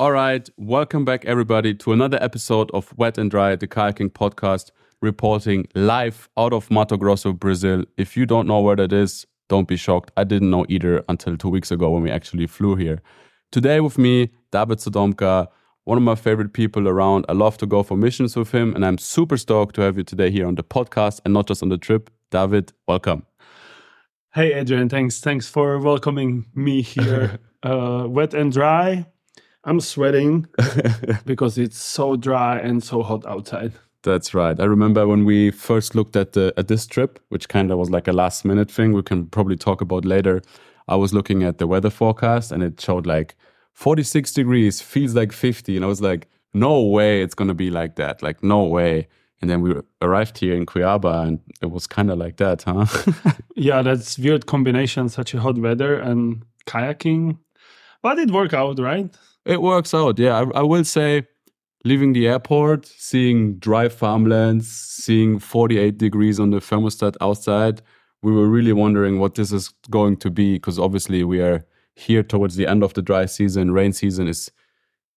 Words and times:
All 0.00 0.12
right, 0.12 0.48
welcome 0.56 1.04
back, 1.04 1.26
everybody, 1.26 1.74
to 1.74 1.92
another 1.92 2.16
episode 2.22 2.70
of 2.70 2.90
Wet 2.96 3.18
and 3.18 3.30
Dry, 3.30 3.54
the 3.54 3.66
kayaking 3.66 4.12
podcast, 4.12 4.70
reporting 5.02 5.66
live 5.74 6.30
out 6.38 6.54
of 6.54 6.70
Mato 6.70 6.96
Grosso, 6.96 7.34
Brazil. 7.34 7.84
If 7.98 8.16
you 8.16 8.24
don't 8.24 8.46
know 8.46 8.62
where 8.62 8.76
that 8.76 8.94
is, 8.94 9.26
don't 9.50 9.68
be 9.68 9.76
shocked. 9.76 10.10
I 10.16 10.24
didn't 10.24 10.48
know 10.48 10.64
either 10.70 11.04
until 11.10 11.36
two 11.36 11.50
weeks 11.50 11.70
ago 11.70 11.90
when 11.90 12.02
we 12.02 12.10
actually 12.10 12.46
flew 12.46 12.76
here. 12.76 13.02
Today 13.52 13.80
with 13.80 13.98
me, 13.98 14.30
David 14.52 14.78
Sodomka, 14.78 15.48
one 15.84 15.98
of 15.98 16.02
my 16.02 16.14
favorite 16.14 16.54
people 16.54 16.88
around. 16.88 17.26
I 17.28 17.34
love 17.34 17.58
to 17.58 17.66
go 17.66 17.82
for 17.82 17.98
missions 17.98 18.34
with 18.34 18.52
him, 18.52 18.74
and 18.74 18.86
I'm 18.86 18.96
super 18.96 19.36
stoked 19.36 19.74
to 19.74 19.82
have 19.82 19.98
you 19.98 20.04
today 20.04 20.30
here 20.30 20.46
on 20.46 20.54
the 20.54 20.64
podcast 20.64 21.20
and 21.26 21.34
not 21.34 21.46
just 21.46 21.62
on 21.62 21.68
the 21.68 21.76
trip. 21.76 22.08
David, 22.30 22.72
welcome. 22.88 23.26
Hey, 24.32 24.54
Adrian, 24.54 24.88
thanks. 24.88 25.20
Thanks 25.20 25.46
for 25.46 25.78
welcoming 25.78 26.46
me 26.54 26.80
here. 26.80 27.38
uh, 27.62 28.06
wet 28.08 28.32
and 28.32 28.50
dry. 28.50 29.04
I'm 29.64 29.80
sweating 29.80 30.46
because 31.26 31.58
it's 31.58 31.78
so 31.78 32.16
dry 32.16 32.58
and 32.58 32.82
so 32.82 33.02
hot 33.02 33.26
outside. 33.26 33.72
That's 34.02 34.32
right. 34.32 34.58
I 34.58 34.64
remember 34.64 35.06
when 35.06 35.26
we 35.26 35.50
first 35.50 35.94
looked 35.94 36.16
at 36.16 36.32
the 36.32 36.54
at 36.56 36.68
this 36.68 36.86
trip, 36.86 37.18
which 37.28 37.48
kind 37.48 37.70
of 37.70 37.78
was 37.78 37.90
like 37.90 38.08
a 38.08 38.12
last 38.12 38.44
minute 38.44 38.70
thing. 38.70 38.94
We 38.94 39.02
can 39.02 39.26
probably 39.26 39.56
talk 39.56 39.82
about 39.82 40.06
later. 40.06 40.40
I 40.88 40.96
was 40.96 41.12
looking 41.12 41.42
at 41.42 41.58
the 41.58 41.66
weather 41.66 41.90
forecast 41.90 42.50
and 42.50 42.62
it 42.62 42.80
showed 42.80 43.06
like 43.06 43.36
46 43.74 44.32
degrees, 44.32 44.80
feels 44.80 45.14
like 45.14 45.32
50, 45.32 45.76
and 45.76 45.84
I 45.84 45.88
was 45.88 46.00
like, 46.00 46.28
no 46.52 46.82
way, 46.82 47.22
it's 47.22 47.34
gonna 47.34 47.54
be 47.54 47.70
like 47.70 47.96
that. 47.96 48.22
Like 48.22 48.42
no 48.42 48.64
way. 48.64 49.08
And 49.40 49.48
then 49.48 49.62
we 49.62 49.74
arrived 50.02 50.38
here 50.38 50.54
in 50.54 50.66
Cuiabá, 50.66 51.26
and 51.26 51.40
it 51.62 51.70
was 51.70 51.86
kind 51.86 52.10
of 52.10 52.18
like 52.18 52.36
that, 52.36 52.62
huh? 52.62 52.86
yeah, 53.56 53.80
that's 53.80 54.18
weird 54.18 54.46
combination, 54.46 55.08
such 55.08 55.32
a 55.32 55.40
hot 55.40 55.56
weather 55.56 55.94
and 55.98 56.44
kayaking. 56.66 57.38
But 58.02 58.18
it 58.18 58.30
worked 58.30 58.52
out, 58.54 58.78
right? 58.78 59.14
It 59.44 59.62
works 59.62 59.94
out, 59.94 60.18
yeah. 60.18 60.40
I, 60.40 60.60
I 60.60 60.62
will 60.62 60.84
say, 60.84 61.26
leaving 61.84 62.12
the 62.12 62.28
airport, 62.28 62.86
seeing 62.86 63.58
dry 63.58 63.88
farmlands, 63.88 64.70
seeing 64.70 65.38
48 65.38 65.98
degrees 65.98 66.38
on 66.38 66.50
the 66.50 66.58
thermostat 66.58 67.16
outside, 67.20 67.82
we 68.22 68.32
were 68.32 68.48
really 68.48 68.72
wondering 68.72 69.18
what 69.18 69.34
this 69.34 69.50
is 69.52 69.72
going 69.88 70.16
to 70.18 70.30
be 70.30 70.54
because 70.54 70.78
obviously 70.78 71.24
we 71.24 71.40
are 71.40 71.64
here 71.94 72.22
towards 72.22 72.56
the 72.56 72.66
end 72.66 72.82
of 72.82 72.94
the 72.94 73.02
dry 73.02 73.26
season. 73.26 73.72
Rain 73.72 73.92
season 73.92 74.28
is 74.28 74.50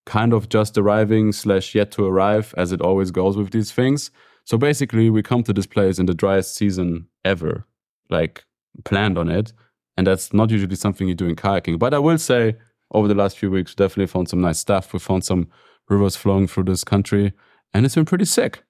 kind 0.05 0.33
of 0.33 0.49
just 0.49 0.77
arriving 0.77 1.31
slash 1.31 1.75
yet 1.75 1.91
to 1.91 2.05
arrive, 2.05 2.53
as 2.57 2.71
it 2.71 2.81
always 2.81 3.11
goes 3.11 3.38
with 3.38 3.51
these 3.51 3.71
things. 3.71 4.11
So 4.45 4.57
basically, 4.57 5.09
we 5.09 5.23
come 5.23 5.44
to 5.44 5.53
this 5.53 5.66
place 5.66 5.99
in 5.99 6.05
the 6.05 6.13
driest 6.13 6.55
season 6.55 7.07
ever, 7.23 7.66
like 8.09 8.44
planned 8.83 9.17
on 9.17 9.29
it. 9.29 9.53
And 9.95 10.07
that's 10.07 10.33
not 10.33 10.49
usually 10.49 10.75
something 10.75 11.07
you 11.07 11.16
do 11.16 11.27
in 11.27 11.35
kayaking. 11.35 11.79
But 11.79 11.94
I 11.94 11.99
will 11.99 12.17
say, 12.17 12.55
over 12.94 13.08
the 13.08 13.16
last 13.16 13.38
few 13.38 13.52
weeks, 13.52 13.72
we 13.72 13.83
definitely 13.83 14.08
found 14.08 14.30
some 14.30 14.41
nice 14.41 14.59
stuff. 14.59 14.94
We 14.94 14.99
found 14.99 15.23
some 15.23 15.47
rivers 15.89 16.16
flowing 16.16 16.47
through 16.47 16.66
this 16.66 16.83
country, 16.83 17.33
and 17.73 17.85
it's 17.85 17.95
been 17.95 18.05
pretty 18.05 18.25
sick. 18.25 18.63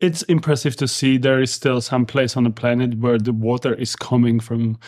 It's 0.00 0.22
impressive 0.22 0.76
to 0.76 0.88
see 0.88 1.18
there 1.18 1.40
is 1.40 1.52
still 1.52 1.80
some 1.80 2.06
place 2.06 2.36
on 2.36 2.44
the 2.44 2.50
planet 2.50 2.98
where 2.98 3.18
the 3.18 3.32
water 3.32 3.74
is 3.74 3.94
coming 3.96 4.40
from 4.40 4.78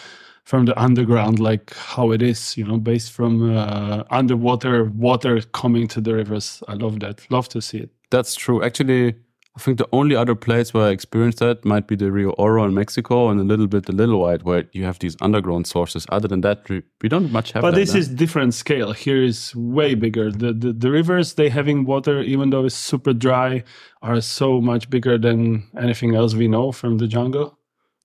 from 0.44 0.64
the 0.64 0.80
underground, 0.80 1.38
like 1.38 1.72
how 1.74 2.10
it 2.10 2.20
is, 2.20 2.56
you 2.56 2.64
know, 2.64 2.76
based 2.76 3.12
from 3.12 3.56
uh, 3.56 4.02
underwater 4.10 4.84
water 4.86 5.40
coming 5.52 5.86
to 5.86 6.00
the 6.00 6.14
rivers. 6.14 6.62
I 6.66 6.74
love 6.74 6.98
that. 7.00 7.24
Love 7.30 7.48
to 7.50 7.62
see 7.62 7.78
it. 7.78 7.90
That's 8.10 8.34
true. 8.34 8.62
Actually, 8.62 9.14
I 9.54 9.60
think 9.60 9.76
the 9.76 9.88
only 9.92 10.16
other 10.16 10.34
place 10.34 10.72
where 10.72 10.86
I 10.86 10.90
experienced 10.90 11.38
that 11.40 11.62
might 11.62 11.86
be 11.86 11.94
the 11.94 12.10
Rio 12.10 12.30
Oro 12.30 12.64
in 12.64 12.72
Mexico 12.72 13.28
and 13.28 13.38
a 13.38 13.44
little 13.44 13.66
bit 13.66 13.84
the 13.84 13.92
Little 13.92 14.18
White, 14.18 14.44
where 14.44 14.64
you 14.72 14.84
have 14.84 14.98
these 14.98 15.14
underground 15.20 15.66
sources. 15.66 16.06
Other 16.08 16.26
than 16.26 16.40
that, 16.40 16.66
we, 16.70 17.08
don't 17.08 17.30
much 17.30 17.52
have. 17.52 17.60
But 17.60 17.74
this 17.74 17.94
is 17.94 18.08
different 18.08 18.54
scale. 18.54 18.92
Here 18.92 19.22
is 19.22 19.54
way 19.54 19.94
bigger. 19.94 20.30
The, 20.30 20.54
the 20.54 20.72
the 20.72 20.90
rivers 20.90 21.34
they 21.34 21.50
having 21.50 21.84
water, 21.84 22.22
even 22.22 22.48
though 22.48 22.64
it's 22.64 22.74
super 22.74 23.12
dry, 23.12 23.64
are 24.00 24.22
so 24.22 24.60
much 24.62 24.88
bigger 24.88 25.18
than 25.18 25.68
anything 25.78 26.14
else 26.14 26.34
we 26.34 26.48
know 26.48 26.72
from 26.72 26.96
the 26.96 27.06
jungle. 27.06 27.58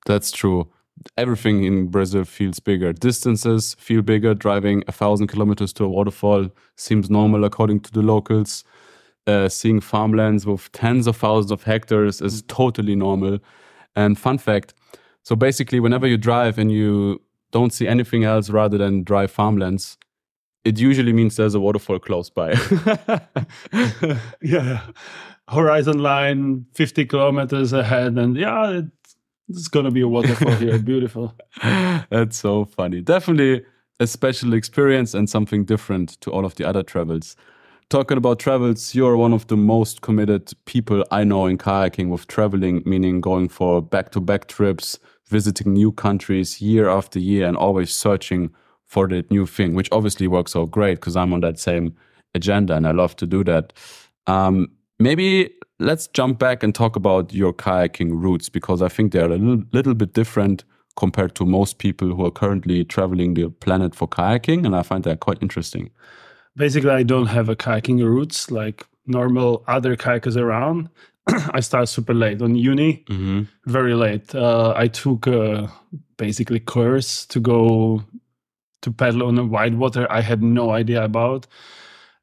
That's 0.06 0.32
true 0.32 0.70
everything 1.18 1.64
in 1.64 1.88
Brazil 1.88 2.24
feels 2.24 2.60
bigger. 2.60 2.94
Distances 2.94 3.76
feel 3.80 4.02
bigger. 4.02 4.34
Driving 4.34 4.84
a 4.88 4.92
thousand 4.92 5.28
kilometers 5.28 5.74
to 5.74 5.86
a 5.86 5.90
waterfall 5.90 6.50
seems 6.76 7.10
normal 7.10 7.44
according 7.44 7.82
to 7.82 7.92
the 7.92 8.02
locals. 8.02 8.64
Uh, 9.28 9.50
seeing 9.50 9.82
farmlands 9.82 10.46
with 10.46 10.72
tens 10.72 11.06
of 11.06 11.18
thousands 11.18 11.52
of 11.52 11.64
hectares 11.64 12.22
is 12.22 12.42
totally 12.44 12.96
normal. 12.96 13.40
And 13.94 14.18
fun 14.18 14.38
fact 14.38 14.74
so 15.28 15.36
basically, 15.36 15.82
whenever 15.82 16.08
you 16.08 16.16
drive 16.16 16.58
and 16.58 16.72
you 16.72 17.22
don't 17.52 17.74
see 17.74 17.86
anything 17.86 18.24
else 18.24 18.50
rather 18.50 18.78
than 18.78 19.04
dry 19.04 19.28
farmlands, 19.28 19.98
it 20.64 20.80
usually 20.80 21.12
means 21.12 21.36
there's 21.36 21.54
a 21.54 21.60
waterfall 21.60 22.00
close 22.00 22.30
by. 22.30 22.54
yeah. 24.42 24.84
Horizon 25.50 26.00
line 26.00 26.66
50 26.76 27.08
kilometers 27.08 27.74
ahead. 27.74 28.18
And 28.18 28.38
yeah, 28.38 28.84
it's 29.50 29.68
gonna 29.68 29.92
be 29.92 30.00
a 30.00 30.08
waterfall 30.08 30.54
here. 30.54 30.80
Beautiful. 30.94 31.36
That's 31.62 32.38
so 32.38 32.64
funny. 32.64 33.02
Definitely 33.02 33.66
a 34.00 34.08
special 34.08 34.54
experience 34.54 35.14
and 35.14 35.30
something 35.30 35.66
different 35.66 36.22
to 36.22 36.32
all 36.32 36.46
of 36.46 36.56
the 36.56 36.64
other 36.64 36.84
travels. 36.84 37.36
Talking 37.90 38.18
about 38.18 38.40
travels, 38.40 38.94
you're 38.94 39.16
one 39.16 39.32
of 39.32 39.48
the 39.48 39.56
most 39.56 40.02
committed 40.02 40.52
people 40.66 41.06
I 41.10 41.24
know 41.24 41.46
in 41.46 41.58
kayaking 41.58 42.10
with 42.10 42.28
traveling, 42.28 42.84
meaning 42.86 43.22
going 43.22 43.48
for 43.48 43.82
back 43.82 44.12
to 44.12 44.20
back 44.20 44.50
trips, 44.50 45.00
visiting 45.30 45.72
new 45.72 45.94
countries 45.94 46.62
year 46.62 46.90
after 46.90 47.18
year, 47.18 47.48
and 47.48 47.56
always 47.56 47.94
searching 47.94 48.50
for 48.84 49.08
that 49.08 49.32
new 49.32 49.46
thing, 49.46 49.74
which 49.74 49.88
obviously 49.94 50.28
works 50.28 50.54
out 50.54 50.70
great 50.70 50.96
because 50.96 51.16
I'm 51.16 51.32
on 51.32 51.40
that 51.42 51.60
same 51.60 51.96
agenda 52.36 52.76
and 52.76 52.86
I 52.86 52.92
love 52.92 53.16
to 53.18 53.26
do 53.26 53.42
that. 53.46 53.72
Um, 54.28 54.68
maybe 55.00 55.52
let's 55.80 56.08
jump 56.08 56.40
back 56.40 56.64
and 56.64 56.76
talk 56.76 56.98
about 56.98 57.34
your 57.34 57.54
kayaking 57.54 58.22
routes 58.22 58.50
because 58.50 58.82
I 58.82 58.90
think 58.90 59.14
they're 59.14 59.32
a 59.32 59.38
little, 59.38 59.64
little 59.72 59.94
bit 59.94 60.12
different 60.12 60.66
compared 60.98 61.36
to 61.36 61.46
most 61.46 61.78
people 61.78 62.14
who 62.14 62.26
are 62.26 62.32
currently 62.32 62.84
traveling 62.84 63.36
the 63.36 63.50
planet 63.50 63.96
for 63.96 64.10
kayaking, 64.10 64.66
and 64.66 64.76
I 64.76 64.82
find 64.84 65.06
that 65.06 65.22
quite 65.22 65.38
interesting. 65.42 65.90
Basically, 66.58 66.90
I 66.90 67.04
don't 67.04 67.28
have 67.28 67.50
a 67.50 67.56
kayaking 67.56 68.04
routes 68.04 68.52
like 68.52 68.86
normal 69.06 69.64
other 69.68 69.96
kayakers 69.96 70.36
around. 70.36 70.90
I 71.28 71.62
started 71.62 71.88
super 71.88 72.14
late 72.14 72.42
on 72.42 72.56
uni, 72.56 73.06
mm-hmm. 73.10 73.44
very 73.66 73.94
late. 73.94 74.36
Uh, 74.36 74.74
I 74.76 74.88
took 74.88 75.28
a 75.28 75.72
basically 76.18 76.60
course 76.60 77.26
to 77.28 77.40
go 77.40 78.04
to 78.82 78.92
paddle 78.92 79.28
on 79.28 79.38
a 79.38 79.46
wide 79.46 79.76
water 79.78 80.08
I 80.10 80.22
had 80.22 80.44
no 80.44 80.72
idea 80.72 81.04
about 81.04 81.48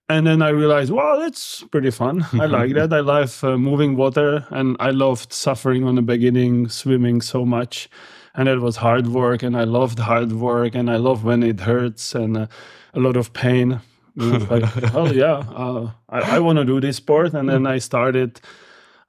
and 0.09 0.27
then 0.27 0.43
I 0.43 0.51
realized, 0.51 0.91
wow, 0.91 1.19
that's 1.19 1.63
pretty 1.71 1.91
fun. 1.91 2.27
I 2.35 2.47
like 2.59 2.75
that. 2.75 2.93
I 2.93 3.01
love 3.01 3.43
uh, 3.43 3.57
moving 3.57 3.97
water, 3.97 4.47
and 4.51 4.77
I 4.79 4.91
loved 4.91 5.33
suffering 5.33 5.85
on 5.85 5.95
the 5.95 6.03
beginning, 6.03 6.69
swimming 6.69 7.23
so 7.23 7.47
much, 7.47 7.89
and 8.35 8.49
it 8.49 8.61
was 8.61 8.77
hard 8.77 9.09
work, 9.09 9.43
and 9.43 9.57
I 9.57 9.65
loved 9.65 9.99
hard 9.99 10.33
work, 10.33 10.75
and 10.75 10.91
I 10.91 10.97
love 10.97 11.25
when 11.25 11.43
it 11.43 11.61
hurts 11.61 12.15
and 12.15 12.37
uh, 12.37 12.47
a 12.93 13.01
lot 13.01 13.17
of 13.17 13.33
pain. 13.33 13.81
Like, 14.17 14.65
oh 14.95 15.11
yeah, 15.11 15.45
uh, 15.55 15.91
I, 16.09 16.37
I 16.37 16.39
want 16.39 16.59
to 16.59 16.65
do 16.65 16.81
this 16.81 16.97
sport, 16.97 17.35
and 17.35 17.49
then 17.49 17.67
I 17.67 17.79
started. 17.79 18.41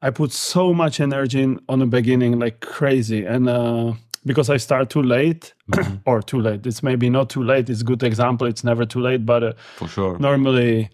I 0.02 0.10
put 0.12 0.32
so 0.32 0.74
much 0.74 1.00
energy 1.00 1.42
in 1.42 1.60
on 1.70 1.80
the 1.80 1.86
beginning, 1.86 2.40
like 2.40 2.60
crazy, 2.60 3.26
and 3.26 3.50
uh, 3.50 3.94
because 4.26 4.50
I 4.50 4.58
start 4.58 4.90
too 4.90 5.04
late 5.04 5.54
mm-hmm. 5.72 5.98
or 6.06 6.22
too 6.22 6.40
late. 6.40 6.66
It's 6.66 6.84
maybe 6.84 7.10
not 7.10 7.30
too 7.30 7.44
late. 7.44 7.70
It's 7.70 7.82
a 7.82 7.86
good 7.86 8.04
example. 8.04 8.48
It's 8.48 8.64
never 8.64 8.86
too 8.86 9.00
late, 9.00 9.26
but 9.26 9.44
uh, 9.44 9.54
for 9.78 9.88
sure. 9.88 10.18
Normally, 10.20 10.90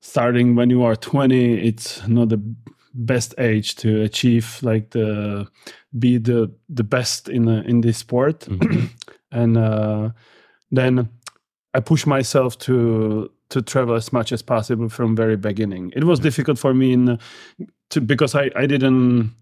starting 0.00 0.56
when 0.56 0.70
you 0.70 0.82
are 0.82 0.96
20, 0.96 1.66
it's 1.66 2.06
not 2.08 2.28
the 2.28 2.40
best 2.92 3.34
age 3.38 3.76
to 3.76 4.02
achieve 4.02 4.58
like 4.62 4.90
the 4.90 5.46
be 5.96 6.18
the 6.18 6.52
the 6.68 6.82
best 6.82 7.28
in 7.28 7.48
uh, 7.48 7.62
in 7.66 7.80
this 7.80 7.98
sport. 7.98 8.40
Mm-hmm. 8.40 8.86
and 9.32 9.58
uh, 9.58 10.10
then 10.70 11.08
I 11.74 11.80
push 11.80 12.06
myself 12.06 12.58
to 12.60 13.30
to 13.50 13.62
travel 13.62 13.94
as 13.94 14.12
much 14.12 14.32
as 14.32 14.42
possible 14.42 14.88
from 14.88 15.14
very 15.14 15.36
beginning. 15.36 15.92
It 15.94 16.04
was 16.04 16.18
mm-hmm. 16.18 16.28
difficult 16.28 16.58
for 16.58 16.74
me 16.74 16.92
in 16.92 17.18
to 17.90 18.00
because 18.00 18.34
I 18.34 18.50
I 18.56 18.66
didn't 18.66 19.34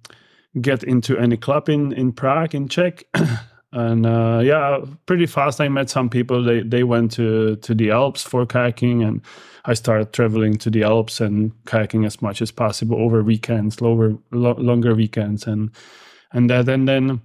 get 0.61 0.83
into 0.83 1.17
any 1.19 1.37
club 1.37 1.69
in 1.69 1.93
in 1.93 2.13
Prague 2.13 2.55
in 2.55 2.69
Czech. 2.69 3.05
and 3.73 4.07
uh, 4.07 4.41
yeah, 4.43 4.79
pretty 5.07 5.27
fast 5.27 5.61
I 5.61 5.69
met 5.69 5.91
some 5.91 6.09
people. 6.09 6.43
They 6.43 6.63
they 6.63 6.85
went 6.85 7.13
to 7.13 7.57
to 7.57 7.75
the 7.75 7.91
Alps 7.91 8.23
for 8.23 8.47
kayaking, 8.47 9.07
and 9.07 9.21
I 9.65 9.75
started 9.75 10.13
traveling 10.13 10.57
to 10.59 10.71
the 10.71 10.83
Alps 10.83 11.21
and 11.21 11.53
kayaking 11.65 12.07
as 12.07 12.23
much 12.23 12.43
as 12.43 12.51
possible 12.51 12.97
over 12.97 13.23
weekends, 13.23 13.81
lower 13.81 14.17
lo- 14.33 14.59
longer 14.59 14.95
weekends, 14.95 15.47
and 15.47 15.71
and 16.33 16.51
that. 16.51 16.69
And 16.69 16.89
then 16.89 17.21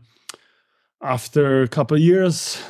after 1.01 1.63
a 1.63 1.67
couple 1.67 1.95
of 1.95 2.03
years, 2.03 2.61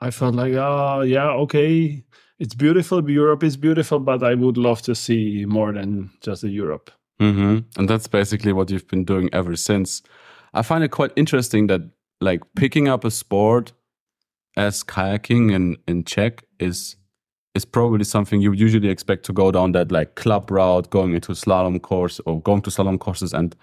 I 0.00 0.10
felt 0.10 0.34
like, 0.34 0.52
oh 0.54 1.00
yeah, 1.00 1.30
okay, 1.30 2.04
it's 2.38 2.54
beautiful. 2.54 3.08
Europe 3.08 3.42
is 3.42 3.56
beautiful, 3.56 4.00
but 4.00 4.22
I 4.22 4.34
would 4.34 4.56
love 4.56 4.82
to 4.82 4.94
see 4.94 5.44
more 5.46 5.72
than 5.72 6.10
just 6.20 6.42
the 6.42 6.50
Europe. 6.50 6.90
Mm-hmm. 7.20 7.58
And 7.78 7.88
that's 7.88 8.08
basically 8.08 8.52
what 8.52 8.70
you've 8.70 8.88
been 8.88 9.04
doing 9.04 9.30
ever 9.32 9.56
since. 9.56 10.02
I 10.52 10.62
find 10.62 10.82
it 10.82 10.90
quite 10.90 11.12
interesting 11.16 11.68
that 11.68 11.82
like 12.20 12.42
picking 12.56 12.88
up 12.88 13.04
a 13.04 13.10
sport 13.10 13.72
as 14.56 14.82
kayaking 14.82 15.52
in, 15.52 15.76
in 15.86 16.04
Czech 16.04 16.44
is 16.58 16.96
is 17.54 17.64
probably 17.64 18.04
something 18.04 18.40
you 18.40 18.52
usually 18.52 18.88
expect 18.88 19.24
to 19.24 19.32
go 19.32 19.52
down 19.52 19.72
that 19.72 19.92
like 19.92 20.16
club 20.16 20.50
route, 20.50 20.90
going 20.90 21.14
into 21.14 21.32
slalom 21.32 21.80
course 21.80 22.20
or 22.26 22.42
going 22.42 22.60
to 22.62 22.70
slalom 22.70 22.98
courses 22.98 23.32
and 23.32 23.54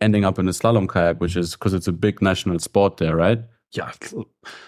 ending 0.00 0.24
up 0.24 0.38
in 0.38 0.48
a 0.48 0.50
slalom 0.50 0.88
kayak, 0.88 1.20
which 1.20 1.36
is 1.36 1.52
because 1.52 1.74
it's 1.74 1.86
a 1.86 1.92
big 1.92 2.22
national 2.22 2.58
sport 2.58 2.96
there, 2.96 3.16
right? 3.16 3.40
Yeah, 3.76 3.90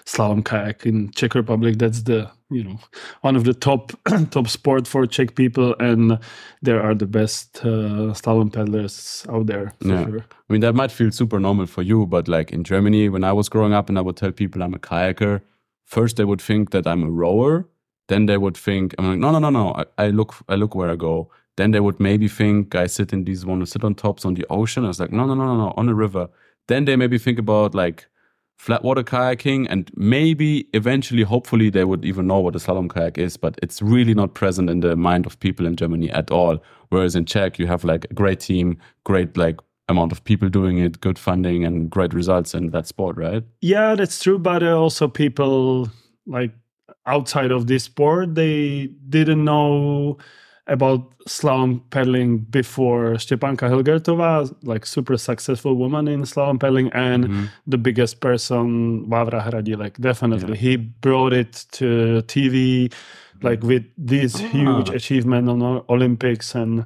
slalom 0.04 0.42
kayak 0.42 0.84
in 0.84 1.10
Czech 1.14 1.34
Republic. 1.34 1.78
That's 1.78 2.02
the 2.02 2.28
you 2.50 2.64
know 2.64 2.78
one 3.22 3.36
of 3.36 3.44
the 3.44 3.54
top 3.54 3.92
top 4.30 4.48
sport 4.48 4.88
for 4.88 5.06
Czech 5.06 5.34
people, 5.36 5.76
and 5.78 6.18
there 6.62 6.82
are 6.82 6.94
the 6.94 7.06
best 7.06 7.60
uh, 7.64 8.12
slalom 8.14 8.50
paddlers 8.52 9.24
out 9.30 9.46
there. 9.46 9.72
yeah, 9.80 10.04
Sure. 10.04 10.24
I 10.48 10.52
mean 10.52 10.60
that 10.60 10.74
might 10.74 10.90
feel 10.90 11.12
super 11.12 11.38
normal 11.38 11.66
for 11.66 11.82
you, 11.82 12.06
but 12.06 12.26
like 12.26 12.50
in 12.50 12.64
Germany, 12.64 13.08
when 13.08 13.22
I 13.22 13.32
was 13.32 13.48
growing 13.48 13.72
up 13.72 13.88
and 13.88 13.96
I 13.98 14.02
would 14.02 14.16
tell 14.16 14.32
people 14.32 14.62
I'm 14.62 14.74
a 14.74 14.78
kayaker, 14.78 15.40
first 15.84 16.16
they 16.16 16.24
would 16.24 16.42
think 16.42 16.70
that 16.70 16.86
I'm 16.86 17.02
a 17.04 17.10
rower. 17.10 17.68
Then 18.08 18.26
they 18.26 18.38
would 18.38 18.56
think 18.56 18.94
I'm 18.98 19.10
like, 19.10 19.18
no, 19.18 19.30
no, 19.32 19.38
no, 19.38 19.50
no. 19.50 19.74
I, 19.74 20.06
I 20.06 20.10
look, 20.10 20.34
I 20.48 20.54
look 20.56 20.74
where 20.74 20.90
I 20.90 20.96
go. 20.96 21.30
Then 21.56 21.70
they 21.70 21.80
would 21.80 21.98
maybe 21.98 22.28
think 22.28 22.74
I 22.74 22.86
sit 22.86 23.12
in 23.12 23.24
these 23.24 23.46
want 23.46 23.60
to 23.62 23.66
sit 23.66 23.82
on 23.84 23.94
tops 23.94 24.24
on 24.24 24.34
the 24.34 24.46
ocean. 24.50 24.84
I 24.84 24.88
was 24.88 25.00
like, 25.00 25.12
no, 25.12 25.26
no, 25.26 25.34
no, 25.34 25.44
no, 25.46 25.56
no, 25.56 25.74
on 25.76 25.88
a 25.88 25.94
river. 25.94 26.28
Then 26.68 26.84
they 26.84 26.96
maybe 26.96 27.18
think 27.18 27.38
about 27.38 27.74
like 27.74 28.06
flat 28.56 28.82
water 28.82 29.02
kayaking 29.02 29.66
and 29.70 29.90
maybe 29.94 30.66
eventually, 30.72 31.22
hopefully, 31.22 31.70
they 31.70 31.84
would 31.84 32.04
even 32.04 32.26
know 32.26 32.40
what 32.40 32.56
a 32.56 32.58
slalom 32.58 32.90
kayak 32.90 33.18
is. 33.18 33.36
But 33.36 33.58
it's 33.62 33.80
really 33.82 34.14
not 34.14 34.34
present 34.34 34.70
in 34.70 34.80
the 34.80 34.96
mind 34.96 35.26
of 35.26 35.38
people 35.40 35.66
in 35.66 35.76
Germany 35.76 36.10
at 36.10 36.30
all. 36.30 36.62
Whereas 36.88 37.14
in 37.14 37.26
Czech, 37.26 37.58
you 37.58 37.66
have 37.66 37.84
like 37.84 38.06
a 38.10 38.14
great 38.14 38.40
team, 38.40 38.78
great 39.04 39.36
like 39.36 39.60
amount 39.88 40.12
of 40.12 40.24
people 40.24 40.48
doing 40.48 40.78
it, 40.78 41.00
good 41.00 41.18
funding, 41.18 41.64
and 41.64 41.90
great 41.90 42.12
results 42.12 42.54
in 42.54 42.70
that 42.70 42.86
sport, 42.86 43.16
right? 43.16 43.44
Yeah, 43.60 43.94
that's 43.94 44.22
true. 44.22 44.38
But 44.38 44.62
uh, 44.62 44.78
also, 44.78 45.08
people 45.08 45.88
like 46.26 46.52
outside 47.06 47.52
of 47.52 47.66
this 47.66 47.84
sport, 47.84 48.34
they 48.34 48.88
didn't 49.08 49.44
know 49.44 50.18
about 50.68 51.00
slalom 51.28 51.80
paddling 51.90 52.38
before 52.38 53.14
Stepanka 53.14 53.68
Hilgertova, 53.70 54.52
like 54.64 54.84
super 54.86 55.16
successful 55.16 55.74
woman 55.76 56.08
in 56.08 56.22
slalom 56.22 56.58
paddling, 56.58 56.90
and 56.92 57.24
Mhm. 57.28 57.48
the 57.66 57.78
biggest 57.78 58.20
person, 58.20 59.06
Vavra 59.08 59.40
Hradilek. 59.46 60.00
Definitely, 60.00 60.56
he 60.56 60.76
brought 60.76 61.32
it 61.32 61.66
to 61.72 62.22
TV, 62.26 62.90
like 63.42 63.62
with 63.62 63.84
this 63.96 64.34
Ah. 64.34 64.48
huge 64.56 64.88
achievement 64.90 65.48
on 65.48 65.62
Olympics, 65.88 66.54
and 66.54 66.84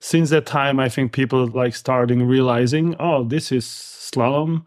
since 0.00 0.30
that 0.30 0.46
time, 0.46 0.78
I 0.80 0.88
think 0.88 1.12
people 1.12 1.46
like 1.48 1.74
starting 1.74 2.22
realizing, 2.26 2.94
oh, 3.00 3.24
this 3.24 3.50
is 3.52 3.64
slalom, 3.66 4.62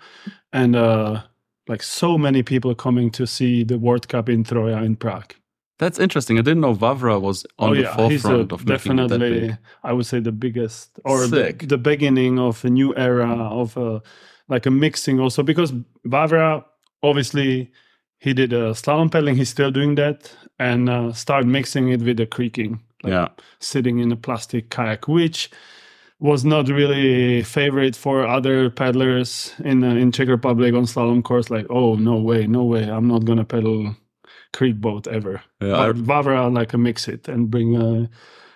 and 0.54 0.75
uh, 0.75 1.22
like 1.68 1.81
so 1.84 2.18
many 2.18 2.44
people 2.44 2.75
coming 2.75 3.10
to 3.12 3.25
see 3.25 3.64
the 3.64 3.78
World 3.80 4.07
Cup 4.07 4.30
in 4.30 4.44
Troja 4.44 4.84
in 4.86 4.96
Prague. 4.98 5.34
That's 5.81 5.98
interesting. 5.98 6.38
I 6.38 6.44
didn't 6.44 6.62
know 6.62 6.75
Vavra 6.75 7.19
was 7.19 7.44
on 7.57 7.74
the 7.74 7.92
Oh, 8.00 8.07
he's 8.07 8.24
a, 8.24 8.28
forefront 8.28 8.51
of 8.51 8.68
making 8.68 8.98
that 8.98 9.10
definitely. 9.10 9.57
I 9.83 9.94
would 9.94 10.06
say 10.06 10.19
the 10.19 10.31
biggest 10.31 11.00
or 11.06 11.25
the, 11.25 11.56
the 11.60 11.80
beginning 11.80 12.38
of 12.38 12.63
a 12.63 12.69
new 12.69 12.95
era 12.95 13.28
of 13.28 13.75
uh, 13.75 14.00
like 14.48 14.68
a 14.68 14.69
mixing 14.69 15.19
also 15.19 15.42
because 15.42 15.72
Vavra 16.06 16.63
obviously 17.01 17.72
he 18.19 18.31
did 18.31 18.54
a 18.54 18.74
slalom 18.74 19.12
paddling. 19.12 19.38
He's 19.38 19.50
still 19.50 19.72
doing 19.72 19.95
that 19.95 20.31
and 20.60 20.88
uh, 20.88 21.13
start 21.13 21.48
mixing 21.48 21.89
it 21.89 22.04
with 22.04 22.18
the 22.18 22.28
creeking. 22.28 22.80
Like 23.01 23.13
yeah. 23.13 23.28
sitting 23.60 23.98
in 23.98 24.12
a 24.12 24.16
plastic 24.16 24.69
kayak, 24.69 25.07
which 25.07 25.50
was 26.19 26.45
not 26.45 26.69
really 26.69 27.42
favorite 27.42 27.95
for 27.95 28.28
other 28.28 28.69
paddlers 28.69 29.56
in 29.66 29.83
uh, 29.83 29.95
in 29.95 30.12
Czech 30.12 30.28
Republic 30.28 30.75
on 30.75 30.83
slalom 30.83 31.24
course. 31.24 31.50
Like, 31.50 31.66
oh 31.72 31.95
no 31.95 32.18
way, 32.18 32.45
no 32.45 32.66
way, 32.66 32.83
I'm 32.83 33.07
not 33.07 33.25
gonna 33.25 33.45
pedal 33.45 33.95
creek 34.53 34.75
boat 34.81 35.07
ever. 35.07 35.42
Yeah, 35.62 35.80
I- 35.80 35.92
Vavra 35.94 36.53
like 36.53 36.74
a 36.74 36.77
mix 36.77 37.07
it 37.07 37.27
and 37.27 37.50
bring 37.50 37.75
a 37.75 38.09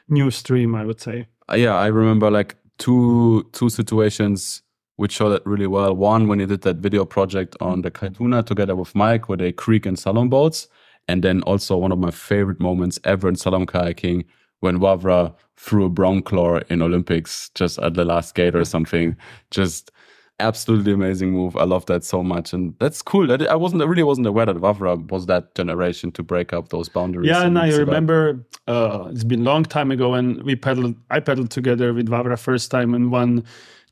new 0.10 0.32
stream, 0.32 0.76
I 0.76 0.86
would 0.86 1.02
say. 1.02 1.28
Uh, 1.52 1.56
yeah, 1.56 1.76
I 1.76 1.88
remember 1.88 2.30
like 2.32 2.56
two 2.78 3.48
two 3.54 3.70
situations 3.70 4.62
which 4.98 5.12
showed 5.12 5.30
that 5.30 5.46
really 5.46 5.68
well. 5.68 5.94
One 5.94 6.28
when 6.28 6.40
he 6.40 6.46
did 6.46 6.62
that 6.62 6.78
video 6.78 7.04
project 7.06 7.56
on 7.60 7.82
the 7.82 7.92
Kaituna 7.92 8.46
together 8.46 8.76
with 8.76 8.96
Mike, 8.96 9.28
where 9.28 9.38
they 9.38 9.52
creek 9.52 9.86
and 9.86 9.98
slalom 9.98 10.30
boats, 10.30 10.68
and 11.08 11.22
then 11.24 11.42
also 11.44 11.76
one 11.78 11.92
of 11.92 12.00
my 12.00 12.12
favorite 12.12 12.60
moments 12.62 12.98
ever 13.04 13.28
in 13.28 13.36
slalom 13.36 13.66
kayaking 13.66 14.24
when 14.62 14.80
Vavra 14.80 15.36
threw 15.58 15.86
a 15.86 15.90
brown 15.90 16.22
claw 16.22 16.60
in 16.70 16.82
Olympics 16.82 17.50
just 17.56 17.78
at 17.80 17.94
the 17.96 18.06
last 18.06 18.36
gate 18.36 18.56
or 18.56 18.64
something. 18.66 19.16
Just 19.52 19.92
absolutely 20.40 20.92
amazing 20.94 21.32
move. 21.32 21.56
I 21.56 21.64
love 21.64 21.86
that 21.88 22.04
so 22.04 22.24
much, 22.24 22.54
and 22.54 22.76
that's 22.80 23.02
cool. 23.02 23.28
That 23.28 23.42
I 23.48 23.56
wasn't 23.56 23.82
I 23.82 23.86
really 23.86 24.04
wasn't 24.04 24.28
aware 24.28 24.46
that 24.46 24.58
Vavra 24.58 25.10
was 25.10 25.26
that 25.28 25.56
generation 25.56 26.12
to 26.14 26.24
break 26.24 26.54
up 26.54 26.70
those 26.70 26.90
boundaries. 26.90 27.28
Yeah, 27.30 27.44
and 27.44 27.58
I 27.58 27.70
remember 27.76 28.46
uh, 28.68 29.08
it's 29.12 29.24
been 29.24 29.42
a 29.42 29.44
long 29.44 29.64
time 29.64 29.92
ago 29.92 30.14
and 30.14 30.44
we 30.44 30.56
pedaled. 30.56 30.96
I 31.10 31.20
pedaled 31.20 31.52
together 31.52 31.94
with 31.94 32.08
Vavra 32.10 32.38
first 32.38 32.72
time 32.72 32.94
in 32.94 33.12
one 33.12 33.44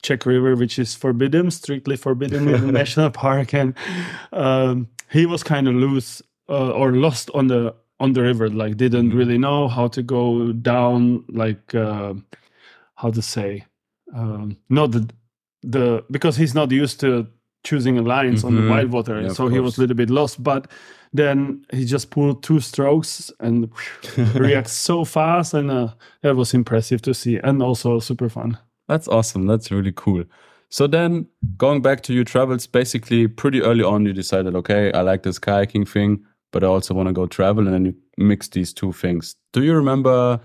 Czech 0.01 0.25
river, 0.25 0.55
which 0.55 0.77
is 0.79 0.93
forbidden, 0.95 1.49
strictly 1.51 1.95
forbidden 1.95 2.47
in 2.49 2.65
the 2.65 2.71
national 2.81 3.09
park, 3.09 3.53
and 3.53 3.73
um, 4.33 4.87
he 5.09 5.25
was 5.25 5.43
kind 5.43 5.67
of 5.67 5.75
loose 5.75 6.21
uh, 6.49 6.71
or 6.71 6.91
lost 6.91 7.29
on 7.33 7.47
the 7.47 7.73
on 7.99 8.13
the 8.13 8.21
river. 8.21 8.49
Like 8.49 8.75
didn't 8.77 9.11
Mhm. 9.11 9.17
really 9.17 9.37
know 9.37 9.67
how 9.69 9.87
to 9.87 10.03
go 10.03 10.51
down. 10.51 11.23
Like 11.29 11.73
uh, 11.73 12.15
how 12.95 13.11
to 13.11 13.21
say, 13.21 13.65
um, 14.13 14.57
not 14.69 14.91
the 14.91 15.09
the 15.63 16.03
because 16.11 16.35
he's 16.37 16.53
not 16.53 16.71
used 16.71 16.99
to 16.99 17.27
choosing 17.63 18.03
lines 18.03 18.43
on 18.43 18.55
the 18.55 18.61
Mhm. 18.61 18.69
wild 18.69 18.91
water, 18.91 19.21
Yeah, 19.21 19.29
so 19.29 19.47
he 19.47 19.59
was 19.59 19.77
a 19.77 19.81
little 19.81 19.95
bit 19.95 20.09
lost. 20.09 20.43
But 20.43 20.67
then 21.13 21.65
he 21.71 21.85
just 21.85 22.09
pulled 22.09 22.43
two 22.43 22.59
strokes 22.59 23.31
and 23.39 23.69
reacts 24.35 24.73
so 24.73 25.05
fast, 25.05 25.53
and 25.53 25.71
uh, 25.71 25.87
that 26.21 26.35
was 26.35 26.53
impressive 26.53 27.01
to 27.03 27.13
see, 27.13 27.37
and 27.37 27.61
also 27.63 27.99
super 27.99 28.29
fun. 28.29 28.57
That's 28.89 29.07
awesome. 29.07 29.47
That's 29.47 29.71
really 29.71 29.93
cool. 29.95 30.23
So 30.69 30.87
then 30.87 31.27
going 31.57 31.81
back 31.81 32.01
to 32.03 32.13
your 32.13 32.25
travels, 32.25 32.67
basically 32.67 33.27
pretty 33.27 33.61
early 33.61 33.83
on 33.83 34.05
you 34.05 34.11
decided, 34.13 34.55
okay, 34.55 34.91
I 34.91 35.01
like 35.01 35.21
this 35.23 35.39
kayaking 35.39 35.87
thing, 35.87 36.25
but 36.51 36.63
I 36.63 36.67
also 36.67 36.93
want 36.93 37.07
to 37.07 37.13
go 37.13 37.27
travel 37.27 37.65
and 37.65 37.73
then 37.73 37.85
you 37.85 37.93
mix 38.17 38.49
these 38.49 38.73
two 38.73 38.91
things. 38.91 39.35
Do 39.53 39.61
you 39.63 39.73
remember 39.75 40.39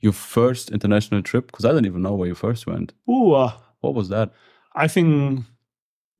your 0.00 0.12
first 0.14 0.70
international 0.72 1.22
trip? 1.22 1.46
Because 1.46 1.64
I 1.66 1.72
don't 1.72 1.86
even 1.86 2.02
know 2.02 2.14
where 2.14 2.28
you 2.28 2.34
first 2.34 2.66
went. 2.66 2.94
Ooh, 3.08 3.32
uh, 3.34 3.52
What 3.82 3.94
was 3.94 4.08
that? 4.08 4.32
I 4.74 4.88
think 4.88 5.44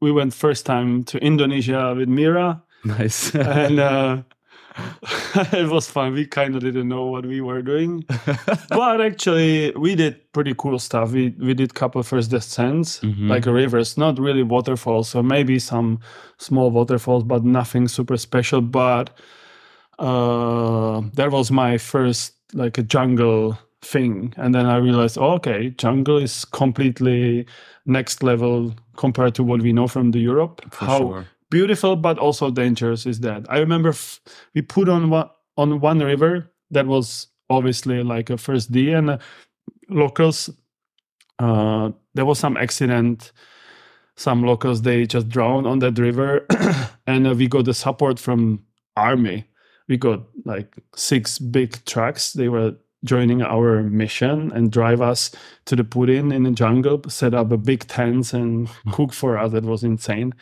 we 0.02 0.12
went 0.12 0.34
first 0.34 0.66
time 0.66 1.04
to 1.04 1.18
Indonesia 1.18 1.94
with 1.96 2.08
Mira, 2.08 2.62
Nice. 2.84 3.34
and 3.34 3.78
uh, 3.80 4.22
it 5.52 5.68
was 5.70 5.88
fun. 5.88 6.12
We 6.14 6.26
kind 6.26 6.56
of 6.56 6.62
didn't 6.62 6.88
know 6.88 7.04
what 7.06 7.24
we 7.26 7.40
were 7.40 7.62
doing, 7.62 8.04
but 8.70 9.00
actually 9.00 9.70
we 9.76 9.94
did 9.94 10.16
pretty 10.32 10.54
cool 10.56 10.78
stuff. 10.78 11.12
We 11.12 11.34
we 11.38 11.54
did 11.54 11.74
couple 11.74 12.02
first 12.02 12.30
descents, 12.30 13.00
Mhm. 13.00 13.28
like 13.28 13.46
rivers, 13.46 13.96
not 13.96 14.18
really 14.18 14.42
waterfalls, 14.42 15.08
so 15.10 15.22
maybe 15.22 15.58
some 15.60 16.00
small 16.38 16.70
waterfalls, 16.70 17.22
but 17.24 17.44
nothing 17.44 17.86
super 17.88 18.16
special. 18.16 18.60
But 18.60 19.10
uh, 19.98 21.02
that 21.14 21.30
was 21.30 21.50
my 21.50 21.78
first 21.78 22.34
like 22.54 22.78
a 22.78 22.82
jungle 22.82 23.58
thing, 23.82 24.32
and 24.36 24.54
then 24.54 24.66
I 24.66 24.76
realized, 24.76 25.18
oh, 25.18 25.32
okay, 25.34 25.70
jungle 25.70 26.18
is 26.18 26.44
completely 26.44 27.46
next 27.84 28.22
level 28.22 28.74
compared 28.96 29.34
to 29.34 29.42
what 29.42 29.60
we 29.62 29.72
know 29.72 29.88
from 29.88 30.12
the 30.12 30.20
Europe. 30.20 30.62
For 30.72 30.84
How 30.84 30.98
sure. 30.98 31.26
beautiful 31.50 31.96
but 31.96 32.18
also 32.18 32.50
dangerous 32.50 33.06
is 33.06 33.20
that. 33.20 33.44
I 33.48 33.58
remember 33.58 33.90
f- 33.90 34.20
we 34.54 34.62
put 34.62 34.88
on 34.88 35.10
one 35.10 35.28
on 35.56 35.80
one 35.80 35.98
river 35.98 36.50
that 36.70 36.86
was 36.86 37.26
obviously 37.50 38.02
like 38.02 38.30
a 38.30 38.38
first 38.38 38.72
d 38.72 38.92
and 38.92 39.10
uh, 39.10 39.18
locals 39.90 40.48
uh 41.38 41.90
there 42.14 42.24
was 42.24 42.38
some 42.38 42.56
accident. 42.56 43.32
Some 44.16 44.42
locals 44.42 44.82
they 44.82 45.06
just 45.06 45.28
drowned 45.28 45.66
on 45.66 45.78
that 45.80 45.98
river. 45.98 46.46
And 47.06 47.26
uh, 47.26 47.34
we 47.34 47.48
got 47.48 47.64
the 47.64 47.74
support 47.74 48.18
from 48.20 48.64
army. 48.96 49.44
We 49.88 49.96
got 49.96 50.20
like 50.44 50.76
six 50.94 51.38
big 51.38 51.84
trucks. 51.84 52.32
They 52.32 52.48
were 52.48 52.76
joining 53.04 53.42
our 53.42 53.82
mission 53.82 54.52
and 54.52 54.70
drive 54.70 55.00
us 55.00 55.30
to 55.66 55.76
the 55.76 55.84
Purin 55.84 56.32
in 56.32 56.44
the 56.44 56.50
jungle 56.50 57.02
set 57.08 57.34
up 57.34 57.50
a 57.50 57.56
big 57.56 57.86
tent 57.86 58.32
and 58.32 58.68
hmm. 58.68 58.90
cook 58.92 59.12
for 59.12 59.38
us. 59.38 59.52
That 59.52 59.64
was 59.64 59.82
insane. 59.82 60.34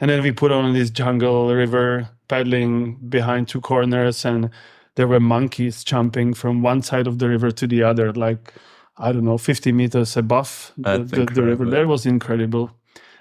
And 0.00 0.10
then 0.10 0.22
we 0.22 0.32
put 0.32 0.50
on 0.50 0.72
this 0.72 0.90
jungle 0.90 1.54
river 1.54 2.08
paddling 2.28 2.94
behind 3.08 3.48
two 3.48 3.60
corners 3.60 4.24
and 4.24 4.50
there 4.94 5.08
were 5.08 5.20
monkeys 5.20 5.84
jumping 5.84 6.34
from 6.34 6.62
one 6.62 6.82
side 6.82 7.06
of 7.06 7.18
the 7.18 7.28
river 7.28 7.50
to 7.50 7.66
the 7.66 7.82
other 7.82 8.12
like 8.12 8.54
i 8.98 9.12
don't 9.12 9.24
know 9.24 9.38
50 9.38 9.72
meters 9.72 10.16
above 10.16 10.72
the, 10.76 10.98
the, 10.98 11.24
the 11.24 11.42
river. 11.42 11.64
That 11.70 11.86
was 11.86 12.06
incredible. 12.06 12.70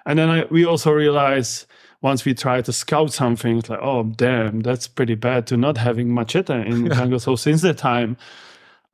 And 0.06 0.18
then 0.20 0.30
I, 0.30 0.46
we 0.46 0.66
also 0.66 0.92
realized 0.92 1.66
once 2.02 2.26
we 2.26 2.34
tried 2.34 2.66
to 2.66 2.74
scout 2.74 3.12
something 3.14 3.58
it's 3.58 3.70
like 3.70 3.80
oh 3.82 4.04
damn 4.04 4.62
that's 4.62 4.88
pretty 4.88 5.16
bad 5.16 5.48
to 5.48 5.58
not 5.58 5.78
having 5.78 6.14
machete 6.14 6.54
in 6.54 6.86
the 6.86 6.96
jungle. 6.96 7.20
So 7.20 7.36
since 7.36 7.62
that 7.62 7.78
time 7.78 8.18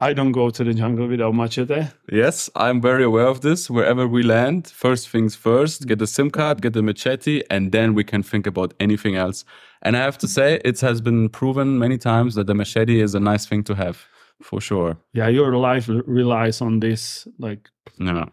I 0.02 0.14
don't 0.14 0.34
go 0.34 0.50
to 0.50 0.64
the 0.64 0.74
jungle 0.74 1.08
without 1.08 1.34
machete. 1.34 1.88
Yes, 2.12 2.50
I'm 2.56 2.82
very 2.82 3.04
aware 3.04 3.28
of 3.28 3.42
this. 3.42 3.70
Wherever 3.70 4.06
we 4.08 4.24
land, 4.24 4.68
first 4.68 5.08
things 5.10 5.36
first, 5.36 5.88
get 5.88 6.00
the 6.00 6.08
SIM 6.08 6.30
card, 6.32 6.62
get 6.62 6.74
the 6.74 6.84
machete, 6.84 7.44
and 7.50 7.72
then 7.72 7.94
we 7.94 8.04
can 8.04 8.22
think 8.22 8.46
about 8.46 8.74
anything 8.80 9.16
else. 9.16 9.46
And 9.82 9.96
I 9.96 10.02
have 10.02 10.18
to 10.18 10.28
say, 10.28 10.60
it 10.66 10.82
has 10.82 11.00
been 11.00 11.30
proven 11.30 11.80
many 11.80 11.98
times 11.98 12.36
that 12.36 12.48
the 12.48 12.54
machete 12.54 13.00
is 13.00 13.16
a 13.16 13.20
nice 13.22 13.46
thing 13.46 13.64
to 13.66 13.76
have, 13.76 14.06
for 14.42 14.60
sure. 14.60 14.98
Yeah, 15.14 15.30
your 15.30 15.56
life 15.56 15.88
relies 15.88 16.62
on 16.62 16.82
this, 16.82 17.26
like 17.40 17.70
Yeah. 17.98 18.26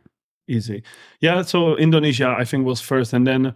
easy. 0.49 0.83
Yeah, 1.21 1.43
so 1.43 1.77
Indonesia, 1.77 2.35
I 2.37 2.45
think, 2.45 2.67
was 2.67 2.81
first, 2.81 3.13
and 3.13 3.25
then 3.25 3.55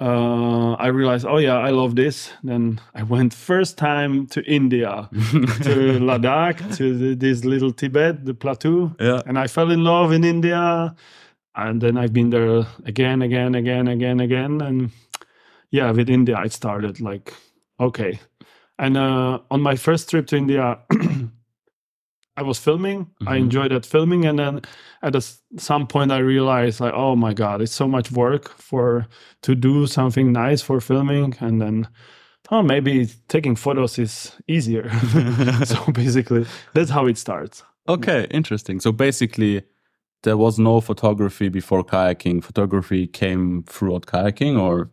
uh, 0.00 0.72
I 0.74 0.86
realized, 0.88 1.26
oh 1.26 1.36
yeah, 1.38 1.58
I 1.58 1.70
love 1.70 1.94
this. 1.96 2.30
Then 2.42 2.80
I 2.94 3.02
went 3.02 3.34
first 3.34 3.76
time 3.78 4.26
to 4.28 4.42
India, 4.44 5.08
to 5.12 5.98
Ladakh, 6.00 6.76
to 6.76 6.96
the, 6.98 7.14
this 7.14 7.44
little 7.44 7.72
Tibet, 7.72 8.24
the 8.24 8.34
plateau, 8.34 8.94
Yeah. 9.00 9.20
and 9.26 9.38
I 9.38 9.46
fell 9.48 9.70
in 9.70 9.84
love 9.84 10.12
in 10.12 10.24
India. 10.24 10.94
And 11.54 11.80
then 11.82 11.98
I've 11.98 12.12
been 12.14 12.30
there 12.30 12.66
again, 12.86 13.20
again, 13.22 13.54
again, 13.54 13.86
again, 13.88 14.20
again, 14.20 14.60
and 14.62 14.90
yeah, 15.70 15.90
with 15.90 16.08
India, 16.08 16.40
it 16.44 16.52
started 16.52 17.00
like 17.00 17.34
okay. 17.78 18.18
And 18.78 18.96
uh, 18.96 19.38
on 19.50 19.60
my 19.60 19.76
first 19.76 20.08
trip 20.10 20.26
to 20.28 20.36
India, 20.36 20.78
I 22.36 22.42
was 22.42 22.58
filming. 22.58 23.06
I 23.26 23.34
Mhm. 23.36 23.40
enjoyed 23.40 23.72
that 23.72 23.86
filming, 23.86 24.24
and 24.26 24.38
then 24.38 24.60
at 25.02 25.14
a 25.14 25.20
some 25.58 25.86
point, 25.86 26.10
I 26.12 26.18
realized 26.18 26.80
like, 26.80 26.94
oh 26.96 27.14
my 27.16 27.34
god, 27.34 27.60
it's 27.60 27.74
so 27.76 27.86
much 27.86 28.10
work 28.10 28.48
for 28.58 29.06
to 29.42 29.54
do 29.54 29.86
something 29.86 30.32
nice 30.32 30.62
for 30.62 30.80
filming, 30.80 31.34
and 31.40 31.60
then 31.60 31.88
oh 32.50 32.62
maybe 32.62 33.06
taking 33.28 33.56
photos 33.56 33.98
is 33.98 34.32
easier. 34.48 34.88
so 35.64 35.76
basically, 35.92 36.46
that's 36.74 36.90
how 36.90 37.06
it 37.06 37.18
starts. 37.18 37.64
Okay, 37.86 38.26
interesting. 38.30 38.80
So 38.80 38.92
basically, 38.92 39.62
there 40.22 40.36
was 40.36 40.58
no 40.58 40.80
photography 40.80 41.48
before 41.50 41.84
kayaking. 41.84 42.42
Photography 42.42 43.06
came 43.08 43.62
throughout 43.66 44.06
kayaking, 44.06 44.58
or 44.58 44.90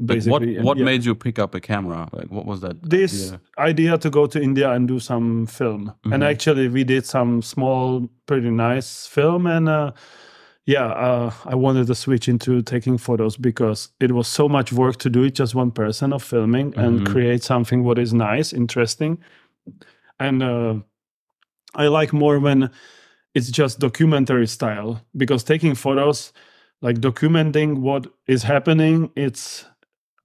like, 0.00 0.24
what? 0.26 0.42
And 0.42 0.64
What 0.64 0.78
yeah. 0.78 0.84
made 0.84 1.04
you 1.04 1.14
pick 1.14 1.38
up 1.38 1.54
a 1.54 1.60
camera? 1.60 2.08
Like, 2.12 2.30
what 2.30 2.46
was 2.46 2.60
that? 2.60 2.76
this 2.82 3.32
idea? 3.32 3.40
idea 3.58 3.98
to 3.98 4.10
go 4.10 4.26
to 4.26 4.40
India 4.42 4.70
and 4.70 4.86
do 4.88 4.98
some 5.00 5.46
film. 5.46 5.92
And 6.04 6.22
Mhm. 6.22 6.30
actually, 6.30 6.68
we 6.68 6.84
did 6.84 7.04
some 7.06 7.42
small, 7.42 8.08
pretty 8.26 8.50
nice 8.50 9.06
film. 9.06 9.46
And 9.46 9.68
uh, 9.68 9.92
yeah, 10.66 10.86
uh, 10.86 11.30
I 11.46 11.54
wanted 11.54 11.86
to 11.86 11.94
switch 11.94 12.28
into 12.28 12.62
taking 12.62 12.98
photos 12.98 13.36
because 13.36 13.88
it 14.00 14.12
was 14.12 14.28
so 14.28 14.48
much 14.48 14.72
work 14.72 14.96
to 14.98 15.10
do 15.10 15.22
it 15.24 15.34
just 15.34 15.54
one 15.54 15.70
person 15.70 16.12
of 16.12 16.22
filming 16.22 16.74
and 16.76 17.00
Mhm. 17.00 17.06
create 17.06 17.42
something 17.42 17.84
what 17.84 17.98
is 17.98 18.12
nice, 18.12 18.52
interesting. 18.52 19.18
And 20.20 20.42
uh, 20.42 20.74
I 21.74 21.88
like 21.88 22.12
more 22.12 22.38
when 22.38 22.70
it's 23.34 23.50
just 23.50 23.78
documentary 23.78 24.46
style 24.46 25.00
because 25.16 25.44
taking 25.44 25.74
photos, 25.74 26.32
like 26.82 26.98
documenting 27.00 27.78
what 27.78 28.06
is 28.26 28.42
happening, 28.42 29.10
it's 29.16 29.64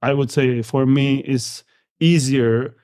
I 0.10 0.14
would 0.14 0.32
say 0.32 0.62
for 0.64 0.86
me 0.86 1.08
is 1.36 1.64
easier 2.00 2.76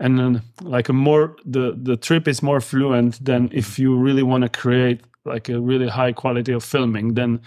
and 0.00 0.18
then 0.18 0.42
like 0.62 0.88
a 0.88 0.92
more 0.92 1.34
the 1.54 1.76
the 1.88 1.96
trip 1.96 2.28
is 2.28 2.42
more 2.42 2.60
fluent 2.60 3.24
than 3.24 3.48
if 3.52 3.78
you 3.78 3.96
really 4.06 4.22
want 4.22 4.42
to 4.44 4.60
create 4.60 5.00
like 5.24 5.52
a 5.52 5.58
really 5.60 5.88
high 5.88 6.12
quality 6.12 6.52
of 6.54 6.62
filming 6.64 7.14
then 7.14 7.40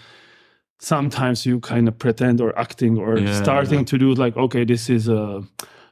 sometimes 0.80 1.46
you 1.46 1.60
kind 1.60 1.88
of 1.88 1.98
pretend 1.98 2.40
or 2.40 2.58
acting 2.58 2.98
or 2.98 3.18
Yeah, 3.18 3.42
starting 3.42 3.78
yeah. 3.80 3.84
to 3.86 3.98
do 3.98 4.14
like 4.14 4.36
okay 4.36 4.64
this 4.64 4.88
is 4.90 5.08
a 5.08 5.42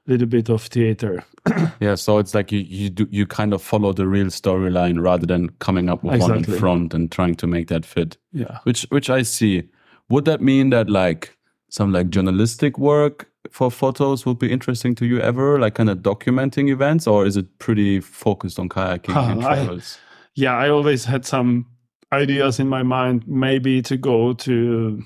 little 0.07 0.27
bit 0.27 0.51
of 0.51 0.63
theater 0.63 1.25
Yeah, 1.81 1.95
so 1.97 2.19
it's 2.19 2.35
like 2.35 2.53
you 2.53 2.61
you 2.61 2.91
do 2.91 3.07
you 3.11 3.27
kind 3.27 3.55
of 3.55 3.63
follow 3.63 3.93
the 3.95 4.07
real 4.07 4.27
storyline 4.31 5.01
rather 5.03 5.27
than 5.27 5.49
coming 5.61 5.89
up 5.89 6.03
with 6.05 6.21
one 6.21 6.37
in 6.39 6.45
front 6.45 6.95
and 6.95 7.11
trying 7.11 7.35
to 7.37 7.47
make 7.47 7.67
that 7.69 7.87
fit. 7.87 8.19
yeah 8.33 8.59
Which 8.65 8.87
which 8.91 9.09
I 9.09 9.23
see. 9.25 9.63
Would 10.11 10.25
that 10.25 10.41
mean 10.41 10.71
that 10.71 10.89
like 10.91 11.37
some 11.71 11.93
like 11.99 12.11
journalistic 12.11 12.79
work 12.79 13.30
for 13.51 13.71
photos 13.71 14.27
would 14.27 14.39
be 14.39 14.51
interesting 14.53 14.95
to 14.97 15.07
you 15.07 15.21
ever, 15.21 15.59
like 15.59 15.75
kind 15.75 15.89
of 15.91 15.99
documenting 15.99 16.69
events, 16.71 17.07
or 17.07 17.27
is 17.27 17.37
it 17.37 17.59
pretty 17.59 18.01
focused 18.01 18.59
on 18.59 18.69
kayaking 18.69 19.17
and 19.17 19.45
I- 19.45 19.55
travels? 19.55 19.99
yeah 20.37 20.57
i 20.57 20.69
always 20.71 21.05
had 21.07 21.27
some 21.27 21.67
ideas 22.13 22.61
in 22.61 22.69
my 22.69 22.83
mind 22.85 23.27
maybe 23.27 23.83
to 23.83 23.97
go 23.97 24.33
to 24.33 25.03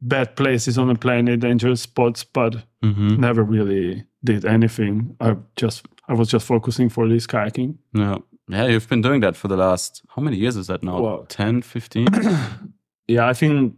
bad 0.00 0.34
places 0.36 0.78
on 0.78 0.88
the 0.88 0.94
planet 0.94 1.40
dangerous 1.40 1.82
spots 1.82 2.24
but 2.24 2.54
hmm 2.82 3.20
never 3.20 3.42
really 3.44 4.04
did 4.24 4.44
anything. 4.44 5.16
I 5.20 5.36
just 5.56 5.86
I 6.08 6.14
was 6.14 6.28
just 6.28 6.46
focusing 6.46 6.88
for 6.90 7.08
this 7.08 7.26
kayaking. 7.26 7.76
Yeah. 7.92 8.18
Yeah, 8.48 8.66
you've 8.66 8.88
been 8.88 9.02
doing 9.02 9.20
that 9.20 9.36
for 9.36 9.48
the 9.48 9.56
last 9.56 10.02
how 10.14 10.22
many 10.22 10.36
years 10.36 10.56
is 10.56 10.66
that 10.66 10.82
now? 10.82 11.00
Wow. 11.00 11.26
10, 11.28 11.62
15? 11.62 12.06
Yeah, 13.08 13.28
I 13.28 13.34
think 13.34 13.74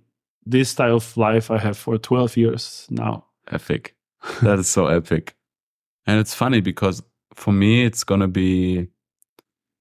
this 0.46 0.68
style 0.70 0.96
of 0.96 1.16
life 1.16 1.50
I 1.50 1.58
have 1.58 1.76
for 1.78 1.98
12 1.98 2.36
years 2.36 2.86
now. 2.90 3.24
Epic. 3.50 3.94
That 4.42 4.58
is 4.58 4.68
so 4.68 4.86
epic. 4.86 5.34
And 6.06 6.18
it's 6.20 6.34
funny 6.34 6.60
because 6.60 7.02
for 7.34 7.52
me, 7.52 7.84
it's 7.84 8.04
going 8.04 8.20
to 8.20 8.28
be 8.28 8.88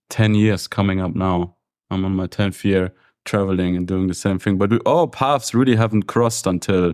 10 0.10 0.36
years 0.36 0.67
coming 0.67 1.00
up 1.01 1.15
now. 1.15 1.55
I'm 1.89 2.05
on 2.05 2.15
my 2.15 2.27
10th 2.27 2.63
year 2.63 2.93
traveling 3.25 3.75
and 3.77 3.88
doing 3.88 4.08
the 4.08 4.13
same 4.13 4.39
thing. 4.39 4.58
But 4.58 4.72
we, 4.72 4.79
our 4.86 5.08
paths 5.08 5.53
really 5.53 5.75
haven't 5.75 6.03
crossed 6.03 6.46
until, 6.48 6.93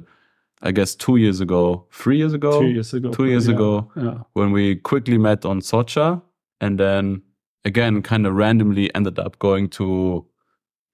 I 0.61 0.71
guess, 0.71 0.95
two 0.95 1.15
years 1.17 1.39
ago, 1.41 1.88
three 1.91 2.17
years 2.17 2.33
ago, 2.33 2.59
Two 2.61 2.67
years 2.67 2.93
ago. 2.93 3.11
two 3.11 3.25
years 3.25 3.47
yeah, 3.47 3.53
ago, 3.55 3.91
Yeah. 3.95 4.17
when 4.33 4.51
we 4.51 4.75
quickly 4.75 5.17
met 5.17 5.45
on 5.45 5.61
Socha. 5.61 6.21
And 6.61 6.79
then 6.79 7.21
again, 7.65 8.01
kind 8.01 8.27
of 8.27 8.35
randomly 8.35 8.93
ended 8.93 9.17
up 9.17 9.39
going 9.39 9.69
to 9.69 10.25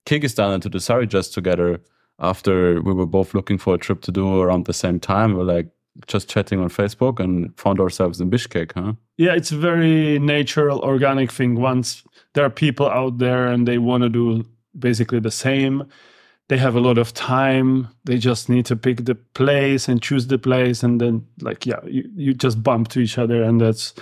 Kyrgyzstan 0.05 0.53
and 0.53 0.63
to 0.63 0.69
the 0.69 0.79
Sari 0.79 1.07
together 1.07 1.81
after 2.19 2.81
we 2.81 2.93
were 2.93 3.05
both 3.05 3.33
looking 3.33 3.57
for 3.57 3.75
a 3.75 3.77
trip 3.77 4.01
to 4.01 4.11
do 4.11 4.41
around 4.41 4.65
the 4.65 4.73
same 4.73 4.99
time. 4.99 5.33
We 5.33 5.41
are 5.41 5.45
like 5.45 5.67
just 6.07 6.29
chatting 6.29 6.59
on 6.59 6.69
Facebook 6.69 7.19
and 7.19 7.57
found 7.57 7.79
ourselves 7.79 8.19
in 8.19 8.29
Bishkek, 8.29 8.73
huh? 8.73 8.93
Yeah, 9.17 9.33
it's 9.33 9.51
a 9.51 9.57
very 9.57 10.19
natural, 10.19 10.79
organic 10.79 11.31
thing. 11.31 11.55
Once 11.55 12.03
there 12.33 12.45
are 12.45 12.49
people 12.49 12.89
out 12.89 13.17
there 13.17 13.47
and 13.47 13.67
they 13.67 13.77
want 13.77 14.03
to 14.03 14.09
do 14.09 14.43
basically 14.77 15.19
the 15.19 15.31
same, 15.31 15.83
they 16.47 16.57
have 16.57 16.75
a 16.75 16.79
lot 16.79 16.97
of 16.97 17.13
time. 17.13 17.87
They 18.03 18.17
just 18.17 18.49
need 18.49 18.65
to 18.67 18.75
pick 18.75 19.05
the 19.05 19.15
place 19.15 19.87
and 19.87 20.01
choose 20.01 20.27
the 20.27 20.37
place. 20.37 20.83
And 20.83 21.01
then, 21.01 21.25
like, 21.41 21.65
yeah, 21.65 21.79
you, 21.85 22.09
you 22.15 22.33
just 22.33 22.61
bump 22.61 22.89
to 22.89 22.99
each 22.99 23.17
other. 23.17 23.41
And 23.41 23.59
that's 23.59 23.93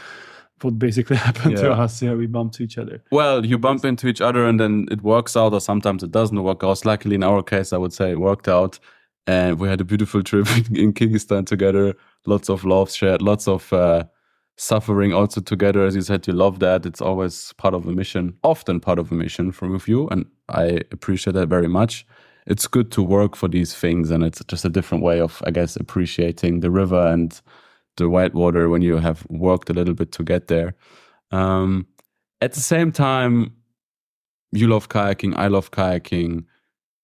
what 0.64 0.80
basically 0.80 1.16
happened 1.28 1.58
to 1.58 1.72
us. 1.72 2.02
Yeah, 2.02 2.14
we 2.14 2.28
bumped 2.28 2.56
to 2.56 2.64
each 2.64 2.78
other. 2.78 3.04
Well, 3.12 3.46
you 3.46 3.58
bump 3.58 3.86
into 3.86 4.08
each 4.08 4.22
other 4.22 4.46
and 4.46 4.60
then 4.60 4.88
it 4.92 5.02
works 5.02 5.36
out, 5.36 5.54
or 5.54 5.62
sometimes 5.62 6.04
it 6.04 6.12
doesn't 6.12 6.42
work 6.42 6.64
out. 6.64 6.86
Luckily, 6.86 7.16
in 7.16 7.24
our 7.24 7.44
case, 7.44 7.74
I 7.74 7.78
would 7.78 7.94
say 7.94 8.12
it 8.12 8.20
worked 8.20 8.48
out. 8.48 8.80
And 9.26 9.60
we 9.60 9.70
had 9.70 9.82
a 9.82 9.86
beautiful 9.86 10.22
trip 10.30 10.48
in 10.72 10.94
Kyrgyzstan 10.94 11.46
together. 11.46 11.96
Lots 12.26 12.50
of 12.50 12.66
love 12.66 12.92
shared, 12.92 13.22
lots 13.22 13.48
of 13.48 13.72
uh, 13.72 14.06
suffering 14.58 15.14
also 15.14 15.42
together. 15.42 15.86
As 15.86 15.96
you 15.96 16.02
said, 16.02 16.28
you 16.28 16.34
love 16.34 16.60
that. 16.60 16.86
It's 16.86 17.02
always 17.02 17.54
part 17.54 17.74
of 17.74 17.88
a 17.88 17.92
mission, 17.92 18.38
often 18.44 18.80
part 18.80 19.00
of 19.00 19.12
a 19.12 19.16
mission 19.16 19.52
from 19.52 19.74
with 19.74 19.88
you. 19.88 20.08
And 20.10 20.26
I 20.50 20.82
appreciate 20.92 21.34
that 21.34 21.48
very 21.48 21.68
much. 21.68 22.06
It's 22.46 22.68
good 22.68 22.92
to 22.92 23.02
work 23.02 23.36
for 23.36 23.48
these 23.48 23.74
things. 23.74 24.12
And 24.12 24.24
it's 24.24 24.44
just 24.46 24.66
a 24.66 24.70
different 24.70 25.04
way 25.04 25.20
of, 25.22 25.42
I 25.46 25.52
guess, 25.52 25.76
appreciating 25.76 26.60
the 26.60 26.72
river 26.72 27.08
and 27.08 27.40
the 27.98 28.10
whitewater 28.10 28.70
when 28.70 28.82
you 28.82 28.98
have 28.98 29.26
worked 29.30 29.70
a 29.70 29.74
little 29.74 29.94
bit 29.94 30.12
to 30.14 30.24
get 30.24 30.48
there. 30.48 30.76
Um, 31.32 31.88
at 32.42 32.54
the 32.54 32.60
same 32.60 32.92
time, 32.92 33.54
you 34.52 34.68
love 34.68 34.90
kayaking, 34.90 35.36
I 35.36 35.48
love 35.48 35.72
kayaking. 35.72 36.46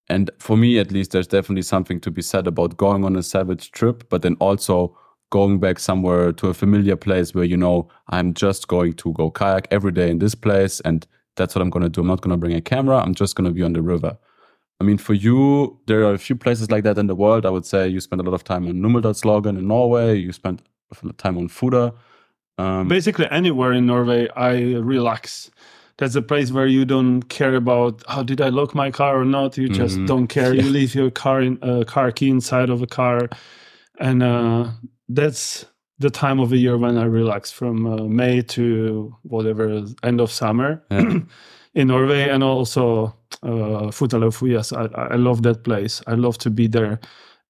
And 0.07 0.31
for 0.39 0.57
me, 0.57 0.79
at 0.79 0.91
least, 0.91 1.11
there's 1.11 1.27
definitely 1.27 1.61
something 1.61 1.99
to 2.01 2.11
be 2.11 2.21
said 2.21 2.47
about 2.47 2.77
going 2.77 3.05
on 3.05 3.15
a 3.15 3.23
savage 3.23 3.71
trip, 3.71 4.09
but 4.09 4.21
then 4.21 4.35
also 4.39 4.97
going 5.29 5.59
back 5.59 5.77
somewhere 5.77 6.31
to 6.33 6.47
a 6.47 6.53
familiar 6.53 6.95
place 6.95 7.35
where 7.35 7.43
you 7.43 7.55
know 7.55 7.87
I'm 8.09 8.33
just 8.33 8.67
going 8.67 8.93
to 8.93 9.13
go 9.13 9.29
kayak 9.29 9.67
every 9.69 9.91
day 9.91 10.09
in 10.09 10.19
this 10.19 10.35
place, 10.35 10.79
and 10.81 11.05
that's 11.35 11.55
what 11.55 11.61
I'm 11.61 11.69
going 11.69 11.83
to 11.83 11.89
do. 11.89 12.01
I'm 12.01 12.07
not 12.07 12.21
going 12.21 12.31
to 12.31 12.37
bring 12.37 12.55
a 12.55 12.61
camera, 12.61 12.97
I'm 12.97 13.13
just 13.13 13.35
going 13.35 13.45
to 13.45 13.53
be 13.53 13.63
on 13.63 13.73
the 13.73 13.81
river. 13.81 14.17
I 14.81 14.85
mean, 14.85 14.97
for 14.97 15.13
you, 15.13 15.77
there 15.87 16.03
are 16.05 16.13
a 16.13 16.17
few 16.17 16.35
places 16.35 16.71
like 16.71 16.83
that 16.85 16.97
in 16.97 17.07
the 17.07 17.15
world. 17.15 17.45
I 17.45 17.49
would 17.49 17.65
say 17.65 17.87
you 17.87 17.99
spend 17.99 18.21
a 18.21 18.23
lot 18.23 18.33
of 18.33 18.45
time 18.45 18.65
on 18.65 18.75
Numedalslågen 18.75 19.57
in 19.57 19.67
Norway, 19.67 20.17
you 20.17 20.31
spend 20.31 20.61
time 21.17 21.37
on 21.37 21.47
Fuda. 21.47 21.93
Um, 22.57 22.87
Basically, 22.87 23.25
anywhere 23.31 23.71
in 23.73 23.85
Norway, 23.85 24.27
I 24.35 24.73
relax. 24.75 25.49
That's 25.97 26.15
a 26.15 26.21
place 26.21 26.51
where 26.51 26.67
you 26.67 26.85
don't 26.85 27.23
care 27.23 27.55
about 27.55 28.03
how 28.07 28.23
did 28.23 28.41
I 28.41 28.49
lock 28.49 28.73
my 28.73 28.91
car 28.91 29.19
or 29.19 29.25
not. 29.25 29.57
You 29.57 29.67
just 29.69 29.97
Mhm. 29.97 30.07
don't 30.07 30.27
care. 30.27 30.53
You 30.63 30.69
leave 30.69 30.95
your 30.95 31.11
car 31.11 31.41
in 31.41 31.57
uh, 31.61 31.83
car 31.85 32.11
key 32.11 32.29
inside 32.29 32.69
of 32.69 32.81
a 32.81 32.87
car, 32.87 33.29
and 33.99 34.23
uh, 34.23 34.67
that's 35.09 35.65
the 35.99 36.09
time 36.09 36.39
of 36.39 36.49
the 36.49 36.57
year 36.57 36.77
when 36.77 36.97
I 36.97 37.03
relax 37.03 37.51
from 37.51 37.85
uh, 37.85 38.07
May 38.07 38.41
to 38.41 39.13
whatever 39.23 39.83
end 40.03 40.21
of 40.21 40.31
summer 40.31 40.81
Yeah. 40.91 41.19
in 41.75 41.87
Norway, 41.87 42.29
and 42.29 42.43
also 42.43 43.13
uh, 43.43 43.91
I, 43.91 44.87
I 44.95 45.15
love 45.15 45.41
that 45.43 45.63
place. 45.63 46.01
I 46.07 46.13
love 46.15 46.37
to 46.39 46.49
be 46.49 46.67
there, 46.67 46.99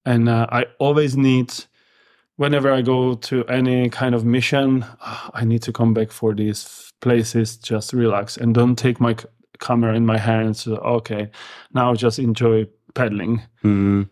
and 0.04 0.28
uh, 0.28 0.46
I 0.50 0.66
always 0.78 1.16
need 1.16 1.52
whenever 2.40 2.72
I 2.72 2.80
go 2.80 3.16
to 3.16 3.44
any 3.48 3.90
kind 3.90 4.14
of 4.14 4.24
mission, 4.24 4.82
ah, 5.02 5.30
I 5.34 5.44
need 5.44 5.60
to 5.64 5.72
come 5.74 5.92
back 5.92 6.10
for 6.10 6.34
these 6.34 6.90
places, 7.02 7.58
just 7.58 7.92
relax 7.92 8.38
and 8.38 8.54
don't 8.54 8.76
take 8.76 8.98
my 8.98 9.14
camera 9.60 9.94
in 9.94 10.06
my 10.06 10.16
hands. 10.16 10.66
Okay, 10.66 11.30
now 11.74 11.94
just 11.94 12.18
enjoy 12.18 12.66
paddling. 12.94 13.42
Mm. 13.62 14.08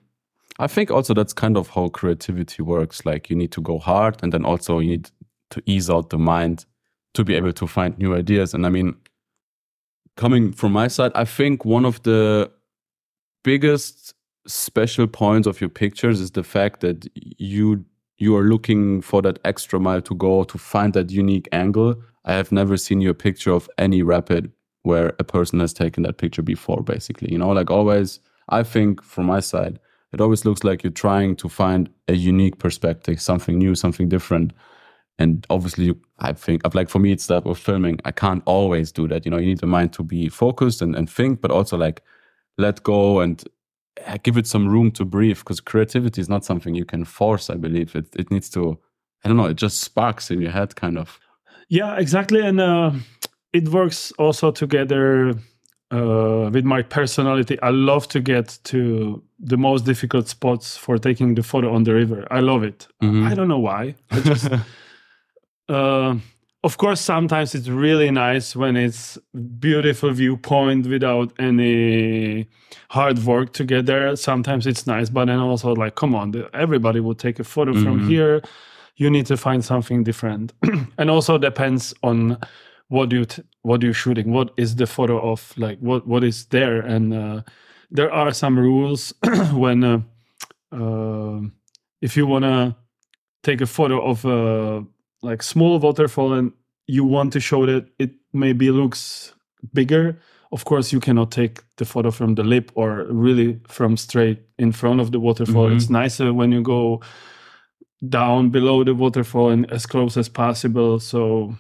I 0.58 0.66
think 0.66 0.90
also 0.90 1.14
that's 1.14 1.32
kind 1.32 1.56
of 1.56 1.68
how 1.68 1.88
creativity 1.88 2.60
works. 2.60 3.06
Like 3.06 3.30
you 3.30 3.36
need 3.36 3.50
to 3.52 3.62
go 3.62 3.78
hard, 3.78 4.18
and 4.22 4.30
then 4.30 4.44
also 4.44 4.78
you 4.78 4.90
need 4.90 5.10
to 5.48 5.62
ease 5.64 5.88
out 5.88 6.10
the 6.10 6.18
mind 6.18 6.66
to 7.14 7.24
be 7.24 7.34
able 7.34 7.54
to 7.54 7.66
find 7.66 7.96
new 7.96 8.14
ideas. 8.14 8.52
And 8.52 8.66
I 8.66 8.68
mean, 8.68 8.94
coming 10.18 10.52
from 10.52 10.72
my 10.72 10.88
side, 10.88 11.12
I 11.14 11.24
think 11.24 11.64
one 11.64 11.86
of 11.86 12.02
the 12.02 12.50
biggest 13.42 14.12
special 14.46 15.06
points 15.06 15.46
of 15.46 15.62
your 15.62 15.70
pictures 15.70 16.20
is 16.20 16.32
the 16.32 16.44
fact 16.44 16.80
that 16.80 17.08
you 17.14 17.86
you 18.18 18.36
are 18.36 18.42
looking 18.42 19.00
for 19.00 19.22
that 19.22 19.38
extra 19.44 19.80
mile 19.80 20.02
to 20.02 20.14
go 20.14 20.44
to 20.44 20.58
find 20.58 20.92
that 20.94 21.10
unique 21.10 21.48
angle. 21.52 21.94
I 22.24 22.34
have 22.34 22.52
never 22.52 22.76
seen 22.76 23.00
your 23.00 23.14
picture 23.14 23.52
of 23.52 23.70
any 23.78 24.02
rapid 24.02 24.52
where 24.82 25.14
a 25.18 25.24
person 25.24 25.60
has 25.60 25.72
taken 25.72 26.02
that 26.02 26.18
picture 26.18 26.42
before, 26.42 26.82
basically. 26.82 27.30
You 27.30 27.38
know, 27.38 27.50
like 27.50 27.70
always, 27.70 28.20
I 28.48 28.62
think 28.62 29.02
from 29.02 29.26
my 29.26 29.40
side, 29.40 29.78
it 30.12 30.20
always 30.20 30.44
looks 30.44 30.64
like 30.64 30.82
you're 30.82 30.90
trying 30.90 31.36
to 31.36 31.48
find 31.48 31.90
a 32.08 32.14
unique 32.14 32.58
perspective, 32.58 33.20
something 33.20 33.58
new, 33.58 33.74
something 33.74 34.08
different. 34.08 34.52
And 35.18 35.46
obviously, 35.50 35.94
I 36.18 36.32
think, 36.32 36.62
like 36.74 36.88
for 36.88 36.98
me, 36.98 37.12
it's 37.12 37.26
that 37.26 37.44
with 37.44 37.58
filming, 37.58 37.98
I 38.04 38.12
can't 38.12 38.42
always 38.46 38.90
do 38.90 39.06
that. 39.08 39.24
You 39.24 39.30
know, 39.30 39.38
you 39.38 39.46
need 39.46 39.60
the 39.60 39.66
mind 39.66 39.92
to 39.94 40.02
be 40.02 40.28
focused 40.28 40.80
and, 40.80 40.96
and 40.96 41.10
think, 41.10 41.40
but 41.40 41.50
also 41.50 41.76
like 41.76 42.02
let 42.56 42.82
go 42.82 43.20
and 43.20 43.42
give 44.22 44.36
it 44.36 44.46
some 44.46 44.68
room 44.68 44.90
to 44.92 45.04
breathe 45.04 45.38
because 45.38 45.60
creativity 45.60 46.20
is 46.20 46.28
not 46.28 46.44
something 46.44 46.74
you 46.74 46.84
can 46.84 47.04
force, 47.04 47.50
I 47.50 47.56
believe. 47.56 47.94
It, 47.96 48.06
it 48.16 48.30
needs 48.30 48.48
to, 48.50 48.78
I 49.24 49.28
don't 49.28 49.36
know, 49.36 49.46
it 49.46 49.56
just 49.56 49.80
sparks 49.80 50.30
in 50.30 50.40
your 50.40 50.50
head 50.52 50.76
kind 50.76 50.98
of. 50.98 51.18
Yeah, 51.68 51.96
exactly. 51.96 52.40
And 52.40 52.60
uh, 52.60 52.92
it 53.52 53.68
works 53.68 54.12
also 54.18 54.50
together 54.50 55.34
uh, 55.90 56.50
with 56.52 56.64
my 56.64 56.82
personality. 56.82 57.60
I 57.62 57.70
love 57.70 58.08
to 58.08 58.20
get 58.20 58.58
to 58.64 59.22
the 59.38 59.56
most 59.56 59.84
difficult 59.84 60.28
spots 60.28 60.76
for 60.76 60.98
taking 60.98 61.34
the 61.34 61.42
photo 61.42 61.74
on 61.74 61.84
the 61.84 61.94
river. 61.94 62.26
I 62.30 62.40
love 62.40 62.62
it. 62.62 62.88
Mhm. 63.02 63.26
I 63.26 63.34
don't 63.34 63.48
know 63.48 63.58
why. 63.60 63.94
I 64.10 64.20
just, 64.20 64.50
uh, 65.68 66.16
of 66.64 66.76
course, 66.76 67.00
sometimes 67.00 67.54
it's 67.54 67.68
really 67.68 68.10
nice 68.10 68.56
when 68.56 68.76
it's 68.76 69.16
beautiful 69.58 70.10
viewpoint 70.12 70.86
without 70.86 71.32
any 71.38 72.48
hard 72.90 73.18
work 73.24 73.52
to 73.52 73.64
get 73.64 73.86
there 73.86 74.16
Sometimes 74.16 74.66
it's 74.66 74.86
nice, 74.86 75.08
but 75.10 75.26
then 75.26 75.38
also 75.38 75.72
like, 75.74 75.94
come 75.94 76.14
on, 76.14 76.32
everybody 76.52 77.00
will 77.00 77.14
take 77.14 77.38
a 77.38 77.44
photo 77.44 77.72
from 77.74 78.00
Mhm. 78.00 78.08
here. 78.08 78.42
You 78.96 79.10
need 79.10 79.26
to 79.26 79.36
find 79.36 79.64
something 79.64 80.02
different, 80.04 80.52
and 80.98 81.08
also 81.10 81.38
depends 81.38 81.94
on 82.02 82.36
what 82.88 83.12
you 83.12 83.24
t- 83.24 83.42
what 83.62 83.82
you're 83.82 83.94
shooting. 83.94 84.32
What 84.32 84.50
is 84.56 84.74
the 84.74 84.86
photo 84.86 85.18
of? 85.30 85.52
Like 85.56 85.78
what 85.78 86.06
what 86.08 86.24
is 86.24 86.46
there? 86.46 86.80
And 86.80 87.14
uh, 87.14 87.42
there 87.96 88.10
are 88.12 88.32
some 88.32 88.58
rules 88.58 89.14
when 89.52 89.84
uh, 89.84 90.00
uh, 90.72 91.40
if 92.02 92.16
you 92.16 92.26
wanna 92.26 92.76
take 93.44 93.60
a 93.60 93.66
photo 93.66 94.00
of 94.04 94.24
a 94.24 94.84
like 95.22 95.42
small 95.42 95.78
waterfall 95.78 96.32
and 96.32 96.52
you 96.86 97.04
want 97.04 97.32
to 97.32 97.40
show 97.40 97.66
that 97.66 97.86
it 97.98 98.10
maybe 98.32 98.70
looks 98.70 99.34
bigger 99.74 100.18
of 100.52 100.64
course 100.64 100.92
you 100.92 101.00
cannot 101.00 101.30
take 101.30 101.60
the 101.76 101.84
photo 101.84 102.10
from 102.10 102.34
the 102.36 102.42
lip 102.44 102.70
or 102.74 103.04
really 103.10 103.58
from 103.68 103.96
straight 103.96 104.40
in 104.58 104.72
front 104.72 105.00
of 105.00 105.10
the 105.10 105.18
waterfall 105.20 105.68
Mhm. 105.68 105.76
it's 105.76 105.90
nicer 105.90 106.32
when 106.32 106.52
you 106.52 106.62
go 106.62 107.00
down 108.08 108.50
below 108.50 108.84
the 108.84 108.94
waterfall 108.94 109.50
and 109.50 109.70
as 109.72 109.84
close 109.86 110.16
as 110.16 110.28
possible 110.28 111.00
so 111.00 111.54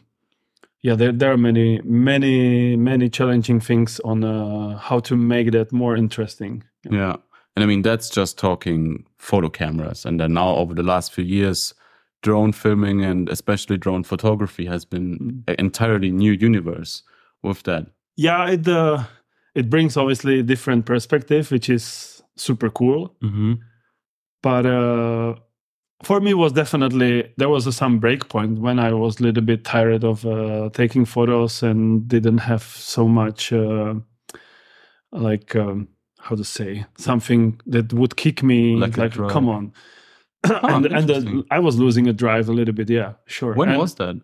yeah 0.82 0.94
there, 0.94 1.10
there 1.12 1.32
are 1.32 1.36
many 1.36 1.80
many 1.84 2.76
many 2.76 3.08
challenging 3.08 3.60
things 3.60 4.00
on 4.04 4.22
uh, 4.22 4.76
how 4.78 5.00
to 5.00 5.16
make 5.16 5.50
that 5.52 5.72
more 5.72 5.96
interesting 5.96 6.62
Yeah. 6.90 7.16
And 7.56 7.64
I 7.64 7.66
mean, 7.66 7.82
that's 7.82 8.08
just 8.08 8.38
talking 8.38 9.04
photo 9.18 9.48
cameras. 9.48 10.06
And 10.06 10.20
then 10.20 10.32
now, 10.34 10.54
over 10.54 10.74
the 10.74 10.84
last 10.84 11.12
few 11.12 11.24
years, 11.24 11.74
drone 12.22 12.52
filming 12.52 13.04
and 13.04 13.28
especially 13.28 13.76
drone 13.78 14.02
photography 14.04 14.66
has 14.66 14.84
been 14.84 15.44
an 15.48 15.54
entirely 15.58 16.10
new 16.10 16.32
universe 16.32 17.02
with 17.42 17.62
that. 17.62 17.86
yeah 18.16 18.48
it 18.50 18.66
uh, 18.68 19.04
it 19.54 19.70
brings 19.70 19.96
obviously 19.96 20.40
a 20.40 20.42
different 20.42 20.84
perspective 20.86 21.50
which 21.52 21.68
is 21.70 22.22
super 22.36 22.70
cool 22.70 23.14
Mm-hmm. 23.22 23.54
but 24.42 24.66
uh, 24.66 25.34
for 26.04 26.20
me 26.20 26.34
was 26.34 26.52
definitely 26.52 27.32
there 27.36 27.48
was 27.48 27.66
a, 27.66 27.72
some 27.72 28.00
breakpoint 28.00 28.58
when 28.58 28.78
I 28.78 28.92
was 28.92 29.20
a 29.20 29.22
little 29.22 29.42
bit 29.44 29.64
tired 29.64 30.04
of 30.04 30.24
uh, 30.26 30.70
taking 30.72 31.04
photos 31.06 31.62
and 31.62 32.06
didn't 32.08 32.38
have 32.38 32.62
so 32.62 33.08
much 33.08 33.52
uh, 33.52 33.94
like 35.12 35.56
um, 35.56 35.88
how 36.20 36.36
to 36.36 36.44
say 36.44 36.84
something 36.98 37.60
that 37.66 37.92
would 37.92 38.16
kick 38.16 38.42
me 38.42 38.76
Like 38.76 38.96
like, 38.96 39.12
come 39.30 39.48
on 39.48 39.72
and 40.62 40.86
and 40.86 41.08
the. 41.08 41.44
I 41.50 41.58
was 41.58 41.78
losing 41.78 42.08
a 42.08 42.12
drive 42.12 42.48
a 42.48 42.52
little 42.52 42.74
bit 42.74 42.88
yeah 42.90 43.14
sure 43.26 43.54
When 43.54 43.68
And 43.70 43.78
was 43.78 43.94
that? 43.96 44.16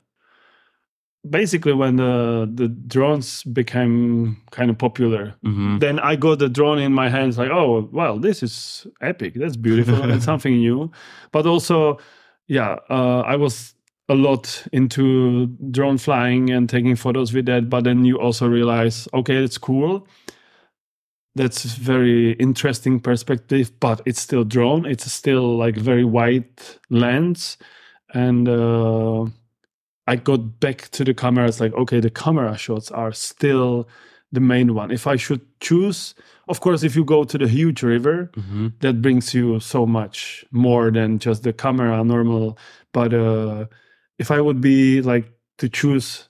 basically 1.28 1.72
when 1.72 1.96
the 1.96 2.48
the 2.54 2.68
drones 2.68 3.42
became 3.44 4.36
kind 4.50 4.70
of 4.70 4.76
popular 4.78 5.34
Mm-hmm. 5.44 5.78
then 5.78 5.98
I 5.98 6.16
got 6.16 6.38
the 6.38 6.48
drone 6.48 6.78
in 6.78 6.92
my 6.92 7.08
hands, 7.08 7.38
like, 7.38 7.50
oh, 7.50 7.88
well, 7.92 8.18
this 8.18 8.42
is 8.42 8.86
epic. 9.00 9.34
That's 9.34 9.56
beautiful 9.56 10.02
and 10.02 10.22
something 10.30 10.56
new. 10.58 10.90
But 11.32 11.46
also, 11.46 11.98
yeah, 12.46 12.76
uh, 12.90 13.20
I 13.20 13.36
was 13.36 13.74
a 14.08 14.14
lot 14.14 14.66
into 14.72 15.46
drone 15.70 15.98
flying 15.98 16.50
and 16.50 16.68
taking 16.68 16.96
photos 16.96 17.32
with 17.32 17.46
that. 17.46 17.68
But 17.70 17.84
then 17.84 18.04
you 18.04 18.18
also 18.20 18.46
realize, 18.48 19.08
okay, 19.12 19.36
it's 19.44 19.58
cool. 19.58 20.06
That's 21.36 21.64
very 21.64 22.32
interesting 22.34 23.00
perspective, 23.00 23.72
but 23.80 24.00
it's 24.06 24.20
still 24.20 24.44
drone. 24.44 24.86
It's 24.86 25.10
still 25.12 25.56
like 25.56 25.76
very 25.76 26.04
wide 26.04 26.44
lens. 26.90 27.56
And 28.12 28.48
uh, 28.48 29.24
I 30.06 30.16
got 30.16 30.60
back 30.60 30.88
to 30.92 31.04
the 31.04 31.12
camera. 31.14 31.48
It's 31.48 31.58
like, 31.60 31.72
okay, 31.74 31.98
the 31.98 32.10
camera 32.10 32.56
shots 32.56 32.90
are 32.92 33.12
still 33.12 33.88
the 34.30 34.40
main 34.40 34.74
one. 34.74 34.92
If 34.92 35.06
I 35.08 35.16
should 35.16 35.40
choose, 35.60 36.14
of 36.48 36.60
course, 36.60 36.84
if 36.84 36.94
you 36.94 37.04
go 37.04 37.24
to 37.24 37.38
the 37.38 37.48
huge 37.48 37.82
river, 37.82 38.30
Mm-hmm. 38.36 38.68
that 38.80 39.02
brings 39.02 39.34
you 39.34 39.58
so 39.60 39.86
much 39.86 40.44
more 40.52 40.90
than 40.92 41.18
just 41.18 41.42
the 41.42 41.52
camera 41.52 42.04
normal. 42.04 42.58
But 42.92 43.12
uh, 43.12 43.66
if 44.18 44.30
I 44.30 44.40
would 44.40 44.60
be 44.60 45.02
like 45.02 45.32
to 45.58 45.68
choose 45.68 46.28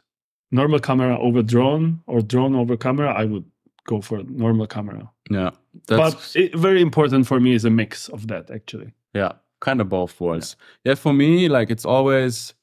normal 0.50 0.78
camera 0.78 1.18
over 1.18 1.42
drone 1.42 2.00
or 2.06 2.22
drone 2.22 2.54
over 2.54 2.76
camera, 2.76 3.12
I 3.12 3.24
would 3.26 3.44
go 3.84 4.00
for 4.00 4.22
normal 4.24 4.66
camera. 4.66 5.10
Yeah. 5.30 5.50
That's, 5.86 6.14
but 6.14 6.36
it, 6.36 6.54
very 6.54 6.80
important 6.80 7.26
for 7.26 7.40
me 7.40 7.54
is 7.54 7.64
a 7.64 7.70
mix 7.70 8.08
of 8.08 8.28
that 8.28 8.50
actually. 8.50 8.92
Yeah, 9.14 9.32
kind 9.60 9.80
of 9.80 9.88
both 9.88 10.20
worlds. 10.20 10.56
Yeah. 10.84 10.94
for 10.94 11.12
me, 11.12 11.48
like 11.48 11.70
it's 11.70 11.84
always 11.84 12.54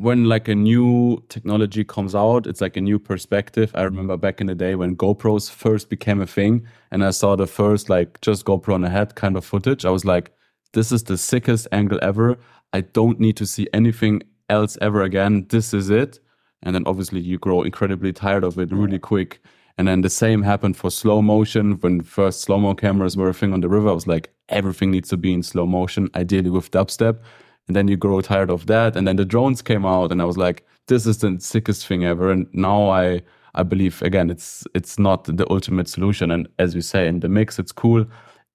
when 0.00 0.24
like 0.24 0.48
a 0.48 0.54
new 0.54 1.22
technology 1.28 1.84
comes 1.84 2.14
out, 2.14 2.46
it's 2.46 2.60
like 2.60 2.76
a 2.76 2.80
new 2.80 2.98
perspective. 2.98 3.70
I 3.74 3.82
remember 3.82 4.16
back 4.16 4.40
in 4.40 4.48
the 4.48 4.54
day 4.54 4.74
when 4.74 4.96
GoPros 4.96 5.50
first 5.50 5.88
became 5.88 6.20
a 6.20 6.26
thing 6.26 6.66
and 6.90 7.04
I 7.04 7.10
saw 7.10 7.36
the 7.36 7.46
first 7.46 7.88
like 7.88 8.20
just 8.20 8.44
GoPro 8.44 8.74
on 8.74 8.80
the 8.80 8.90
head 8.90 9.14
kind 9.14 9.36
of 9.36 9.44
footage. 9.44 9.84
I 9.84 9.90
was 9.90 10.04
like, 10.04 10.32
this 10.72 10.90
is 10.90 11.04
the 11.04 11.16
sickest 11.16 11.68
angle 11.70 12.00
ever. 12.02 12.36
I 12.72 12.80
don't 12.80 13.20
need 13.20 13.36
to 13.36 13.46
see 13.46 13.68
anything 13.72 14.22
else 14.48 14.76
ever 14.80 15.02
again. 15.02 15.46
This 15.48 15.72
is 15.72 15.90
it. 15.90 16.18
And 16.62 16.74
then 16.74 16.82
obviously 16.86 17.20
you 17.20 17.38
grow 17.38 17.62
incredibly 17.62 18.12
tired 18.12 18.42
of 18.42 18.58
it 18.58 18.72
really 18.72 18.98
quick. 18.98 19.40
And 19.76 19.88
then 19.88 20.02
the 20.02 20.10
same 20.10 20.42
happened 20.42 20.76
for 20.76 20.90
slow 20.90 21.20
motion. 21.20 21.72
When 21.80 22.00
first 22.00 22.42
slow 22.42 22.58
mo 22.58 22.74
cameras 22.74 23.16
were 23.16 23.28
a 23.28 23.34
thing 23.34 23.52
on 23.52 23.60
the 23.60 23.68
river, 23.68 23.88
I 23.88 23.92
was 23.92 24.06
like, 24.06 24.32
everything 24.48 24.90
needs 24.90 25.08
to 25.08 25.16
be 25.16 25.32
in 25.32 25.42
slow 25.42 25.66
motion, 25.66 26.10
ideally 26.14 26.50
with 26.50 26.70
dubstep. 26.70 27.18
And 27.66 27.74
then 27.74 27.88
you 27.88 27.96
grow 27.96 28.20
tired 28.20 28.50
of 28.50 28.66
that. 28.66 28.94
And 28.96 29.08
then 29.08 29.16
the 29.16 29.24
drones 29.24 29.62
came 29.62 29.84
out, 29.84 30.12
and 30.12 30.22
I 30.22 30.26
was 30.26 30.36
like, 30.36 30.64
this 30.86 31.06
is 31.06 31.18
the 31.18 31.36
sickest 31.40 31.86
thing 31.86 32.04
ever. 32.04 32.30
And 32.30 32.46
now 32.52 32.88
I 32.88 33.22
I 33.54 33.62
believe 33.62 34.02
again, 34.02 34.30
it's 34.30 34.64
it's 34.74 34.98
not 34.98 35.24
the 35.24 35.46
ultimate 35.50 35.88
solution. 35.88 36.30
And 36.30 36.48
as 36.58 36.74
we 36.74 36.80
say, 36.80 37.06
in 37.08 37.20
the 37.20 37.28
mix, 37.28 37.58
it's 37.58 37.72
cool, 37.72 38.04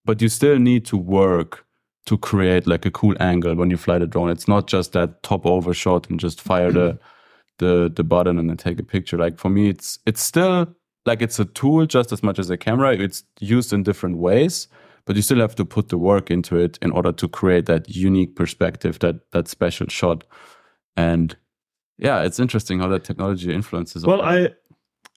but 0.06 0.22
you 0.22 0.30
still 0.30 0.60
need 0.60 0.86
to 0.86 0.98
work 0.98 1.66
to 2.06 2.18
create 2.18 2.68
like 2.68 2.86
a 2.86 2.92
cool 2.92 3.16
angle 3.20 3.56
when 3.56 3.70
you 3.70 3.78
fly 3.78 3.98
the 3.98 4.08
drone. 4.08 4.30
It's 4.30 4.48
not 4.48 4.68
just 4.68 4.94
that 4.94 5.22
top 5.24 5.46
over 5.46 5.74
shot 5.74 6.10
and 6.10 6.20
just 6.20 6.42
fire 6.42 6.72
the 6.72 7.00
the 7.60 7.92
the 7.94 8.04
button 8.04 8.40
and 8.40 8.50
then 8.50 8.58
take 8.58 8.80
a 8.80 8.84
picture. 8.84 9.18
Like 9.18 9.38
for 9.38 9.50
me, 9.50 9.70
it's 9.70 10.00
it's 10.06 10.22
still 10.22 10.68
like 11.10 11.22
it's 11.26 11.40
a 11.40 11.46
tool 11.60 11.86
just 11.98 12.12
as 12.12 12.22
much 12.24 12.40
as 12.40 12.50
a 12.50 12.58
camera. 12.58 12.92
It's 13.06 13.24
used 13.40 13.74
in 13.74 13.84
different 13.84 14.18
ways, 14.18 14.68
but 15.06 15.16
you 15.16 15.22
still 15.22 15.40
have 15.42 15.56
to 15.56 15.66
put 15.66 15.90
the 15.90 15.98
work 15.98 16.32
into 16.32 16.56
it 16.66 16.78
in 16.82 16.92
order 16.92 17.12
to 17.12 17.28
create 17.28 17.66
that 17.66 17.84
unique 18.10 18.36
perspective, 18.36 19.00
that 19.00 19.16
that 19.32 19.48
special 19.48 19.88
shot. 19.88 20.24
And 20.96 21.36
yeah, 21.98 22.26
it's 22.28 22.40
interesting 22.40 22.80
how 22.82 22.88
that 22.90 23.04
technology 23.04 23.54
influences. 23.54 24.06
Well. 24.06 24.22
I 24.22 24.50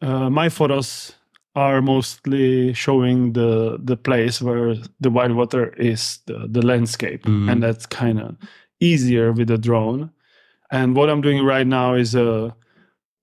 uh, 0.07 0.31
my 0.31 0.49
photos 0.49 1.15
are 1.55 1.83
mostly 1.83 2.73
showing 2.75 3.33
the 3.35 3.79
the 3.91 3.97
place 3.97 4.45
where 4.47 4.75
the 5.05 5.11
white 5.11 5.35
water 5.35 5.65
is 5.77 6.19
the, 6.27 6.49
the 6.51 6.63
landscape 6.67 7.23
Mhm. 7.27 7.51
and 7.51 7.63
that's 7.63 7.87
kind 7.87 8.19
of 8.21 8.37
easier 8.81 9.33
with 9.33 9.51
a 9.51 9.59
drone. 9.59 10.11
And 10.71 10.97
what 10.97 11.09
I'm 11.11 11.21
doing 11.21 11.45
right 11.55 11.67
now 11.67 11.95
is 11.95 12.15
uh, 12.15 12.51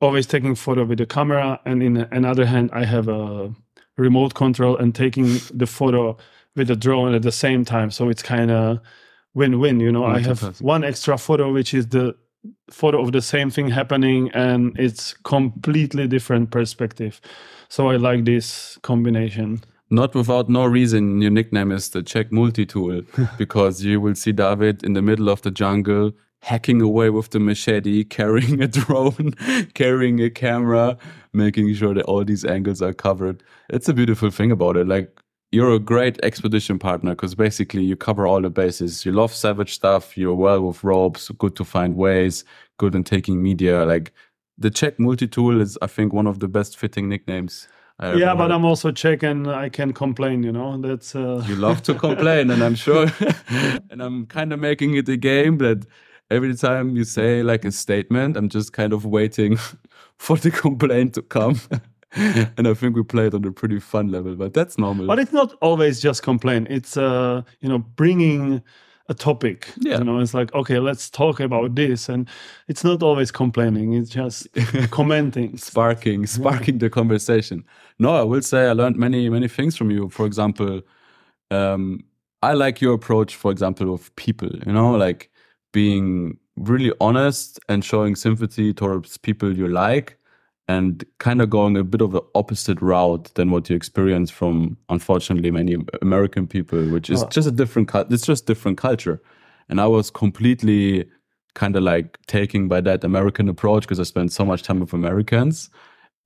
always 0.02 0.26
taking 0.26 0.56
photo 0.56 0.86
with 0.86 0.98
the 0.98 1.06
camera, 1.06 1.60
and 1.66 1.84
in 1.84 1.98
another 2.12 2.46
hand, 2.46 2.70
I 2.74 2.86
have 2.86 3.08
a 3.08 3.54
remote 3.98 4.34
control 4.34 4.78
and 4.78 4.96
taking 4.96 5.40
the 5.54 5.68
photo 5.68 6.18
with 6.56 6.68
the 6.68 6.76
drone 6.76 7.14
at 7.14 7.22
the 7.22 7.32
same 7.32 7.66
time. 7.66 7.92
So 7.92 8.10
it's 8.10 8.24
kind 8.24 8.52
of 8.52 8.80
win-win. 9.34 9.80
You 9.80 9.92
know, 9.92 10.06
I 10.06 10.20
have 10.20 10.62
one 10.62 10.84
extra 10.84 11.18
photo, 11.18 11.52
which 11.52 11.74
is 11.74 11.88
the 11.88 12.16
photo 12.72 13.02
of 13.02 13.12
the 13.12 13.22
same 13.22 13.50
thing 13.50 13.70
happening, 13.70 14.32
and 14.34 14.78
it's 14.80 15.14
completely 15.24 16.08
different 16.08 16.52
perspective. 16.52 17.20
So 17.68 17.90
I 17.90 17.98
like 17.98 18.26
this 18.26 18.78
combination. 18.82 19.62
Not 19.92 20.14
without 20.14 20.50
no 20.50 20.66
reason, 20.66 21.22
your 21.22 21.32
nickname 21.32 21.72
is 21.72 21.90
the 21.90 22.04
Czech 22.04 22.32
multi 22.32 22.66
tool 22.66 23.02
because 23.38 23.84
you 23.84 24.00
will 24.00 24.16
see 24.16 24.32
David 24.32 24.84
in 24.84 24.94
the 24.94 25.02
middle 25.02 25.30
of 25.30 25.42
the 25.42 25.52
jungle 25.52 26.12
hacking 26.42 26.82
away 26.82 27.10
with 27.10 27.30
the 27.30 27.40
machete, 27.40 28.04
carrying 28.18 28.62
a 28.62 28.68
drone, 28.68 29.32
carrying 29.74 30.22
a 30.22 30.30
camera, 30.30 30.98
making 31.34 31.74
sure 31.74 31.94
that 31.94 32.06
all 32.06 32.24
these 32.24 32.46
angles 32.46 32.82
are 32.82 32.94
covered. 32.94 33.44
It's 33.70 33.90
a 33.90 33.94
beautiful 33.94 34.32
thing 34.32 34.52
about 34.52 34.78
it. 34.78 34.88
Like 34.88 35.20
you're 35.52 35.74
a 35.74 35.80
great 35.80 36.20
expedition 36.24 36.80
partner 36.80 37.12
because 37.12 37.36
basically 37.36 37.84
you 37.84 37.96
cover 37.96 38.28
all 38.28 38.42
the 38.42 38.50
bases. 38.50 39.06
You 39.06 39.12
love 39.12 39.34
savage 39.34 39.74
stuff. 39.74 40.18
You're 40.18 40.36
well 40.36 40.62
with 40.62 40.84
ropes, 40.84 41.30
good 41.38 41.56
to 41.56 41.66
find 41.66 41.96
ways, 41.96 42.44
good 42.78 42.96
in 42.96 43.04
taking 43.04 43.42
media. 43.42 43.86
Like 43.86 44.14
the 44.58 44.70
Czech 44.70 45.00
multi 45.00 45.28
tool 45.28 45.62
is, 45.62 45.78
I 45.82 45.88
think, 45.88 46.14
one 46.14 46.28
of 46.28 46.40
the 46.40 46.48
best 46.48 46.78
fitting 46.78 47.10
nicknames 47.10 47.68
yeah, 48.02 48.34
but 48.34 48.52
I'm 48.52 48.66
also 48.66 48.92
Czech 48.92 49.24
and 49.24 49.48
I 49.48 49.70
can 49.70 49.94
complain. 49.94 50.44
You 50.44 50.52
know, 50.52 50.80
that's 50.80 51.16
uh... 51.16 51.44
you 51.48 51.56
love 51.56 51.84
to 51.84 51.94
complain, 51.94 52.50
and 52.50 52.64
I'm 52.64 52.76
sure, 52.76 53.08
and 53.90 54.02
I'm 54.02 54.26
kind 54.28 54.54
of 54.54 54.60
making 54.60 54.96
it 54.96 55.10
a 55.10 55.18
game 55.18 55.58
that 55.58 55.86
every 56.30 56.56
time 56.56 56.96
you 56.96 57.04
say 57.04 57.44
like 57.44 57.66
a 57.66 57.72
statement, 57.72 58.38
I'm 58.38 58.50
just 58.50 58.74
kind 58.74 58.94
of 58.94 59.06
waiting 59.06 59.58
for 60.18 60.38
the 60.38 60.52
complaint 60.52 61.16
to 61.16 61.22
come. 61.22 61.60
and 62.14 62.68
I 62.68 62.74
think 62.74 62.96
we 62.96 63.04
played 63.04 63.34
on 63.34 63.46
a 63.46 63.52
pretty 63.52 63.80
fun 63.80 64.10
level, 64.10 64.36
but 64.36 64.54
that's 64.54 64.78
normal. 64.78 65.08
But 65.08 65.20
it's 65.20 65.34
not 65.34 65.54
always 65.62 66.02
just 66.02 66.24
complain. 66.24 66.68
It's 66.70 66.98
uh, 66.98 67.44
you 67.62 67.70
know, 67.70 67.80
bringing 67.80 68.64
a 69.10 69.14
topic. 69.14 69.68
Yeah. 69.80 69.98
You 69.98 70.04
know, 70.04 70.20
it's 70.20 70.34
like, 70.34 70.54
okay, 70.54 70.80
let's 70.80 71.10
talk 71.10 71.40
about 71.40 71.76
this. 71.76 72.10
And 72.10 72.30
it's 72.68 72.84
not 72.84 73.04
always 73.04 73.32
complaining, 73.32 73.94
it's 73.94 74.10
just 74.10 74.48
commenting. 74.92 75.58
Sparking, 75.58 76.28
sparking 76.28 76.76
yeah. 76.76 76.82
the 76.82 76.90
conversation. 76.90 77.66
No, 77.98 78.16
I 78.16 78.22
will 78.22 78.44
say 78.44 78.68
I 78.68 78.74
learned 78.74 78.98
many, 78.98 79.28
many 79.30 79.48
things 79.48 79.76
from 79.76 79.92
you. 79.92 80.10
For 80.10 80.26
example, 80.26 80.82
um, 81.52 82.04
I 82.42 82.54
like 82.54 82.82
your 82.82 82.94
approach, 82.94 83.36
for 83.36 83.52
example, 83.52 83.94
of 83.94 84.16
people, 84.16 84.50
you 84.66 84.72
know, 84.72 84.92
like 84.92 85.30
being 85.72 86.38
really 86.56 86.92
honest 87.00 87.60
and 87.70 87.84
showing 87.84 88.16
sympathy 88.16 88.74
towards 88.74 89.18
people 89.18 89.56
you 89.56 89.68
like 89.68 90.18
and 90.68 91.04
kind 91.18 91.42
of 91.42 91.50
going 91.50 91.76
a 91.78 91.84
bit 91.84 92.02
of 92.02 92.12
the 92.12 92.22
opposite 92.36 92.80
route 92.82 93.32
than 93.34 93.50
what 93.50 93.70
you 93.70 93.76
experience 93.76 94.30
from 94.30 94.78
unfortunately 94.90 95.50
many 95.50 95.78
American 96.02 96.46
people, 96.46 96.80
which 96.90 97.10
is 97.10 97.24
oh. 97.24 97.30
just 97.30 97.48
a 97.48 97.52
different 97.52 97.90
it's 98.12 98.26
just 98.26 98.46
different 98.46 98.78
culture. 98.78 99.22
And 99.68 99.82
I 99.82 99.88
was 99.88 100.12
completely 100.12 101.06
kind 101.56 101.76
of 101.76 101.84
like 101.84 102.20
taking 102.28 102.68
by 102.68 102.82
that 102.82 103.04
American 103.04 103.50
approach 103.50 103.84
because 103.84 104.00
I 104.00 104.04
spent 104.04 104.32
so 104.32 104.46
much 104.46 104.62
time 104.62 104.80
with 104.80 104.94
Americans. 104.94 105.70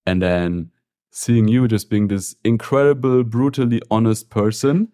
And 0.06 0.22
then 0.22 0.72
seeing 1.12 1.48
you 1.48 1.68
just 1.68 1.90
being 1.90 2.10
this 2.10 2.36
incredible, 2.44 3.24
brutally 3.24 3.82
honest 3.90 4.30
person 4.30 4.90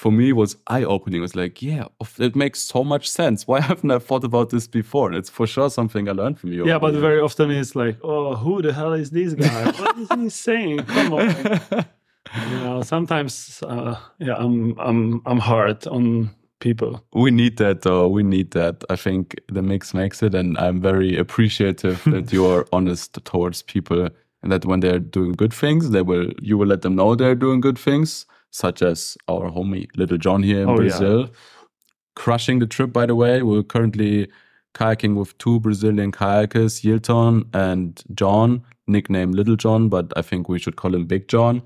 for 0.00 0.10
me 0.10 0.32
was 0.32 0.56
eye 0.66 0.82
opening. 0.82 1.18
It 1.18 1.20
was 1.20 1.36
like, 1.36 1.60
yeah, 1.60 1.84
it 2.18 2.34
makes 2.34 2.58
so 2.58 2.82
much 2.82 3.06
sense. 3.06 3.46
Why 3.46 3.60
haven't 3.70 3.90
I 3.90 3.98
thought 3.98 4.24
about 4.24 4.48
this 4.48 4.66
before? 4.66 5.08
And 5.08 5.16
it's 5.16 5.28
for 5.28 5.46
sure 5.46 5.68
something 5.68 6.08
I 6.08 6.12
learned 6.12 6.40
from 6.40 6.54
you. 6.54 6.66
Yeah, 6.66 6.78
but 6.78 6.94
very 6.94 7.20
often 7.20 7.50
it's 7.50 7.76
like, 7.76 7.98
oh, 8.02 8.34
who 8.34 8.62
the 8.62 8.72
hell 8.72 8.94
is 8.94 9.10
this 9.10 9.34
guy? 9.34 9.70
what 9.78 9.98
is 9.98 10.08
he 10.14 10.30
saying? 10.30 10.78
Come 10.84 11.12
on. 11.12 11.28
you 12.48 12.56
know, 12.60 12.80
sometimes, 12.80 13.62
uh, 13.62 13.94
yeah, 14.18 14.36
I'm, 14.38 14.74
I'm, 14.78 15.20
I'm 15.26 15.38
hard 15.38 15.86
on 15.86 16.30
people. 16.60 17.04
We 17.12 17.30
need 17.30 17.58
that, 17.58 17.82
though. 17.82 18.08
We 18.08 18.22
need 18.22 18.52
that. 18.52 18.82
I 18.88 18.96
think 18.96 19.38
the 19.52 19.60
mix 19.60 19.92
makes 19.92 20.22
it, 20.22 20.34
and 20.34 20.56
I'm 20.56 20.80
very 20.80 21.18
appreciative 21.18 22.02
that 22.04 22.32
you 22.32 22.46
are 22.46 22.66
honest 22.72 23.22
towards 23.26 23.60
people, 23.60 24.08
and 24.42 24.50
that 24.50 24.64
when 24.64 24.80
they're 24.80 24.98
doing 24.98 25.32
good 25.32 25.52
things, 25.52 25.90
they 25.90 26.00
will 26.00 26.30
you 26.40 26.56
will 26.56 26.68
let 26.68 26.80
them 26.80 26.96
know 26.96 27.14
they're 27.14 27.34
doing 27.34 27.60
good 27.60 27.78
things 27.78 28.24
such 28.50 28.82
as 28.82 29.16
our 29.28 29.50
homie 29.50 29.88
Little 29.96 30.18
John 30.18 30.42
here 30.42 30.62
in 30.62 30.68
oh, 30.68 30.76
Brazil. 30.76 31.20
Yeah. 31.20 31.26
Crushing 32.16 32.58
the 32.58 32.66
trip, 32.66 32.92
by 32.92 33.06
the 33.06 33.14
way. 33.14 33.42
We're 33.42 33.62
currently 33.62 34.28
kayaking 34.74 35.16
with 35.16 35.36
two 35.38 35.60
Brazilian 35.60 36.12
kayakers, 36.12 36.82
Yilton 36.84 37.44
and 37.54 38.02
John, 38.14 38.62
nicknamed 38.86 39.34
Little 39.34 39.56
John, 39.56 39.88
but 39.88 40.12
I 40.16 40.22
think 40.22 40.48
we 40.48 40.58
should 40.58 40.76
call 40.76 40.94
him 40.94 41.06
Big 41.06 41.28
John. 41.28 41.62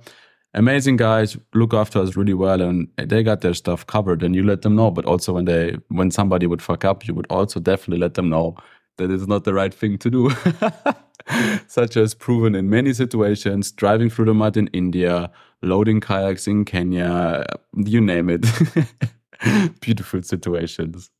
Amazing 0.56 0.96
guys, 0.96 1.36
look 1.52 1.74
after 1.74 1.98
us 1.98 2.16
really 2.16 2.34
well, 2.34 2.62
and 2.62 2.88
they 2.96 3.24
got 3.24 3.40
their 3.40 3.54
stuff 3.54 3.84
covered. 3.86 4.22
And 4.22 4.36
you 4.36 4.44
let 4.44 4.62
them 4.62 4.76
know. 4.76 4.90
But 4.90 5.04
also, 5.04 5.32
when 5.32 5.46
they 5.46 5.76
when 5.88 6.12
somebody 6.12 6.46
would 6.46 6.62
fuck 6.62 6.84
up, 6.84 7.08
you 7.08 7.14
would 7.14 7.26
also 7.28 7.58
definitely 7.58 7.98
let 7.98 8.14
them 8.14 8.28
know 8.28 8.56
that 8.96 9.10
it's 9.10 9.26
not 9.26 9.44
the 9.44 9.54
right 9.54 9.74
thing 9.74 9.98
to 9.98 10.10
do. 10.10 10.30
Such 11.66 11.96
as 11.96 12.14
proven 12.14 12.54
in 12.54 12.68
many 12.68 12.92
situations, 12.92 13.72
driving 13.72 14.10
through 14.10 14.26
the 14.26 14.34
mud 14.34 14.56
in 14.56 14.68
India, 14.68 15.30
loading 15.62 16.00
kayaks 16.00 16.46
in 16.46 16.64
Kenya, 16.64 17.44
you 17.74 18.00
name 18.00 18.28
it. 18.28 18.44
Beautiful 19.80 20.22
situations. 20.22 21.10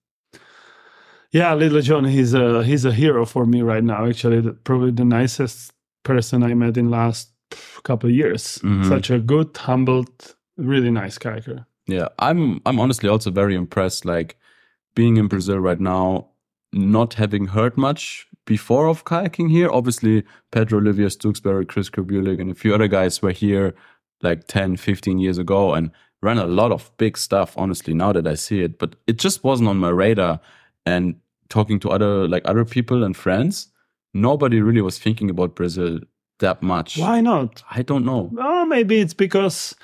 Yeah, 1.30 1.54
little 1.54 1.80
John, 1.80 2.04
he's 2.04 2.32
a 2.32 2.62
he's 2.62 2.84
a 2.84 2.92
hero 2.92 3.26
for 3.26 3.44
me 3.44 3.62
right 3.62 3.82
now. 3.82 4.06
Actually, 4.06 4.52
probably 4.62 4.92
the 4.92 5.04
nicest 5.04 5.72
person 6.04 6.44
I 6.44 6.54
met 6.54 6.76
in 6.76 6.90
last 6.90 7.30
couple 7.82 8.08
of 8.08 8.14
years. 8.14 8.58
Mm-hmm. 8.58 8.88
Such 8.88 9.10
a 9.10 9.18
good, 9.18 9.56
humbled, 9.56 10.36
really 10.56 10.90
nice 10.90 11.18
kayaker. 11.18 11.66
Yeah, 11.86 12.08
I'm 12.20 12.60
I'm 12.64 12.78
honestly 12.78 13.08
also 13.08 13.32
very 13.32 13.56
impressed. 13.56 14.04
Like 14.04 14.38
being 14.94 15.16
in 15.16 15.26
Brazil 15.26 15.58
right 15.58 15.80
now, 15.80 16.28
not 16.74 17.14
having 17.14 17.46
heard 17.46 17.76
much 17.76 18.26
before 18.44 18.88
of 18.88 19.04
kayaking 19.04 19.50
here. 19.50 19.70
Obviously, 19.70 20.24
Pedro 20.50 20.80
Oliva 20.80 21.02
Stookesberry, 21.02 21.66
Chris 21.66 21.88
Korbulic, 21.88 22.40
and 22.40 22.50
a 22.50 22.54
few 22.54 22.74
other 22.74 22.88
guys 22.88 23.22
were 23.22 23.32
here 23.32 23.74
like 24.22 24.46
10, 24.46 24.76
15 24.76 25.18
years 25.18 25.38
ago 25.38 25.74
and 25.74 25.90
ran 26.22 26.38
a 26.38 26.46
lot 26.46 26.72
of 26.72 26.90
big 26.96 27.16
stuff, 27.16 27.54
honestly, 27.56 27.94
now 27.94 28.12
that 28.12 28.26
I 28.26 28.34
see 28.34 28.62
it. 28.62 28.78
But 28.78 28.96
it 29.06 29.18
just 29.18 29.44
wasn't 29.44 29.68
on 29.68 29.78
my 29.78 29.90
radar. 29.90 30.40
And 30.86 31.16
talking 31.48 31.78
to 31.80 31.90
other 31.90 32.28
like 32.28 32.42
other 32.44 32.64
people 32.64 33.04
and 33.04 33.16
friends, 33.16 33.68
nobody 34.12 34.60
really 34.60 34.82
was 34.82 34.98
thinking 34.98 35.30
about 35.30 35.54
Brazil 35.54 36.00
that 36.40 36.62
much. 36.62 36.98
Why 36.98 37.20
not? 37.20 37.62
I 37.70 37.82
don't 37.82 38.04
know. 38.04 38.30
Well, 38.32 38.66
maybe 38.66 39.00
it's 39.00 39.14
because 39.14 39.74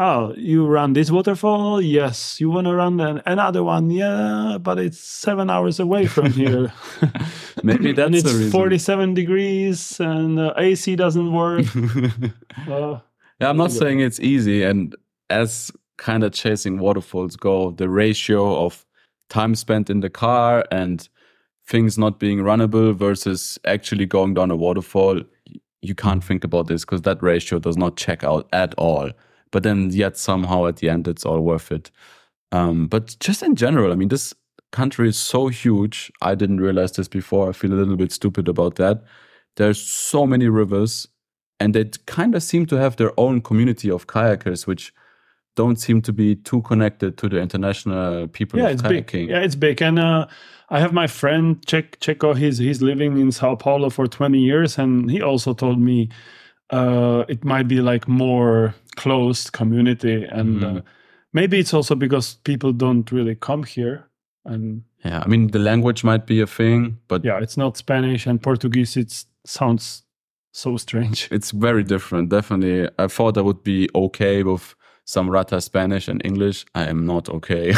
oh, 0.00 0.34
you 0.36 0.66
run 0.66 0.94
this 0.94 1.10
waterfall? 1.10 1.80
Yes. 1.80 2.40
You 2.40 2.50
want 2.50 2.66
to 2.66 2.74
run 2.74 2.98
an, 3.00 3.22
another 3.26 3.62
one? 3.62 3.90
Yeah, 3.90 4.56
but 4.60 4.78
it's 4.78 4.98
seven 4.98 5.50
hours 5.50 5.78
away 5.78 6.06
from 6.06 6.32
here. 6.32 6.72
Maybe 7.62 7.92
that's 7.92 8.06
and 8.06 8.14
it's 8.16 8.32
the 8.32 8.36
reason. 8.36 8.50
47 8.50 9.14
degrees 9.14 10.00
and 10.00 10.40
uh, 10.40 10.54
AC 10.56 10.96
doesn't 10.96 11.32
work. 11.32 11.66
uh, 12.66 12.98
yeah, 13.40 13.48
I'm 13.50 13.58
not 13.58 13.70
saying 13.70 14.00
it's 14.00 14.18
easy. 14.20 14.62
And 14.64 14.96
as 15.28 15.70
kind 15.98 16.24
of 16.24 16.32
chasing 16.32 16.78
waterfalls 16.78 17.36
go, 17.36 17.72
the 17.72 17.88
ratio 17.88 18.64
of 18.64 18.86
time 19.28 19.54
spent 19.54 19.90
in 19.90 20.00
the 20.00 20.10
car 20.10 20.64
and 20.72 21.08
things 21.66 21.98
not 21.98 22.18
being 22.18 22.38
runnable 22.38 22.94
versus 22.94 23.58
actually 23.64 24.06
going 24.06 24.34
down 24.34 24.50
a 24.50 24.56
waterfall, 24.56 25.20
you 25.82 25.94
can't 25.94 26.24
think 26.24 26.42
about 26.42 26.66
this 26.66 26.84
because 26.84 27.02
that 27.02 27.22
ratio 27.22 27.58
does 27.58 27.76
not 27.76 27.96
check 27.96 28.24
out 28.24 28.48
at 28.52 28.74
all. 28.74 29.10
But 29.50 29.62
then, 29.62 29.90
yet 29.90 30.16
somehow 30.16 30.66
at 30.66 30.76
the 30.76 30.88
end, 30.88 31.08
it's 31.08 31.26
all 31.26 31.40
worth 31.40 31.72
it. 31.72 31.90
Um, 32.52 32.86
but 32.86 33.16
just 33.20 33.42
in 33.42 33.56
general, 33.56 33.92
I 33.92 33.96
mean, 33.96 34.08
this 34.08 34.34
country 34.72 35.08
is 35.08 35.18
so 35.18 35.48
huge. 35.48 36.12
I 36.22 36.34
didn't 36.34 36.60
realize 36.60 36.92
this 36.92 37.08
before. 37.08 37.48
I 37.48 37.52
feel 37.52 37.72
a 37.72 37.74
little 37.74 37.96
bit 37.96 38.12
stupid 38.12 38.48
about 38.48 38.76
that. 38.76 39.02
There's 39.56 39.80
so 39.80 40.26
many 40.26 40.48
rivers, 40.48 41.08
and 41.58 41.74
they 41.74 41.84
kind 42.06 42.34
of 42.34 42.42
seem 42.42 42.66
to 42.66 42.76
have 42.76 42.96
their 42.96 43.12
own 43.18 43.40
community 43.40 43.90
of 43.90 44.06
kayakers, 44.06 44.66
which 44.66 44.92
don't 45.56 45.76
seem 45.76 46.00
to 46.02 46.12
be 46.12 46.36
too 46.36 46.62
connected 46.62 47.18
to 47.18 47.28
the 47.28 47.40
international 47.40 48.28
people 48.28 48.60
yeah, 48.60 48.68
it's 48.68 48.82
kayaking. 48.82 49.12
Big. 49.12 49.30
Yeah, 49.30 49.40
it's 49.40 49.56
big. 49.56 49.82
And 49.82 49.98
uh, 49.98 50.26
I 50.70 50.78
have 50.78 50.92
my 50.92 51.06
friend 51.06 51.60
Checo. 51.66 52.36
He's 52.36 52.58
he's 52.58 52.80
living 52.80 53.18
in 53.18 53.32
Sao 53.32 53.56
Paulo 53.56 53.90
for 53.90 54.06
20 54.06 54.38
years, 54.38 54.78
and 54.78 55.10
he 55.10 55.20
also 55.20 55.52
told 55.52 55.80
me 55.80 56.08
uh, 56.70 57.24
it 57.28 57.44
might 57.44 57.68
be 57.68 57.80
like 57.80 58.08
more 58.08 58.74
closed 58.96 59.52
community, 59.52 60.24
and 60.24 60.60
mm-hmm. 60.60 60.76
uh, 60.78 60.80
maybe 61.32 61.58
it's 61.58 61.74
also 61.74 61.94
because 61.94 62.34
people 62.44 62.72
don't 62.72 63.10
really 63.12 63.34
come 63.34 63.64
here. 63.64 64.06
And 64.44 64.82
yeah, 65.04 65.22
I 65.24 65.28
mean 65.28 65.48
the 65.48 65.58
language 65.58 66.04
might 66.04 66.26
be 66.26 66.40
a 66.40 66.46
thing, 66.46 66.98
but 67.08 67.24
yeah, 67.24 67.38
it's 67.40 67.56
not 67.56 67.76
Spanish 67.76 68.26
and 68.26 68.42
Portuguese. 68.42 68.96
It 68.96 69.24
sounds 69.44 70.04
so 70.52 70.76
strange. 70.76 71.28
It's 71.30 71.50
very 71.50 71.84
different. 71.84 72.28
Definitely. 72.28 72.88
I 72.98 73.06
thought 73.08 73.38
I 73.38 73.42
would 73.42 73.62
be 73.62 73.88
okay 73.94 74.42
with 74.42 74.74
some 75.04 75.30
rata 75.30 75.60
Spanish 75.60 76.08
and 76.08 76.20
English. 76.24 76.64
I 76.74 76.84
am 76.84 77.06
not 77.06 77.28
okay. 77.28 77.74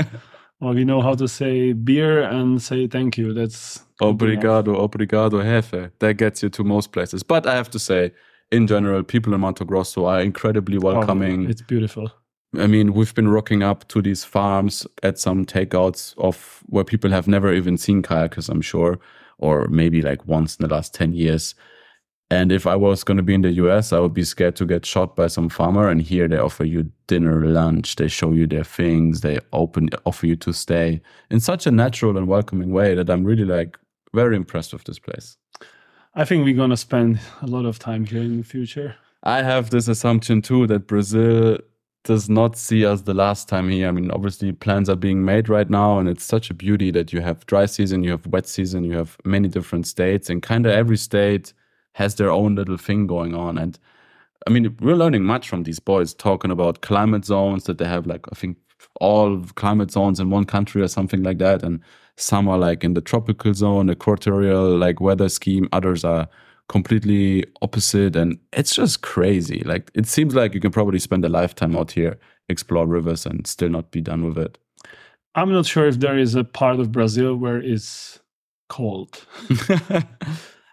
well, 0.60 0.74
we 0.74 0.84
know 0.84 1.00
how 1.00 1.14
to 1.14 1.28
say 1.28 1.72
beer 1.72 2.22
and 2.22 2.60
say 2.62 2.86
thank 2.86 3.18
you. 3.18 3.32
That's 3.32 3.78
good 3.98 4.06
enough. 4.06 4.64
Obrigado, 4.64 4.76
obrigado, 4.76 5.42
jefe. 5.42 5.90
That 5.98 6.16
gets 6.16 6.42
you 6.42 6.50
to 6.50 6.64
most 6.64 6.92
places. 6.92 7.22
But 7.22 7.46
I 7.46 7.54
have 7.54 7.70
to 7.70 7.78
say, 7.78 8.12
in 8.50 8.66
general, 8.66 9.02
people 9.02 9.34
in 9.34 9.40
Mato 9.40 9.64
Grosso 9.64 10.06
are 10.06 10.20
incredibly 10.20 10.76
Oh, 10.78 10.80
welcoming. 10.80 11.48
it's 11.48 11.62
beautiful. 11.62 12.10
I 12.56 12.66
mean, 12.66 12.94
we've 12.94 13.14
been 13.14 13.28
rocking 13.28 13.62
up 13.62 13.86
to 13.88 14.00
these 14.00 14.24
farms 14.24 14.86
at 15.02 15.18
some 15.18 15.44
takeouts 15.44 16.14
of 16.16 16.62
where 16.66 16.84
people 16.84 17.10
have 17.10 17.28
never 17.28 17.52
even 17.52 17.76
seen 17.76 18.02
kayakers, 18.02 18.48
I'm 18.48 18.62
sure, 18.62 18.98
or 19.38 19.68
maybe 19.68 20.00
like 20.00 20.26
once 20.26 20.56
in 20.56 20.66
the 20.66 20.74
last 20.74 20.94
10 20.94 21.12
years. 21.12 21.54
And 22.30 22.50
if 22.52 22.66
I 22.66 22.74
was 22.76 23.04
going 23.04 23.16
to 23.18 23.22
be 23.22 23.34
in 23.34 23.42
the 23.42 23.52
US, 23.52 23.92
I 23.92 24.00
would 24.00 24.14
be 24.14 24.24
scared 24.24 24.56
to 24.56 24.66
get 24.66 24.86
shot 24.86 25.14
by 25.14 25.26
some 25.28 25.48
farmer. 25.50 25.88
And 25.88 26.00
here 26.00 26.26
they 26.28 26.38
offer 26.38 26.64
you 26.64 26.90
dinner, 27.06 27.46
lunch, 27.46 27.96
they 27.96 28.08
show 28.08 28.32
you 28.32 28.46
their 28.46 28.64
things, 28.64 29.20
they 29.20 29.38
open, 29.52 29.90
offer 30.06 30.26
you 30.26 30.36
to 30.36 30.52
stay 30.54 31.00
in 31.30 31.40
such 31.40 31.66
a 31.66 31.70
natural 31.70 32.16
and 32.16 32.26
welcoming 32.28 32.70
way 32.70 32.94
that 32.94 33.10
I'm 33.10 33.24
really 33.24 33.44
like 33.44 33.78
very 34.14 34.36
impressed 34.36 34.72
with 34.72 34.84
this 34.84 34.98
place. 34.98 35.36
I 36.14 36.24
think 36.24 36.44
we're 36.44 36.56
gonna 36.56 36.76
spend 36.76 37.20
a 37.42 37.46
lot 37.46 37.64
of 37.64 37.78
time 37.78 38.04
here 38.04 38.22
in 38.22 38.38
the 38.38 38.44
future. 38.44 38.96
I 39.22 39.42
have 39.42 39.70
this 39.70 39.88
assumption 39.88 40.42
too 40.42 40.66
that 40.68 40.86
Brazil 40.86 41.58
does 42.04 42.28
not 42.30 42.56
see 42.56 42.86
us 42.86 43.02
the 43.02 43.14
last 43.14 43.48
time 43.48 43.68
here. 43.68 43.88
I 43.88 43.90
mean, 43.90 44.10
obviously 44.10 44.52
plans 44.52 44.88
are 44.88 44.96
being 44.96 45.24
made 45.24 45.48
right 45.48 45.68
now, 45.68 45.98
and 45.98 46.08
it's 46.08 46.24
such 46.24 46.50
a 46.50 46.54
beauty 46.54 46.90
that 46.92 47.12
you 47.12 47.20
have 47.20 47.44
dry 47.46 47.66
season, 47.66 48.02
you 48.04 48.12
have 48.12 48.26
wet 48.28 48.46
season, 48.46 48.84
you 48.84 48.96
have 48.96 49.16
many 49.24 49.48
different 49.48 49.86
states, 49.86 50.30
and 50.30 50.42
kind 50.42 50.64
of 50.64 50.72
every 50.72 50.96
state 50.96 51.52
has 51.94 52.14
their 52.14 52.30
own 52.30 52.54
little 52.54 52.78
thing 52.78 53.06
going 53.06 53.34
on. 53.34 53.58
And 53.58 53.78
I 54.46 54.50
mean, 54.50 54.74
we're 54.80 54.96
learning 54.96 55.24
much 55.24 55.48
from 55.48 55.64
these 55.64 55.80
boys 55.80 56.14
talking 56.14 56.50
about 56.50 56.80
climate 56.80 57.24
zones 57.24 57.64
that 57.64 57.78
they 57.78 57.84
have, 57.84 58.06
like 58.06 58.26
I 58.32 58.34
think 58.34 58.56
all 59.00 59.42
climate 59.56 59.90
zones 59.90 60.20
in 60.20 60.30
one 60.30 60.44
country 60.44 60.80
or 60.80 60.88
something 60.88 61.22
like 61.22 61.38
that, 61.38 61.62
and 61.62 61.80
some 62.18 62.48
are 62.48 62.58
like 62.58 62.84
in 62.84 62.94
the 62.94 63.00
tropical 63.00 63.54
zone, 63.54 63.90
equatorial 63.90 64.76
like 64.76 65.00
weather 65.00 65.28
scheme. 65.28 65.68
Others 65.72 66.04
are 66.04 66.28
completely 66.68 67.44
opposite 67.62 68.14
and 68.14 68.38
it's 68.52 68.74
just 68.74 69.00
crazy 69.00 69.62
like 69.64 69.90
it 69.94 70.06
seems 70.06 70.34
like 70.34 70.52
you 70.52 70.60
can 70.60 70.70
probably 70.70 70.98
spend 70.98 71.24
a 71.24 71.28
lifetime 71.30 71.74
out 71.74 71.90
here 71.92 72.18
explore 72.50 72.86
rivers 72.86 73.24
and 73.24 73.46
still 73.46 73.70
not 73.70 73.90
be 73.90 74.02
done 74.02 74.22
with 74.22 74.36
it 74.36 74.58
I'm 75.34 75.50
not 75.50 75.64
sure 75.64 75.86
if 75.88 75.98
there 75.98 76.18
is 76.18 76.34
a 76.34 76.44
part 76.44 76.78
of 76.78 76.92
Brazil 76.92 77.36
where 77.36 77.56
it's 77.56 78.20
cold. 78.68 79.24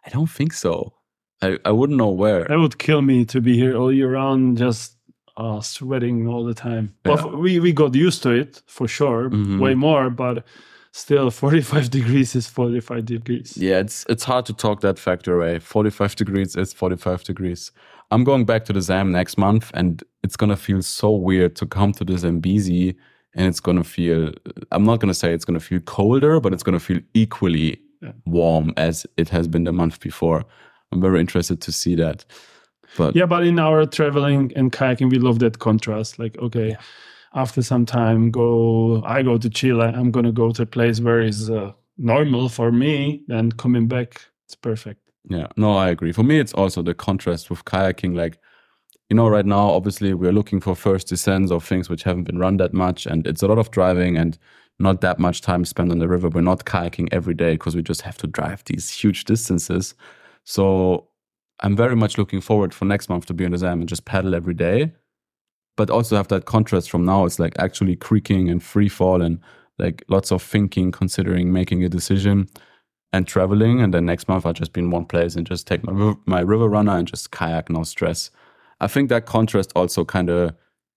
i 0.05 0.09
don't 0.11 0.29
think 0.29 0.51
so 0.51 0.93
i, 1.41 1.57
I 1.63 1.71
wouldn't 1.71 1.97
know 1.97 2.09
where 2.09 2.43
That 2.43 2.59
would 2.59 2.77
kill 2.77 3.01
me 3.01 3.23
to 3.25 3.39
be 3.39 3.55
here 3.55 3.77
all 3.77 3.91
year 3.93 4.11
round, 4.11 4.57
just 4.57 4.97
uh, 5.37 5.61
sweating 5.61 6.27
all 6.27 6.43
the 6.45 6.53
time. 6.53 6.93
Yeah. 7.05 7.15
Well, 7.15 7.37
we 7.37 7.59
we 7.59 7.71
got 7.73 7.93
used 7.95 8.21
to 8.23 8.31
it 8.31 8.61
for 8.67 8.87
sure, 8.87 9.29
Mhm. 9.29 9.59
way 9.59 9.75
more, 9.75 10.09
but 10.09 10.45
still, 10.95 11.29
45 11.41 11.89
degrees 11.89 12.35
is 12.35 12.47
45 12.47 13.05
degrees. 13.05 13.57
yeah 13.57 13.79
it's 13.79 14.05
it's 14.09 14.23
hard 14.23 14.45
to 14.45 14.53
talk 14.53 14.81
that 14.81 14.97
factor 14.99 15.35
away 15.35 15.59
45 15.59 16.15
degrees 16.15 16.55
is 16.55 16.73
45 16.73 17.23
degrees 17.23 17.71
i'm 18.11 18.23
going 18.23 18.45
back 18.45 18.65
to 18.65 18.73
the 18.73 18.81
zam 18.81 19.11
next 19.11 19.37
month 19.37 19.71
and 19.73 20.03
it's 20.23 20.37
gonna 20.37 20.55
feel 20.57 20.81
so 20.81 21.11
weird 21.11 21.55
to 21.55 21.65
come 21.65 21.91
to 21.93 22.03
the 22.05 22.17
zambezi 22.17 22.95
and 23.35 23.47
it's 23.47 23.59
gonna 23.59 23.83
feel 23.83 24.31
i'm 24.71 24.83
not 24.85 24.99
gonna 24.99 25.13
say 25.13 25.33
it's 25.33 25.45
gonna 25.45 25.59
feel 25.59 25.81
colder 25.81 26.39
but 26.39 26.53
it's 26.53 26.63
gonna 26.63 26.79
feel 26.79 26.99
equally 27.13 27.79
Yeah. 28.01 28.13
warm 28.25 28.73
as 28.77 29.05
it 29.17 29.29
has 29.29 29.47
been 29.47 29.63
the 29.65 29.71
month 29.71 29.99
before 29.99 30.43
i'm 30.91 31.01
very 31.01 31.19
interested 31.19 31.59
to 31.61 31.71
see 31.71 31.95
that 31.95 32.25
but 32.97 33.15
Yeah, 33.15 33.27
but 33.27 33.43
in 33.47 33.59
our 33.59 33.85
traveling 33.87 34.53
and 34.55 34.71
kayaking, 34.71 35.09
we 35.11 35.19
love 35.19 35.39
that 35.39 35.57
contrast. 35.59 36.17
Like, 36.19 36.37
okay, 36.45 36.77
after 37.35 37.61
some 37.61 37.85
time, 37.85 38.31
go 38.31 39.03
I 39.05 39.21
go 39.21 39.37
to 39.37 39.49
Chile. 39.49 39.85
I'm 39.85 40.11
gonna 40.11 40.31
go 40.31 40.51
to 40.51 40.63
a 40.63 40.65
place 40.65 40.99
where 40.99 41.21
it's 41.21 41.49
uh, 41.49 41.73
normal 41.97 42.49
for 42.49 42.71
me. 42.71 43.23
Then 43.27 43.51
coming 43.51 43.87
back, 43.87 44.25
it's 44.45 44.55
perfect. 44.55 45.01
Yeah, 45.27 45.47
no, 45.57 45.75
I 45.75 45.89
agree. 45.89 46.11
For 46.11 46.23
me, 46.23 46.39
it's 46.39 46.53
also 46.53 46.81
the 46.81 46.93
contrast 46.93 47.49
with 47.49 47.65
kayaking. 47.65 48.15
Like, 48.15 48.37
you 49.09 49.15
know, 49.15 49.27
right 49.27 49.45
now, 49.45 49.69
obviously, 49.69 50.13
we're 50.13 50.31
looking 50.31 50.61
for 50.61 50.75
first 50.75 51.07
descents 51.07 51.51
of 51.51 51.63
things 51.63 51.89
which 51.89 52.03
haven't 52.03 52.23
been 52.23 52.39
run 52.39 52.57
that 52.57 52.73
much, 52.73 53.05
and 53.05 53.27
it's 53.27 53.43
a 53.43 53.47
lot 53.47 53.57
of 53.57 53.71
driving 53.71 54.17
and 54.17 54.37
not 54.77 55.01
that 55.01 55.19
much 55.19 55.41
time 55.41 55.65
spent 55.65 55.91
on 55.91 55.99
the 55.99 56.07
river. 56.07 56.29
We're 56.29 56.41
not 56.41 56.65
kayaking 56.65 57.09
every 57.11 57.33
day 57.33 57.53
because 57.53 57.75
we 57.75 57.81
just 57.81 58.01
have 58.01 58.17
to 58.19 58.27
drive 58.27 58.63
these 58.65 58.89
huge 58.91 59.25
distances. 59.25 59.95
So, 60.43 61.07
I'm 61.61 61.75
very 61.75 61.95
much 61.95 62.17
looking 62.17 62.41
forward 62.41 62.73
for 62.73 62.85
next 62.85 63.09
month 63.09 63.25
to 63.27 63.33
be 63.33 63.45
on 63.45 63.51
the 63.51 63.57
Zam 63.57 63.79
and 63.79 63.89
just 63.89 64.05
paddle 64.05 64.35
every 64.35 64.53
day, 64.53 64.93
but 65.75 65.89
also 65.89 66.15
have 66.15 66.27
that 66.29 66.45
contrast 66.45 66.89
from 66.89 67.05
now. 67.05 67.25
It's 67.25 67.39
like 67.39 67.53
actually 67.59 67.95
creeking 67.95 68.49
and 68.49 68.63
free 68.63 68.89
fall 68.89 69.21
and 69.21 69.39
like 69.77 70.03
lots 70.07 70.31
of 70.31 70.41
thinking, 70.41 70.91
considering 70.91 71.51
making 71.51 71.83
a 71.83 71.89
decision 71.89 72.47
and 73.11 73.27
traveling. 73.27 73.81
And 73.81 73.93
then 73.93 74.05
next 74.05 74.27
month 74.27 74.45
I'll 74.45 74.53
just 74.53 74.73
be 74.73 74.81
in 74.81 74.91
one 74.91 75.05
place 75.05 75.35
and 75.35 75.45
just 75.45 75.67
take 75.67 75.83
my 75.83 76.15
my 76.25 76.39
river 76.41 76.69
runner 76.69 76.97
and 76.97 77.07
just 77.07 77.31
kayak, 77.31 77.69
no 77.69 77.83
stress. 77.83 78.31
I 78.81 78.87
think 78.87 79.09
that 79.09 79.25
contrast 79.25 79.71
also 79.75 80.03
kind 80.05 80.29
of 80.29 80.53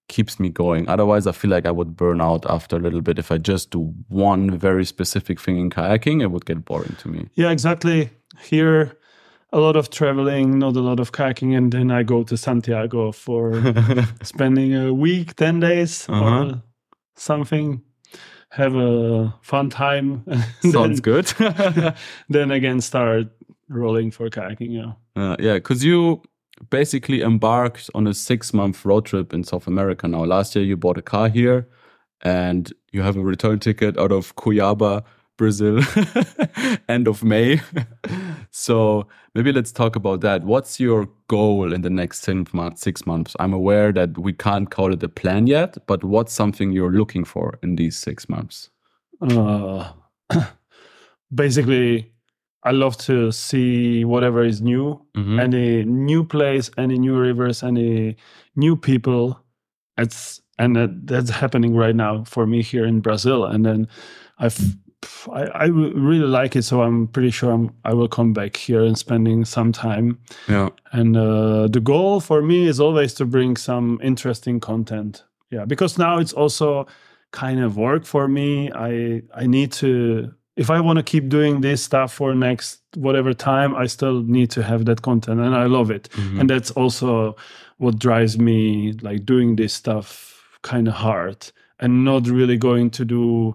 keeps 0.08 0.40
me 0.40 0.48
going. 0.48 0.88
Otherwise, 0.88 1.26
I 1.26 1.32
feel 1.32 1.50
like 1.50 1.66
I 1.66 1.70
would 1.70 1.96
burn 1.96 2.20
out 2.20 2.44
after 2.46 2.76
a 2.76 2.80
little 2.80 3.02
bit. 3.02 3.18
If 3.18 3.30
I 3.30 3.38
just 3.38 3.70
do 3.70 3.94
one 4.08 4.50
very 4.58 4.84
specific 4.84 5.38
thing 5.38 5.58
in 5.58 5.70
kayaking, 5.70 6.22
it 6.22 6.28
would 6.28 6.46
get 6.46 6.64
boring 6.64 6.96
to 7.00 7.08
me. 7.08 7.28
Yeah, 7.34 7.50
exactly. 7.50 8.10
Here, 8.40 8.97
a 9.52 9.58
lot 9.58 9.76
of 9.76 9.88
traveling, 9.90 10.58
not 10.58 10.76
a 10.76 10.80
lot 10.80 11.00
of 11.00 11.12
kayaking, 11.12 11.56
and 11.56 11.72
then 11.72 11.90
I 11.90 12.02
go 12.02 12.22
to 12.24 12.36
Santiago 12.36 13.12
for 13.12 13.54
spending 14.22 14.74
a 14.74 14.92
week, 14.92 15.34
ten 15.36 15.60
days, 15.60 16.06
Uh-huh. 16.08 16.44
or 16.44 16.62
something. 17.16 17.82
Have 18.50 18.74
a 18.76 19.34
fun 19.42 19.68
time. 19.70 20.24
Sounds 20.62 20.72
then, 20.72 20.96
good. 21.02 21.26
then 22.30 22.50
again, 22.50 22.80
start 22.80 23.26
rolling 23.68 24.10
for 24.10 24.28
kayaking. 24.30 24.72
Yeah. 24.72 24.92
Uh, 25.22 25.36
yeah, 25.38 25.54
because 25.54 25.84
you 25.84 26.22
basically 26.70 27.20
embarked 27.22 27.90
on 27.94 28.06
a 28.06 28.14
six 28.14 28.54
month 28.54 28.84
road 28.84 29.04
trip 29.04 29.32
in 29.34 29.44
South 29.44 29.66
America 29.66 30.08
now. 30.08 30.24
Last 30.24 30.56
year, 30.56 30.64
you 30.64 30.76
bought 30.78 30.96
a 30.98 31.02
car 31.02 31.28
here 31.28 31.68
and 32.22 32.72
you 32.92 33.02
have 33.02 33.16
a 33.16 33.22
return 33.22 33.58
ticket 33.58 33.98
out 33.98 34.12
of 34.12 34.34
Cuiabá, 34.36 35.02
Brazil, 35.36 35.80
end 36.88 37.06
of 37.06 37.22
May. 37.22 37.60
So 38.50 39.06
maybe 39.34 39.52
let's 39.52 39.72
talk 39.72 39.96
about 39.96 40.20
that. 40.22 40.44
What's 40.44 40.80
your 40.80 41.08
goal 41.28 41.72
in 41.72 41.82
the 41.82 41.90
next 41.90 42.22
six 42.22 42.52
months? 42.54 42.80
Six 42.82 43.06
months? 43.06 43.36
I'm 43.38 43.52
aware 43.52 43.92
that 43.92 44.18
we 44.18 44.32
can't 44.32 44.70
call 44.70 44.92
it 44.92 45.02
a 45.02 45.08
plan 45.08 45.46
yet, 45.46 45.76
but 45.86 46.04
what's 46.04 46.32
something 46.32 46.72
you're 46.72 46.92
looking 46.92 47.24
for 47.24 47.58
in 47.62 47.76
these 47.76 47.96
six 47.98 48.28
months? 48.28 48.70
Uh, 49.20 49.92
basically, 51.34 52.10
I 52.64 52.72
love 52.72 52.96
to 52.98 53.30
see 53.32 54.04
whatever 54.04 54.44
is 54.44 54.60
new, 54.60 55.00
Mhm. 55.16 55.40
any 55.40 55.84
new 55.84 56.24
place, 56.24 56.70
any 56.76 56.98
new 56.98 57.16
rivers, 57.16 57.62
any 57.62 58.16
new 58.56 58.76
people. 58.76 59.40
It's 59.96 60.40
and 60.60 60.74
that, 60.74 61.06
that's 61.06 61.30
happening 61.30 61.76
right 61.76 61.94
now 61.94 62.24
for 62.24 62.44
me 62.46 62.62
here 62.62 62.84
in 62.84 63.00
Brazil. 63.00 63.44
And 63.44 63.64
then 63.64 63.86
I've 64.40 64.58
I, 65.32 65.42
I 65.42 65.64
really 65.66 66.26
like 66.26 66.56
it, 66.56 66.62
so 66.62 66.82
I'm 66.82 67.06
pretty 67.08 67.30
sure 67.30 67.52
I'm, 67.52 67.70
I 67.84 67.94
will 67.94 68.08
come 68.08 68.32
back 68.32 68.56
here 68.56 68.82
and 68.82 68.98
spending 68.98 69.44
some 69.44 69.72
time. 69.72 70.18
Yeah. 70.48 70.70
And 70.92 71.16
uh, 71.16 71.68
the 71.68 71.80
goal 71.80 72.20
for 72.20 72.42
me 72.42 72.66
is 72.66 72.80
always 72.80 73.14
to 73.14 73.24
bring 73.24 73.56
some 73.56 74.00
interesting 74.02 74.60
content. 74.60 75.24
Yeah, 75.50 75.64
because 75.64 75.98
now 75.98 76.18
it's 76.18 76.32
also 76.32 76.86
kind 77.30 77.60
of 77.60 77.76
work 77.76 78.04
for 78.04 78.28
me. 78.28 78.70
I 78.72 79.22
I 79.34 79.46
need 79.46 79.72
to 79.72 80.34
if 80.56 80.70
I 80.70 80.80
want 80.80 80.98
to 80.98 81.02
keep 81.02 81.28
doing 81.28 81.60
this 81.60 81.82
stuff 81.82 82.12
for 82.12 82.34
next 82.34 82.80
whatever 82.96 83.32
time, 83.32 83.74
I 83.76 83.86
still 83.86 84.22
need 84.24 84.50
to 84.50 84.62
have 84.62 84.84
that 84.86 85.02
content, 85.02 85.40
and 85.40 85.54
I 85.54 85.66
love 85.66 85.90
it. 85.90 86.08
Mhm. 86.10 86.40
And 86.40 86.50
that's 86.50 86.70
also 86.72 87.36
what 87.78 87.98
drives 87.98 88.38
me, 88.38 88.92
like 89.02 89.24
doing 89.24 89.56
this 89.56 89.72
stuff 89.72 90.58
kind 90.62 90.88
of 90.88 90.94
hard 90.94 91.52
and 91.78 92.04
not 92.04 92.26
really 92.28 92.56
going 92.56 92.90
to 92.90 93.04
do 93.04 93.54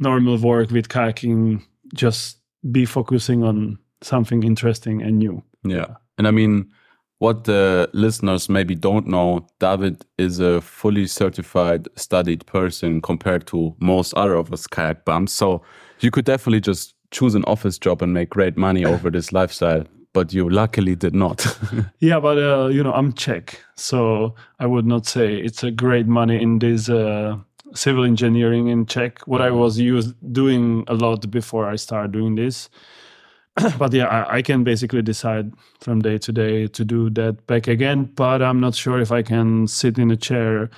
normal 0.00 0.38
work 0.38 0.70
with 0.70 0.88
kayaking. 0.88 1.62
Just 1.94 2.38
be 2.70 2.84
focusing 2.84 3.44
on 3.44 3.78
something 4.02 4.42
interesting 4.42 5.02
and 5.02 5.18
new. 5.18 5.42
Yeah. 5.64 5.96
And 6.18 6.26
I 6.26 6.30
mean, 6.30 6.70
what 7.20 7.44
the 7.44 7.88
listeners 7.92 8.48
maybe 8.48 8.74
don't 8.74 9.06
know, 9.06 9.46
David 9.58 10.04
is 10.18 10.40
a 10.40 10.60
fully 10.62 11.06
certified, 11.06 11.86
studied 11.96 12.46
person 12.46 13.00
compared 13.02 13.46
to 13.48 13.76
most 13.78 14.14
other 14.14 14.34
of 14.34 14.52
us 14.52 14.66
kayak 14.66 15.04
bums. 15.04 15.32
So 15.32 15.62
you 16.00 16.10
could 16.10 16.24
definitely 16.24 16.62
just 16.62 16.94
choose 17.10 17.34
an 17.34 17.44
office 17.44 17.78
job 17.78 18.02
and 18.02 18.14
make 18.14 18.30
great 18.30 18.56
money 18.56 18.84
over 18.86 19.10
this 19.10 19.32
lifestyle. 19.38 19.84
But 20.12 20.32
you 20.32 20.48
luckily 20.48 20.96
did 20.96 21.14
not. 21.14 21.46
Yeah, 22.00 22.18
but 22.18 22.38
uh, 22.38 22.66
you 22.66 22.82
know, 22.82 22.92
I'm 22.92 23.12
Czech, 23.12 23.62
so 23.76 24.34
I 24.58 24.66
would 24.66 24.86
not 24.86 25.06
say 25.06 25.36
it's 25.36 25.62
a 25.62 25.70
great 25.70 26.06
money 26.08 26.42
in 26.42 26.58
this 26.58 26.88
uh, 26.88 27.36
civil 27.74 28.04
engineering 28.04 28.68
in 28.68 28.86
Czech. 28.86 29.26
What 29.26 29.40
I 29.40 29.50
was 29.50 29.78
used 29.78 30.14
doing 30.32 30.84
a 30.88 30.94
lot 30.94 31.30
before 31.30 31.68
I 31.68 31.76
started 31.76 32.12
doing 32.12 32.34
this. 32.34 32.68
but 33.78 33.92
yeah, 33.92 34.06
I, 34.06 34.36
I 34.36 34.42
can 34.42 34.64
basically 34.64 35.02
decide 35.02 35.52
from 35.80 36.00
day 36.00 36.18
to 36.18 36.32
day 36.32 36.66
to 36.68 36.84
do 36.84 37.10
that 37.10 37.46
back 37.46 37.68
again. 37.68 38.04
But 38.14 38.42
I'm 38.42 38.60
not 38.60 38.74
sure 38.74 39.00
if 39.00 39.12
I 39.12 39.22
can 39.22 39.66
sit 39.66 39.98
in 39.98 40.10
a 40.10 40.16
chair 40.16 40.70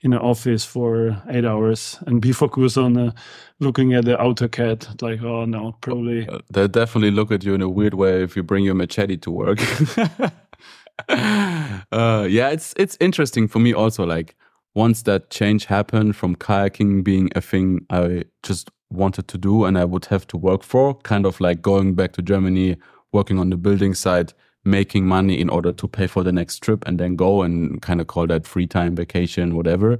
in 0.00 0.12
an 0.12 0.20
office 0.20 0.64
for 0.64 1.20
eight 1.28 1.44
hours 1.44 1.98
and 2.06 2.20
be 2.20 2.32
focused 2.42 2.78
on 2.78 2.96
uh, 2.96 3.10
looking 3.58 3.94
at 3.94 4.04
the 4.04 4.16
AutoCAD. 4.16 5.02
Like, 5.02 5.22
oh 5.22 5.44
no, 5.44 5.72
probably. 5.80 6.28
Uh, 6.28 6.38
they 6.50 6.68
definitely 6.68 7.10
look 7.10 7.32
at 7.32 7.44
you 7.44 7.54
in 7.54 7.62
a 7.62 7.68
weird 7.68 7.94
way 7.94 8.22
if 8.22 8.36
you 8.36 8.42
bring 8.42 8.64
your 8.64 8.74
machete 8.74 9.16
to 9.18 9.30
work. 9.30 9.58
uh, 11.08 12.26
yeah, 12.28 12.50
it's 12.50 12.74
it's 12.76 12.96
interesting 13.00 13.48
for 13.48 13.60
me 13.60 13.72
also. 13.72 14.04
Like 14.04 14.36
once 14.78 15.02
that 15.02 15.28
change 15.28 15.64
happened 15.64 16.14
from 16.14 16.36
kayaking 16.36 17.02
being 17.02 17.28
a 17.34 17.40
thing 17.40 17.84
I 17.90 18.24
just 18.44 18.70
wanted 18.90 19.26
to 19.26 19.36
do 19.36 19.64
and 19.64 19.76
I 19.76 19.84
would 19.84 20.04
have 20.06 20.24
to 20.28 20.36
work 20.36 20.62
for, 20.62 20.94
kind 21.00 21.26
of 21.26 21.40
like 21.40 21.60
going 21.60 21.96
back 21.96 22.12
to 22.12 22.22
Germany, 22.22 22.76
working 23.10 23.40
on 23.40 23.50
the 23.50 23.56
building 23.56 23.92
side 23.92 24.32
making 24.64 25.04
money 25.06 25.40
in 25.40 25.48
order 25.48 25.72
to 25.72 25.88
pay 25.88 26.06
for 26.06 26.22
the 26.22 26.30
next 26.32 26.60
trip 26.60 26.84
and 26.86 27.00
then 27.00 27.16
go 27.16 27.42
and 27.42 27.82
kind 27.82 28.00
of 28.00 28.06
call 28.06 28.26
that 28.28 28.46
free 28.46 28.66
time 28.66 28.94
vacation 28.94 29.56
whatever 29.56 29.98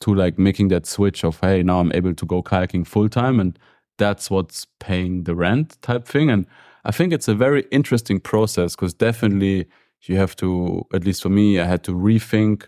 to 0.00 0.14
like 0.14 0.38
making 0.38 0.68
that 0.68 0.86
switch 0.86 1.24
of 1.24 1.38
hey 1.40 1.62
now 1.62 1.78
i'm 1.78 1.92
able 1.92 2.14
to 2.14 2.26
go 2.26 2.42
kayaking 2.42 2.86
full 2.86 3.08
time 3.08 3.38
and 3.38 3.58
that's 3.96 4.30
what's 4.30 4.66
paying 4.78 5.24
the 5.24 5.34
rent 5.34 5.76
type 5.82 6.04
thing. 6.06 6.30
And 6.30 6.46
i 6.84 6.90
think 6.90 7.12
it's 7.12 7.28
a 7.28 7.34
very 7.34 7.64
interesting 7.70 8.18
process 8.18 8.74
because 8.74 8.94
definitely 8.94 9.66
you 10.02 10.16
have 10.16 10.34
to 10.36 10.84
at 10.92 11.04
least 11.04 11.22
for 11.22 11.28
me 11.28 11.60
i 11.60 11.64
had 11.64 11.84
to 11.84 11.92
rethink 11.92 12.66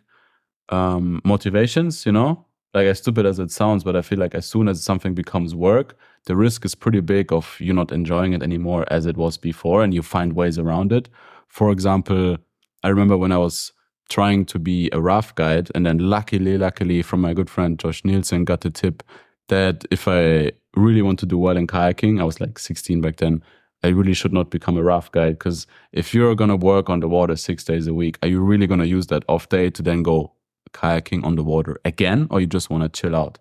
um, 0.71 1.21
motivations 1.25 2.07
you 2.07 2.13
know 2.13 2.45
like 2.75 2.87
as 2.87 2.99
stupid 2.99 3.27
as 3.27 3.39
it 3.39 3.51
sounds 3.51 3.83
but 3.83 3.97
i 3.97 4.03
feel 4.03 4.19
like 4.19 4.35
as 4.35 4.47
soon 4.47 4.69
as 4.69 4.83
something 4.83 5.15
becomes 5.15 5.55
work 5.55 5.97
the 6.27 6.37
risk 6.37 6.65
is 6.65 6.75
pretty 6.75 7.01
big 7.01 7.33
of 7.33 7.57
you 7.61 7.73
not 7.73 7.91
enjoying 7.93 8.33
it 8.33 8.43
anymore 8.43 8.85
as 8.91 9.07
it 9.07 9.17
was 9.17 9.37
before 9.37 9.83
and 9.83 9.93
you 9.93 10.03
find 10.03 10.35
ways 10.35 10.59
around 10.59 10.93
it 10.93 11.09
for 11.51 11.73
example, 11.73 12.39
I 12.83 12.89
remember 12.89 13.19
when 13.19 13.33
I 13.33 13.39
was 13.39 13.73
trying 14.09 14.47
to 14.47 14.59
be 14.59 14.89
a 14.93 15.01
raft 15.01 15.35
guide, 15.37 15.69
and 15.75 15.85
then 15.85 15.99
luckily, 15.99 16.57
luckily, 16.57 17.03
from 17.03 17.21
my 17.21 17.35
good 17.35 17.51
friend 17.51 17.79
Josh 17.79 18.03
Neilson, 18.03 18.45
got 18.45 18.63
the 18.63 18.71
tip 18.71 19.03
that 19.49 19.85
if 19.91 20.07
I 20.09 20.53
really 20.77 21.03
want 21.03 21.19
to 21.19 21.27
do 21.27 21.37
well 21.37 21.57
in 21.57 21.67
kayaking, 21.67 22.21
I 22.21 22.25
was 22.25 22.41
like 22.41 22.59
16 22.59 23.01
back 23.01 23.17
then. 23.17 23.43
I 23.83 23.89
really 23.89 24.15
should 24.15 24.33
not 24.33 24.51
become 24.51 24.77
a 24.77 24.83
raft 24.83 25.13
guide 25.13 25.39
because 25.39 25.67
if 25.93 26.15
you're 26.15 26.35
gonna 26.35 26.57
work 26.57 26.89
on 26.89 27.01
the 27.01 27.09
water 27.09 27.35
six 27.35 27.65
days 27.65 27.87
a 27.87 27.95
week, 27.95 28.19
are 28.23 28.29
you 28.29 28.41
really 28.41 28.67
gonna 28.67 28.85
use 28.85 29.09
that 29.09 29.25
off 29.27 29.49
day 29.49 29.71
to 29.71 29.83
then 29.83 30.03
go 30.03 30.33
kayaking 30.73 31.25
on 31.25 31.37
the 31.37 31.43
water 31.43 31.81
again, 31.85 32.27
or 32.31 32.41
you 32.41 32.47
just 32.47 32.71
want 32.71 32.83
to 32.83 32.89
chill 32.89 33.17
out? 33.17 33.39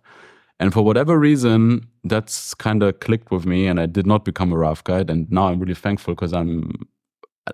And 0.60 0.74
for 0.74 0.82
whatever 0.82 1.18
reason, 1.18 1.88
that's 2.04 2.54
kind 2.54 2.84
of 2.84 3.00
clicked 3.00 3.32
with 3.32 3.46
me, 3.46 3.68
and 3.68 3.80
I 3.80 3.86
did 3.86 4.06
not 4.06 4.26
become 4.26 4.52
a 4.52 4.58
raft 4.58 4.86
guide. 4.86 5.10
And 5.10 5.32
now 5.32 5.48
I'm 5.48 5.60
really 5.60 5.76
thankful 5.76 6.16
because 6.16 6.34
I'm 6.34 6.88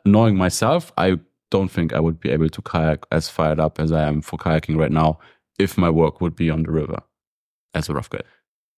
knowing 0.05 0.35
myself, 0.35 0.91
I 0.97 1.19
don't 1.51 1.69
think 1.69 1.93
I 1.93 1.99
would 1.99 2.19
be 2.19 2.31
able 2.31 2.49
to 2.49 2.61
kayak 2.61 3.05
as 3.11 3.29
fired 3.29 3.59
up 3.59 3.79
as 3.79 3.91
I 3.91 4.03
am 4.03 4.21
for 4.21 4.37
kayaking 4.37 4.77
right 4.77 4.91
now 4.91 5.19
if 5.59 5.77
my 5.77 5.89
work 5.89 6.19
would 6.19 6.35
be 6.35 6.49
on 6.49 6.63
the 6.63 6.71
river 6.71 6.97
as 7.73 7.89
a 7.89 7.93
raft 7.93 8.11
guide. 8.11 8.23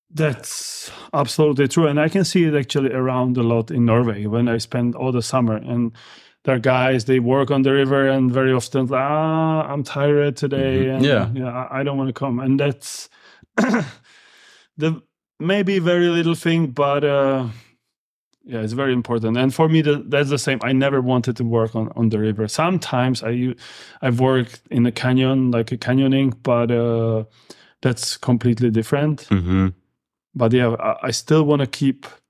That's 0.10 0.92
absolutely 1.14 1.68
true. 1.68 1.88
And 1.88 2.00
I 2.00 2.10
can 2.10 2.24
see 2.24 2.46
it 2.46 2.56
actually 2.56 2.94
around 2.94 3.38
a 3.38 3.44
lot 3.44 3.72
in 3.72 3.86
Norway 3.86 4.26
when 4.26 4.48
I 4.48 4.58
spend 4.58 4.96
all 4.96 5.12
the 5.12 5.22
summer. 5.22 5.56
And 5.56 5.92
there 6.48 6.56
are 6.56 6.60
guys, 6.60 7.04
they 7.06 7.20
work 7.20 7.52
on 7.52 7.64
the 7.64 7.74
river 7.74 8.08
and 8.08 8.32
very 8.32 8.54
often, 8.54 8.88
ah, 8.94 9.64
I'm 9.64 9.84
tired 9.84 10.38
today. 10.38 10.86
Mm-hmm. 10.86 10.96
And, 10.96 11.06
yeah. 11.06 11.30
Yeah, 11.34 11.68
I 11.70 11.84
don't 11.84 11.98
want 11.98 12.08
to 12.08 12.14
come. 12.14 12.40
And 12.40 12.58
that's 12.58 13.10
the 13.58 15.02
maybe 15.42 15.80
very 15.80 16.08
little 16.08 16.36
thing, 16.36 16.68
but 16.68 17.04
uh, 17.04 17.48
yeah 18.46 18.62
it's 18.62 18.72
very 18.72 18.94
important 18.94 19.36
and 19.36 19.54
for 19.54 19.68
me 19.68 19.82
that's 19.82 20.30
the 20.30 20.38
same 20.38 20.58
i 20.62 20.72
never 20.72 21.02
wanted 21.02 21.36
to 21.36 21.44
work 21.44 21.76
on, 21.76 21.92
on 21.98 22.08
the 22.08 22.18
river 22.18 22.48
sometimes 22.48 23.22
i 23.22 23.54
i've 24.02 24.22
worked 24.22 24.62
in 24.72 24.86
a 24.86 24.92
canyon 24.92 25.52
like 25.52 25.74
a 25.74 25.78
canyoning 25.78 26.34
but 26.44 26.72
uh, 26.72 27.26
that's 27.82 28.16
completely 28.16 28.70
different 28.70 29.28
mm-hmm. 29.30 29.68
but 30.34 30.54
yeah 30.54 30.70
i, 30.80 31.08
I 31.08 31.12
still 31.12 31.44
want 31.44 31.60
to 31.60 31.68
keep 31.68 32.06
the 32.06 32.27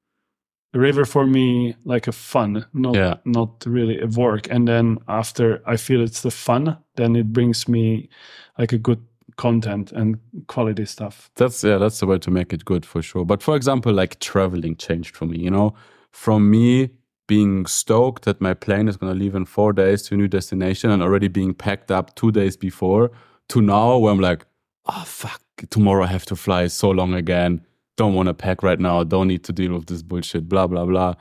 river 0.77 1.05
for 1.05 1.25
me 1.25 1.75
like 1.85 2.07
a 2.07 2.11
fun 2.11 2.65
not 2.73 2.95
yeah. 2.95 3.15
not 3.25 3.63
really 3.65 3.99
a 3.99 4.07
work 4.07 4.47
and 4.49 4.67
then 4.67 4.97
after 5.07 5.61
i 5.65 5.75
feel 5.75 6.01
it's 6.01 6.21
the 6.21 6.31
fun 6.31 6.77
then 6.95 7.15
it 7.15 7.31
brings 7.33 7.67
me 7.67 8.09
like 8.57 8.73
a 8.73 8.77
good 8.77 9.01
content 9.35 9.91
and 9.91 10.19
quality 10.47 10.85
stuff 10.85 11.29
that's 11.35 11.63
yeah 11.63 11.77
that's 11.77 11.99
the 11.99 12.07
way 12.07 12.17
to 12.17 12.31
make 12.31 12.51
it 12.53 12.65
good 12.65 12.85
for 12.85 13.01
sure 13.01 13.25
but 13.25 13.43
for 13.43 13.55
example 13.55 13.93
like 13.93 14.19
traveling 14.19 14.75
changed 14.75 15.15
for 15.15 15.25
me 15.25 15.37
you 15.37 15.51
know 15.51 15.73
from 16.11 16.49
me 16.49 16.89
being 17.27 17.65
stoked 17.65 18.23
that 18.23 18.41
my 18.41 18.53
plane 18.53 18.87
is 18.87 18.97
going 18.97 19.13
to 19.13 19.19
leave 19.19 19.35
in 19.35 19.45
four 19.45 19.73
days 19.73 20.01
to 20.03 20.15
a 20.15 20.17
new 20.17 20.27
destination 20.27 20.89
and 20.89 21.03
already 21.03 21.27
being 21.27 21.53
packed 21.53 21.91
up 21.91 22.15
two 22.15 22.31
days 22.31 22.57
before 22.57 23.11
to 23.49 23.61
now 23.61 23.97
where 23.97 24.11
I'm 24.11 24.19
like, 24.19 24.45
oh, 24.85 25.03
fuck, 25.05 25.41
tomorrow 25.69 26.05
I 26.05 26.07
have 26.07 26.25
to 26.27 26.35
fly 26.35 26.67
so 26.67 26.89
long 26.89 27.13
again. 27.13 27.61
Don't 27.97 28.13
want 28.13 28.27
to 28.27 28.33
pack 28.33 28.63
right 28.63 28.79
now. 28.79 29.03
Don't 29.03 29.27
need 29.27 29.43
to 29.45 29.53
deal 29.53 29.73
with 29.73 29.87
this 29.87 30.03
bullshit, 30.03 30.47
blah, 30.47 30.67
blah, 30.67 30.85
blah. 30.85 31.15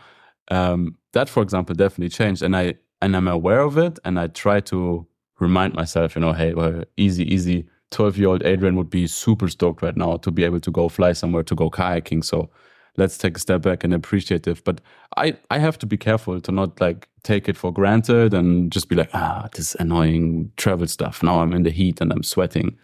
Um, 0.50 0.96
that, 1.12 1.28
for 1.28 1.42
example, 1.42 1.74
definitely 1.74 2.10
changed. 2.10 2.42
And 2.42 2.56
I, 2.56 2.74
and 3.02 3.16
I'm 3.16 3.28
aware 3.28 3.60
of 3.60 3.78
it. 3.78 3.98
And 4.04 4.20
I 4.20 4.28
try 4.28 4.60
to 4.60 5.06
remind 5.40 5.74
myself, 5.74 6.14
you 6.14 6.20
know, 6.20 6.32
hey, 6.32 6.54
well, 6.54 6.84
easy, 6.96 7.24
easy. 7.32 7.66
12 7.90 8.18
year 8.18 8.28
old 8.28 8.44
Adrian 8.44 8.76
would 8.76 8.90
be 8.90 9.06
super 9.06 9.48
stoked 9.48 9.82
right 9.82 9.96
now 9.96 10.16
to 10.18 10.30
be 10.30 10.44
able 10.44 10.60
to 10.60 10.70
go 10.70 10.88
fly 10.88 11.12
somewhere 11.12 11.42
to 11.44 11.54
go 11.54 11.70
kayaking. 11.70 12.24
So 12.24 12.50
let's 12.96 13.16
take 13.16 13.36
a 13.36 13.40
step 13.40 13.62
back 13.62 13.84
and 13.84 13.94
appreciate 13.94 14.46
it. 14.46 14.62
But 14.64 14.80
I, 15.16 15.36
I 15.50 15.58
have 15.58 15.78
to 15.78 15.86
be 15.86 15.96
careful 15.96 16.40
to 16.40 16.52
not 16.52 16.80
like 16.80 17.08
take 17.22 17.48
it 17.48 17.56
for 17.56 17.72
granted 17.72 18.34
and 18.34 18.70
just 18.72 18.88
be 18.88 18.96
like, 18.96 19.10
ah, 19.14 19.48
this 19.54 19.74
annoying 19.76 20.52
travel 20.56 20.86
stuff. 20.86 21.22
Now 21.22 21.40
I'm 21.40 21.52
in 21.52 21.62
the 21.62 21.70
heat 21.70 22.00
and 22.00 22.12
I'm 22.12 22.22
sweating. 22.22 22.76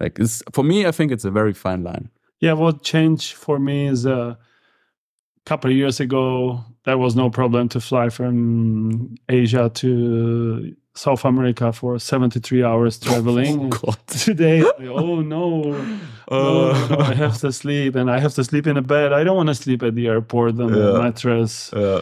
Like 0.00 0.18
it's 0.18 0.42
for 0.52 0.64
me, 0.64 0.86
I 0.86 0.90
think 0.90 1.12
it's 1.12 1.24
a 1.24 1.30
very 1.30 1.52
fine 1.52 1.84
line. 1.84 2.10
Yeah, 2.40 2.52
what 2.52 2.82
changed 2.82 3.34
for 3.34 3.58
me 3.58 3.86
is 3.86 4.06
uh, 4.06 4.34
a 4.34 4.38
couple 5.44 5.70
of 5.70 5.76
years 5.76 5.98
ago, 6.00 6.64
there 6.84 6.98
was 6.98 7.16
no 7.16 7.30
problem 7.30 7.68
to 7.70 7.80
fly 7.80 8.08
from 8.08 9.16
Asia 9.28 9.70
to 9.74 10.74
South 10.94 11.24
America 11.24 11.72
for 11.72 11.98
73 11.98 12.64
hours 12.64 12.98
traveling. 13.06 13.66
Oh, 13.66 13.68
god 13.68 13.98
Today, 14.06 14.62
oh 14.80 15.20
no, 15.20 15.74
uh, 16.28 16.88
no, 16.88 16.88
no, 16.88 16.98
I 16.98 17.14
have 17.14 17.38
to 17.38 17.52
sleep 17.52 17.94
and 17.94 18.10
I 18.10 18.18
have 18.20 18.34
to 18.34 18.44
sleep 18.44 18.66
in 18.66 18.76
a 18.76 18.82
bed. 18.82 19.12
I 19.12 19.24
don't 19.24 19.36
want 19.36 19.48
to 19.48 19.54
sleep 19.54 19.82
at 19.82 19.94
the 19.94 20.06
airport 20.08 20.60
on 20.60 20.68
yeah. 20.68 20.74
the 20.74 21.02
mattress. 21.02 21.70
Yeah. 21.74 22.00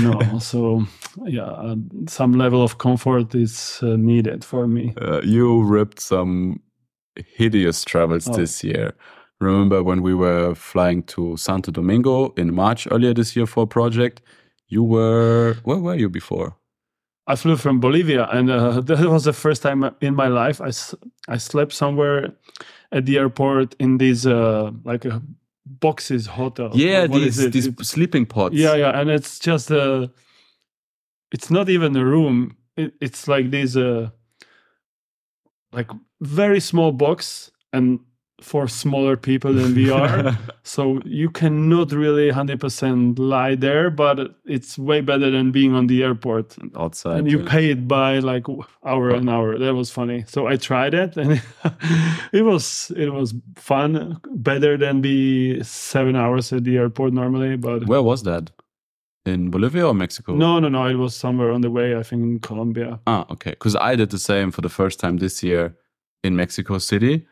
no, 0.00 0.38
so 0.38 0.86
yeah, 1.26 1.42
uh, 1.42 1.76
some 2.08 2.32
level 2.32 2.62
of 2.62 2.78
comfort 2.78 3.34
is 3.34 3.80
uh, 3.82 3.96
needed 3.96 4.44
for 4.44 4.66
me. 4.66 4.94
Uh, 5.00 5.20
you 5.22 5.62
ripped 5.62 6.00
some 6.00 6.60
hideous 7.16 7.84
travels 7.84 8.26
oh. 8.28 8.32
this 8.34 8.64
year. 8.64 8.94
Remember 9.42 9.82
when 9.82 10.02
we 10.02 10.14
were 10.14 10.54
flying 10.54 11.02
to 11.04 11.36
Santo 11.36 11.72
Domingo 11.72 12.32
in 12.36 12.54
March 12.54 12.86
earlier 12.90 13.12
this 13.12 13.34
year 13.36 13.46
for 13.46 13.64
a 13.64 13.66
project? 13.66 14.22
You 14.68 14.84
were, 14.84 15.56
where 15.64 15.78
were 15.78 15.96
you 15.96 16.08
before? 16.08 16.56
I 17.26 17.36
flew 17.36 17.56
from 17.56 17.80
Bolivia, 17.80 18.28
and 18.32 18.50
uh, 18.50 18.80
that 18.88 19.08
was 19.08 19.24
the 19.24 19.32
first 19.32 19.62
time 19.62 19.84
in 20.00 20.14
my 20.14 20.28
life 20.28 20.60
I, 20.60 20.70
I 21.28 21.36
slept 21.38 21.72
somewhere 21.72 22.34
at 22.90 23.06
the 23.06 23.18
airport 23.18 23.74
in 23.78 23.98
these 23.98 24.26
uh, 24.26 24.70
like 24.84 25.04
a 25.04 25.22
boxes 25.66 26.26
hotel. 26.26 26.70
Yeah, 26.74 27.06
what 27.06 27.20
these 27.20 27.50
these 27.50 27.70
sleeping 27.82 28.26
pods. 28.26 28.54
Yeah, 28.54 28.74
yeah, 28.74 28.98
and 28.98 29.10
it's 29.10 29.38
just 29.38 29.70
a. 29.70 29.82
Uh, 29.82 30.06
it's 31.32 31.50
not 31.50 31.68
even 31.68 31.96
a 31.96 32.04
room. 32.04 32.56
It, 32.76 32.92
it's 33.00 33.26
like 33.26 33.50
this, 33.50 33.76
uh, 33.76 34.10
like 35.72 35.90
very 36.20 36.60
small 36.60 36.92
box, 36.92 37.50
and 37.72 38.00
for 38.42 38.68
smaller 38.68 39.16
people 39.16 39.52
than 39.52 39.74
we 39.74 39.90
are. 39.90 40.36
so 40.62 41.00
you 41.04 41.30
cannot 41.30 41.92
really 41.92 42.30
100% 42.30 43.18
lie 43.18 43.54
there, 43.54 43.90
but 43.90 44.34
it's 44.44 44.78
way 44.78 45.00
better 45.00 45.30
than 45.30 45.52
being 45.52 45.74
on 45.74 45.86
the 45.86 46.02
airport 46.02 46.56
outside. 46.76 47.18
And 47.20 47.30
you 47.30 47.44
pay 47.44 47.70
it 47.70 47.86
by 47.86 48.18
like 48.18 48.46
hour 48.84 49.10
an 49.10 49.28
hour. 49.28 49.58
That 49.58 49.74
was 49.74 49.90
funny. 49.90 50.24
So 50.26 50.46
I 50.46 50.56
tried 50.56 50.94
it 50.94 51.16
and 51.16 51.40
it 52.32 52.42
was 52.42 52.92
it 52.96 53.10
was 53.10 53.34
fun, 53.56 54.20
better 54.34 54.76
than 54.76 55.02
the 55.02 55.62
7 55.62 56.16
hours 56.16 56.52
at 56.52 56.64
the 56.64 56.76
airport 56.76 57.12
normally, 57.12 57.56
but 57.56 57.86
Where 57.86 58.02
was 58.02 58.22
that? 58.24 58.50
In 59.24 59.50
Bolivia 59.50 59.86
or 59.86 59.94
Mexico? 59.94 60.34
No, 60.34 60.58
no, 60.58 60.68
no. 60.68 60.86
It 60.86 60.96
was 60.96 61.14
somewhere 61.14 61.52
on 61.52 61.60
the 61.60 61.70
way, 61.70 61.96
I 61.96 62.02
think 62.02 62.22
in 62.22 62.38
Colombia. 62.40 62.98
Ah, 63.06 63.24
okay. 63.30 63.50
Because 63.50 63.76
I 63.76 63.94
did 63.94 64.10
the 64.10 64.18
same 64.18 64.50
for 64.50 64.62
the 64.62 64.68
first 64.68 64.98
time 64.98 65.18
this 65.18 65.44
year 65.44 65.76
in 66.24 66.34
Mexico 66.34 66.78
City 66.78 67.24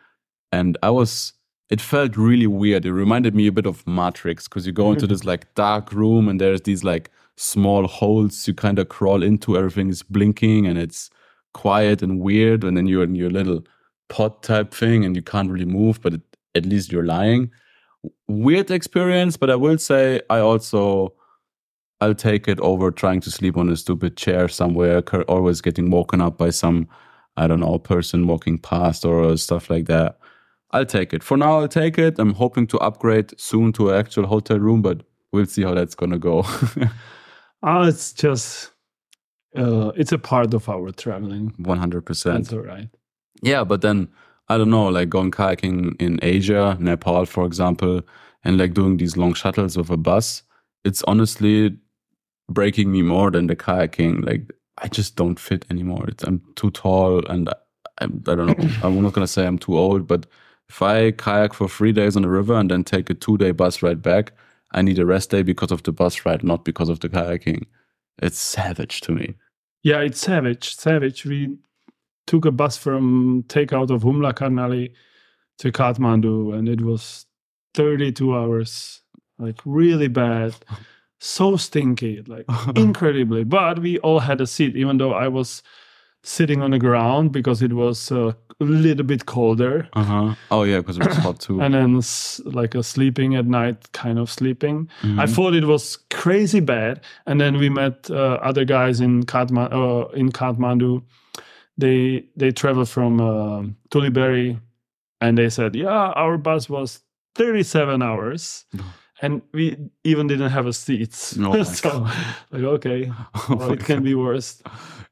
and 0.53 0.77
I 0.83 0.91
was 0.91 1.33
it 1.71 1.81
felt 1.81 2.17
really 2.17 2.49
weird. 2.49 2.85
It 2.85 2.93
reminded 2.93 3.35
me 3.35 3.47
a 3.47 3.53
bit 3.53 3.65
of 3.65 3.87
Matrix 3.87 4.49
because 4.49 4.67
you 4.67 4.73
go 4.73 4.91
into 4.91 5.05
mm-hmm. 5.05 5.13
this 5.13 5.25
like 5.25 5.55
dark 5.55 5.93
room 5.93 6.29
and 6.29 6.41
there's 6.41 6.63
these 6.63 6.83
like 6.83 7.11
small 7.37 7.87
holes 7.87 8.47
you 8.47 8.55
kind 8.55 8.81
of 8.81 8.89
crawl 8.89 9.23
into. 9.23 9.57
Everything 9.57 9.89
is 9.89 10.03
blinking 10.03 10.67
and 10.67 10.77
it's 10.77 11.11
quiet 11.55 12.03
and 12.03 12.19
weird. 12.19 12.65
And 12.65 12.77
then 12.77 12.89
you're 12.89 13.05
in 13.05 13.15
your 13.15 13.31
little 13.31 13.63
pod 14.09 14.43
type 14.43 14.75
thing 14.75 15.05
and 15.05 15.15
you 15.15 15.23
can't 15.23 15.49
really 15.49 15.65
move, 15.65 16.03
but 16.03 16.15
it, 16.15 16.23
at 16.57 16.67
least 16.67 16.91
you're 16.91 17.07
lying. 17.07 17.53
Weird 18.27 18.73
experience, 18.73 19.37
but 19.37 19.49
I 19.49 19.55
will 19.55 19.79
say 19.79 20.21
I 20.29 20.41
also 20.41 21.15
I'll 22.01 22.15
take 22.15 22.49
it 22.49 22.59
over 22.61 22.91
trying 22.91 23.21
to 23.21 23.31
sleep 23.31 23.57
on 23.57 23.69
a 23.69 23.77
stupid 23.77 24.17
chair 24.17 24.49
somewhere, 24.49 25.03
always 25.29 25.61
getting 25.61 25.91
woken 25.91 26.21
up 26.21 26.37
by 26.37 26.51
some 26.51 26.89
I 27.37 27.47
don't 27.47 27.61
know 27.61 27.79
person 27.79 28.27
walking 28.27 28.59
past 28.59 29.05
or 29.05 29.37
stuff 29.37 29.71
like 29.71 29.87
that 29.87 30.20
I'll 30.73 30.87
take 30.87 31.13
it. 31.13 31.23
For 31.23 31.37
now, 31.37 31.59
I'll 31.59 31.69
take 31.69 31.99
it. 31.99 32.19
I'm 32.19 32.35
hoping 32.35 32.67
to 32.69 32.79
upgrade 32.79 33.39
soon 33.41 33.73
to 33.75 33.91
an 33.91 33.97
actual 33.97 34.27
hotel 34.27 34.59
room, 34.59 34.83
but 34.83 35.03
we'll 35.33 35.47
see 35.47 35.63
how 35.63 35.75
that's 35.75 35.95
gonna 35.95 36.19
go. 36.19 36.45
oh, 37.63 37.83
it's 37.89 38.13
just 38.13 38.71
uh, 39.57 39.89
it's 39.97 40.13
a 40.13 40.19
part 40.19 40.55
of 40.55 40.69
our 40.69 40.91
traveling. 40.93 41.55
One 41.59 41.79
hundred 41.79 42.03
percent. 42.07 42.45
That's 42.45 42.53
all 42.53 42.61
right. 42.61 42.89
Yeah, 43.43 43.65
but 43.65 43.81
then 43.83 44.09
I 44.49 44.59
don't 44.59 44.71
know, 44.71 44.89
like 44.89 45.09
going 45.09 45.31
kayaking 45.31 46.01
in 46.01 46.19
Asia, 46.23 46.77
Nepal, 46.81 47.25
for 47.27 47.47
example, 47.47 48.03
and 48.45 48.59
like 48.59 48.75
doing 48.75 48.97
these 48.97 49.17
long 49.17 49.35
shuttles 49.35 49.77
with 49.77 49.91
a 49.91 49.97
bus. 49.97 50.43
It's 50.85 51.03
honestly 51.05 51.77
breaking 52.49 52.91
me 52.91 53.03
more 53.03 53.31
than 53.31 53.47
the 53.47 53.57
kayaking. 53.57 54.25
Like 54.25 54.53
I 54.79 54.89
just 54.89 55.17
don't 55.17 55.39
fit 55.39 55.65
anymore. 55.71 56.07
It's, 56.09 56.25
I'm 56.25 56.43
too 56.55 56.71
tall, 56.71 57.27
and 57.27 57.49
I, 57.49 57.55
I 58.01 58.07
don't 58.07 58.47
know. 58.47 58.69
I'm 58.83 59.03
not 59.03 59.13
gonna 59.13 59.27
say 59.27 59.47
I'm 59.47 59.59
too 59.59 59.77
old, 59.77 60.07
but 60.07 60.27
if 60.71 60.81
I 60.83 61.11
kayak 61.11 61.53
for 61.53 61.69
three 61.69 61.91
days 61.91 62.15
on 62.15 62.23
the 62.23 62.29
river 62.29 62.55
and 62.55 62.71
then 62.71 62.85
take 62.85 63.11
a 63.11 63.15
two 63.15 63.37
day 63.37 63.51
bus 63.51 63.83
ride 63.83 64.03
back, 64.03 64.33
I 64.71 64.83
need 64.83 65.01
a 65.01 65.05
rest 65.05 65.31
day 65.31 65.43
because 65.43 65.73
of 65.73 65.83
the 65.83 65.91
bus 65.91 66.25
ride, 66.25 66.45
not 66.45 66.65
because 66.65 66.89
of 66.89 67.01
the 67.01 67.09
kayaking. 67.09 67.65
It's 68.23 68.39
savage 68.39 69.01
to 69.01 69.13
me. 69.13 69.35
Yeah, 69.83 69.99
it's 69.99 70.21
savage. 70.21 70.77
Savage. 70.77 71.27
We 71.27 71.57
took 72.29 72.45
a 72.45 72.53
bus 72.53 72.77
from 72.77 73.43
takeout 73.49 73.91
of 73.91 74.05
Humla 74.05 74.33
Karnali 74.33 74.93
to 75.59 75.73
Kathmandu, 75.73 76.57
and 76.57 76.69
it 76.69 76.83
was 76.83 77.27
32 77.75 78.33
hours. 78.33 79.03
Like 79.39 79.59
really 79.65 80.09
bad. 80.09 80.55
So 81.23 81.59
stinky, 81.59 82.23
like 82.27 82.47
incredibly. 82.77 83.45
But 83.45 83.81
we 83.81 83.99
all 83.99 84.21
had 84.21 84.41
a 84.41 84.47
seat, 84.47 84.75
even 84.75 84.97
though 84.97 85.13
I 85.13 85.29
was 85.29 85.63
sitting 86.23 86.63
on 86.63 86.71
the 86.71 86.79
ground 86.79 87.31
because 87.31 87.61
it 87.61 87.75
was 87.75 88.11
uh, 88.11 88.33
a 88.61 88.65
little 88.65 89.05
bit 89.05 89.25
colder. 89.27 89.89
Uh-huh. 89.95 90.35
Oh 90.51 90.65
yeah, 90.65 90.79
because 90.79 90.99
it 90.99 91.07
was 91.07 91.17
hot 91.17 91.41
too. 91.41 91.61
and 91.61 91.73
then 91.75 91.97
s- 91.97 92.41
like 92.45 92.75
a 92.75 92.83
sleeping 92.83 93.35
at 93.37 93.47
night 93.47 93.91
kind 93.93 94.19
of 94.19 94.31
sleeping. 94.31 94.89
I 95.19 95.27
thought 95.27 95.55
it 95.55 95.65
was 95.65 95.99
crazy 96.11 96.61
bad. 96.61 97.01
And 97.27 97.41
then 97.41 97.57
we 97.59 97.69
met 97.71 98.11
uh, 98.11 98.39
other 98.43 98.65
guys 98.65 99.01
in 99.01 99.23
Kathmandu, 99.25 99.73
uh, 99.73 100.09
in 100.17 100.31
kathmandu. 100.31 101.03
They 101.79 102.25
they 102.37 102.53
traveled 102.53 102.89
from 102.89 103.21
uh, 103.21 103.63
Thuli 103.91 104.11
Bheri 104.11 104.61
and 105.21 105.39
they 105.39 105.49
said 105.51 105.75
yeah 105.75 106.13
our 106.15 106.37
bus 106.39 106.69
was 106.69 107.01
37 107.37 108.03
hours 108.03 108.65
and 109.23 109.41
we 109.55 109.77
even 110.05 110.27
didn't 110.27 110.51
have 110.51 110.67
a 110.67 110.73
seat. 110.73 111.35
Oh 111.39 111.53
my 111.57 111.63
so 111.63 112.07
like 112.51 112.63
okay. 112.63 113.13
Oh 113.35 113.57
well, 113.57 113.73
it 113.73 113.85
can 113.85 114.03
be 114.03 114.15
worse. 114.15 114.63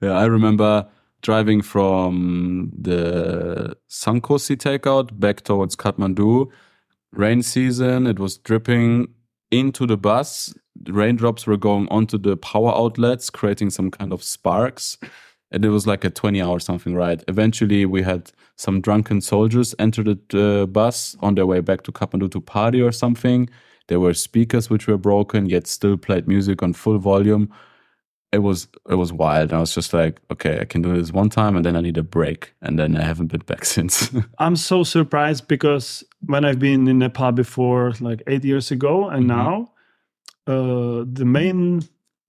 Yeah, 0.03 0.13
I 0.13 0.27
remember 0.27 0.87
driving 1.23 1.63
from 1.63 2.71
the 2.79 3.77
Sun 3.89 4.21
Kosi 4.21 4.57
takeout 4.57 5.19
back 5.19 5.43
towards 5.43 5.77
Kathmandu. 5.77 6.51
Rain 7.13 7.43
season, 7.43 8.07
it 8.07 8.19
was 8.19 8.39
dripping 8.39 9.09
into 9.51 9.87
the 9.87 9.97
bus. 9.97 10.55
Raindrops 10.89 11.47
were 11.47 11.57
going 11.57 11.89
onto 11.89 12.19
the 12.19 12.37
power 12.37 12.73
outlets, 12.75 13.31
creating 13.31 13.71
some 13.71 13.91
kind 13.91 14.13
of 14.13 14.23
sparks. 14.23 14.99
And 15.51 15.65
it 15.65 15.71
was 15.71 15.87
like 15.87 16.05
a 16.05 16.11
20 16.11 16.43
hour 16.43 16.61
something 16.61 16.95
ride. 16.95 17.25
Eventually, 17.27 17.87
we 17.87 18.03
had 18.03 18.31
some 18.57 18.81
drunken 18.81 19.21
soldiers 19.21 19.75
enter 19.79 20.03
the 20.03 20.19
uh, 20.63 20.67
bus 20.67 21.17
on 21.21 21.35
their 21.35 21.47
way 21.47 21.61
back 21.61 21.83
to 21.83 21.93
Kathmandu 21.93 22.31
to 22.33 22.41
party 22.41 22.83
or 22.83 22.93
something. 22.93 23.49
There 23.89 23.99
were 23.99 24.13
speakers 24.13 24.69
which 24.69 24.87
were 24.87 24.99
broken, 24.99 25.47
yet 25.47 25.67
still 25.67 25.97
played 25.97 26.29
music 26.29 26.63
on 26.63 26.75
full 26.75 26.99
volume 26.99 27.51
it 28.33 28.39
was 28.41 28.69
it 28.91 28.95
was 28.97 29.13
wild. 29.13 29.53
I 29.53 29.59
was 29.61 29.75
just 29.75 29.93
like, 29.93 30.21
okay, 30.31 30.61
I 30.61 30.65
can 30.65 30.83
do 30.83 30.97
this 30.97 31.13
one 31.13 31.31
time, 31.31 31.57
and 31.57 31.65
then 31.65 31.77
I 31.77 31.81
need 31.81 31.97
a 31.99 32.03
break, 32.03 32.53
and 32.63 32.79
then 32.79 32.97
I 32.97 33.03
haven't 33.03 33.29
been 33.29 33.41
back 33.47 33.65
since. 33.77 34.11
I'm 34.39 34.57
so 34.57 34.85
surprised 34.85 35.49
because 35.49 36.05
when 36.27 36.45
I've 36.45 36.59
been 36.59 36.87
in 36.89 36.99
Nepal 36.99 37.33
before, 37.33 37.93
like 38.01 38.23
eight 38.27 38.45
years 38.45 38.71
ago, 38.71 39.09
and 39.09 39.27
now 39.27 39.73
uh, 40.47 41.05
the 41.13 41.25
main 41.25 41.83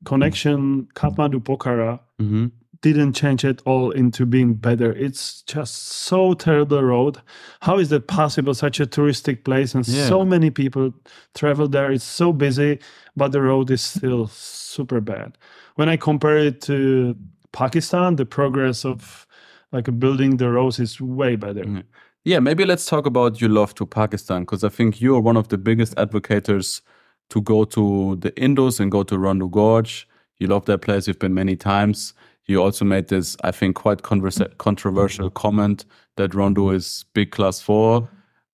connection 0.06 0.88
Kathmandu 0.95 1.43
Pokhara 1.43 2.00
hmm 2.20 2.47
didn't 2.82 3.12
change 3.12 3.43
at 3.43 3.62
all 3.66 3.91
into 3.91 4.26
being 4.26 4.54
better. 4.54 4.93
It's 4.93 5.41
just 5.41 5.76
so 5.76 6.34
terrible 6.34 6.82
road. 6.82 7.18
How 7.60 7.78
is 7.78 7.89
that 7.89 8.08
possible? 8.08 8.54
Such 8.54 8.80
a 8.80 8.86
touristic 8.86 9.43
place 9.43 9.76
and 9.76 9.86
Yeah. 9.86 10.08
so 10.08 10.24
many 10.24 10.50
people 10.50 10.93
travel 11.36 11.68
there. 11.68 11.91
It's 11.91 12.06
so 12.06 12.32
busy, 12.32 12.80
but 13.18 13.34
the 13.34 13.41
road 13.41 13.70
is 13.70 13.82
still 13.82 14.28
super 14.28 15.02
bad. 15.02 15.38
When 15.80 15.88
I 15.88 15.96
compare 15.96 16.38
it 16.38 16.60
to 16.64 17.16
Pakistan, 17.54 18.18
the 18.18 18.26
progress 18.26 18.84
of 18.84 19.26
like 19.72 19.98
building 19.98 20.36
the 20.36 20.52
roads 20.52 20.78
is 20.78 21.00
way 21.00 21.38
better. 21.38 21.64
Mm. 21.64 21.84
Yeah, 22.26 22.40
maybe 22.40 22.66
let's 22.66 22.86
talk 22.86 23.06
about 23.06 23.40
your 23.40 23.50
love 23.50 23.74
to 23.76 23.86
Pakistan 23.86 24.42
because 24.42 24.66
I 24.66 24.68
think 24.68 25.00
you 25.00 25.16
are 25.16 25.22
one 25.22 25.38
of 25.38 25.48
the 25.48 25.58
biggest 25.58 25.98
advocates 25.98 26.82
to 27.30 27.42
go 27.42 27.64
to 27.64 28.18
the 28.20 28.38
Indus 28.38 28.82
and 28.82 28.92
go 28.92 29.04
to 29.04 29.16
Rondu 29.16 29.50
Gorge. 29.50 30.06
You 30.40 30.48
love 30.48 30.66
that 30.66 30.80
place. 30.80 31.08
You've 31.08 31.18
been 31.18 31.34
many 31.34 31.56
times. 31.56 32.14
You 32.44 32.62
also 32.62 32.84
made 32.84 33.08
this, 33.08 33.38
I 33.46 33.52
think, 33.52 33.78
quite 33.78 34.02
controversial 34.02 35.30
comment 35.30 35.86
that 36.18 36.32
Rondu 36.32 36.76
is 36.76 37.06
big 37.14 37.32
class 37.32 37.62
four. 37.62 38.10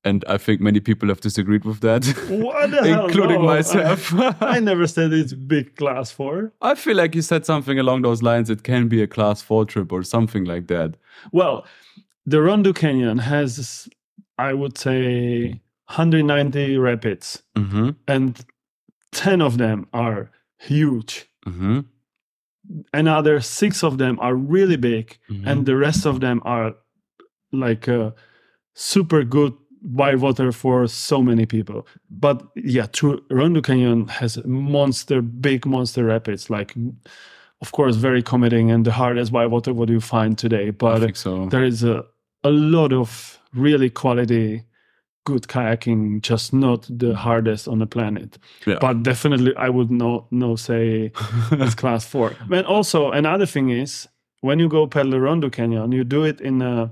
And 0.06 0.24
I 0.30 0.38
think 0.38 0.62
many 0.62 0.80
people 0.80 1.10
have 1.10 1.20
disagreed 1.20 1.66
with 1.66 1.80
that, 1.82 2.06
including 2.30 3.42
No. 3.42 3.46
myself. 3.56 4.14
I 4.42 4.60
never 4.60 4.86
said 4.88 5.12
it's 5.12 5.34
big 5.34 5.76
class 5.76 6.12
four. 6.12 6.54
I 6.62 6.76
feel 6.76 6.96
like 6.96 7.16
you 7.16 7.24
said 7.24 7.46
something 7.46 7.80
along 7.80 8.04
those 8.04 8.22
lines. 8.22 8.50
It 8.50 8.62
can 8.64 8.88
be 8.88 9.02
a 9.02 9.08
class 9.08 9.42
four 9.42 9.66
trip 9.66 9.92
or 9.92 10.04
something 10.04 10.46
like 10.46 10.68
that. 10.68 10.96
Well, 11.32 11.66
the 12.26 12.38
Rondu 12.38 12.74
Canyon 12.76 13.18
has, 13.18 13.90
I 14.38 14.54
would 14.54 14.78
say, 14.78 15.60
190 15.88 16.78
rapids, 16.78 17.44
Mm-hmm. 17.56 17.90
and 18.08 18.46
10 19.12 19.42
of 19.42 19.58
them 19.58 19.88
are 19.94 20.30
huge. 20.60 21.28
Mm-hmm. 21.48 21.80
Another 22.94 23.40
six 23.42 23.84
of 23.84 23.98
them 23.98 24.20
are 24.20 24.36
really 24.36 24.78
big, 24.78 25.18
Mhm. 25.30 25.46
and 25.48 25.66
the 25.66 25.76
rest 25.76 26.06
of 26.06 26.20
them 26.20 26.42
are 26.46 26.74
like 27.52 27.88
uh, 27.88 28.12
super 28.74 29.24
good 29.24 29.54
white 29.94 30.20
water 30.20 30.52
for 30.52 30.88
so 30.88 31.22
many 31.22 31.46
people. 31.46 31.86
But 32.10 32.42
yeah, 32.56 32.88
true. 32.88 33.22
Rondu 33.30 33.62
Canyon 33.64 34.08
has 34.08 34.38
monster, 34.46 35.22
big 35.22 35.66
monster 35.66 36.04
rapids. 36.06 36.50
Like, 36.50 36.76
of 37.62 37.72
course, 37.72 37.96
very 37.96 38.22
committing 38.24 38.72
and 38.72 38.86
the 38.86 38.92
hardest 38.92 39.32
white 39.32 39.50
water 39.52 39.74
what 39.74 39.90
you 39.90 40.02
find 40.02 40.38
today. 40.38 40.68
I 40.68 40.72
But 40.72 41.00
think 41.00 41.16
so. 41.16 41.48
there 41.50 41.64
is 41.64 41.84
a, 41.84 42.04
a 42.44 42.50
lot 42.50 42.94
of 42.94 43.40
really 43.54 43.90
quality 43.90 44.64
good 45.26 45.48
kayaking 45.48 46.22
just 46.22 46.54
not 46.54 46.86
the 47.00 47.16
hardest 47.16 47.68
on 47.68 47.80
the 47.80 47.88
planet 47.88 48.38
Yeah. 48.68 48.78
but 48.80 49.02
definitely 49.02 49.56
i 49.58 49.70
would 49.70 49.90
no 49.90 50.28
no 50.30 50.56
say 50.56 51.12
it's 51.52 51.74
class 51.74 52.06
four 52.06 52.34
and 52.52 52.68
also 52.68 53.10
another 53.12 53.48
thing 53.48 53.70
is 53.72 54.08
when 54.42 54.60
you 54.60 54.70
go 54.70 54.86
paddle 54.88 55.14
Rondu 55.20 55.50
Canyon, 55.52 55.92
you 55.92 56.04
do 56.04 56.24
it 56.26 56.40
in 56.42 56.62
uh, 56.62 56.90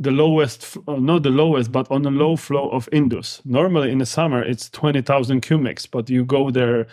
the 0.00 0.10
lowest, 0.10 0.76
uh, 0.88 0.96
not 0.96 1.22
the 1.22 1.30
lowest, 1.30 1.70
but 1.70 1.88
on 1.90 2.04
a 2.06 2.10
low 2.10 2.34
flow 2.34 2.70
of 2.70 2.88
Indus. 2.90 3.40
Normally 3.44 3.92
in 3.92 3.98
the 3.98 4.06
summer 4.06 4.42
it's 4.42 4.68
twenty 4.70 5.02
thousand 5.02 5.42
cubics, 5.42 5.88
but 5.88 6.10
you 6.10 6.24
go 6.24 6.50
there 6.50 6.86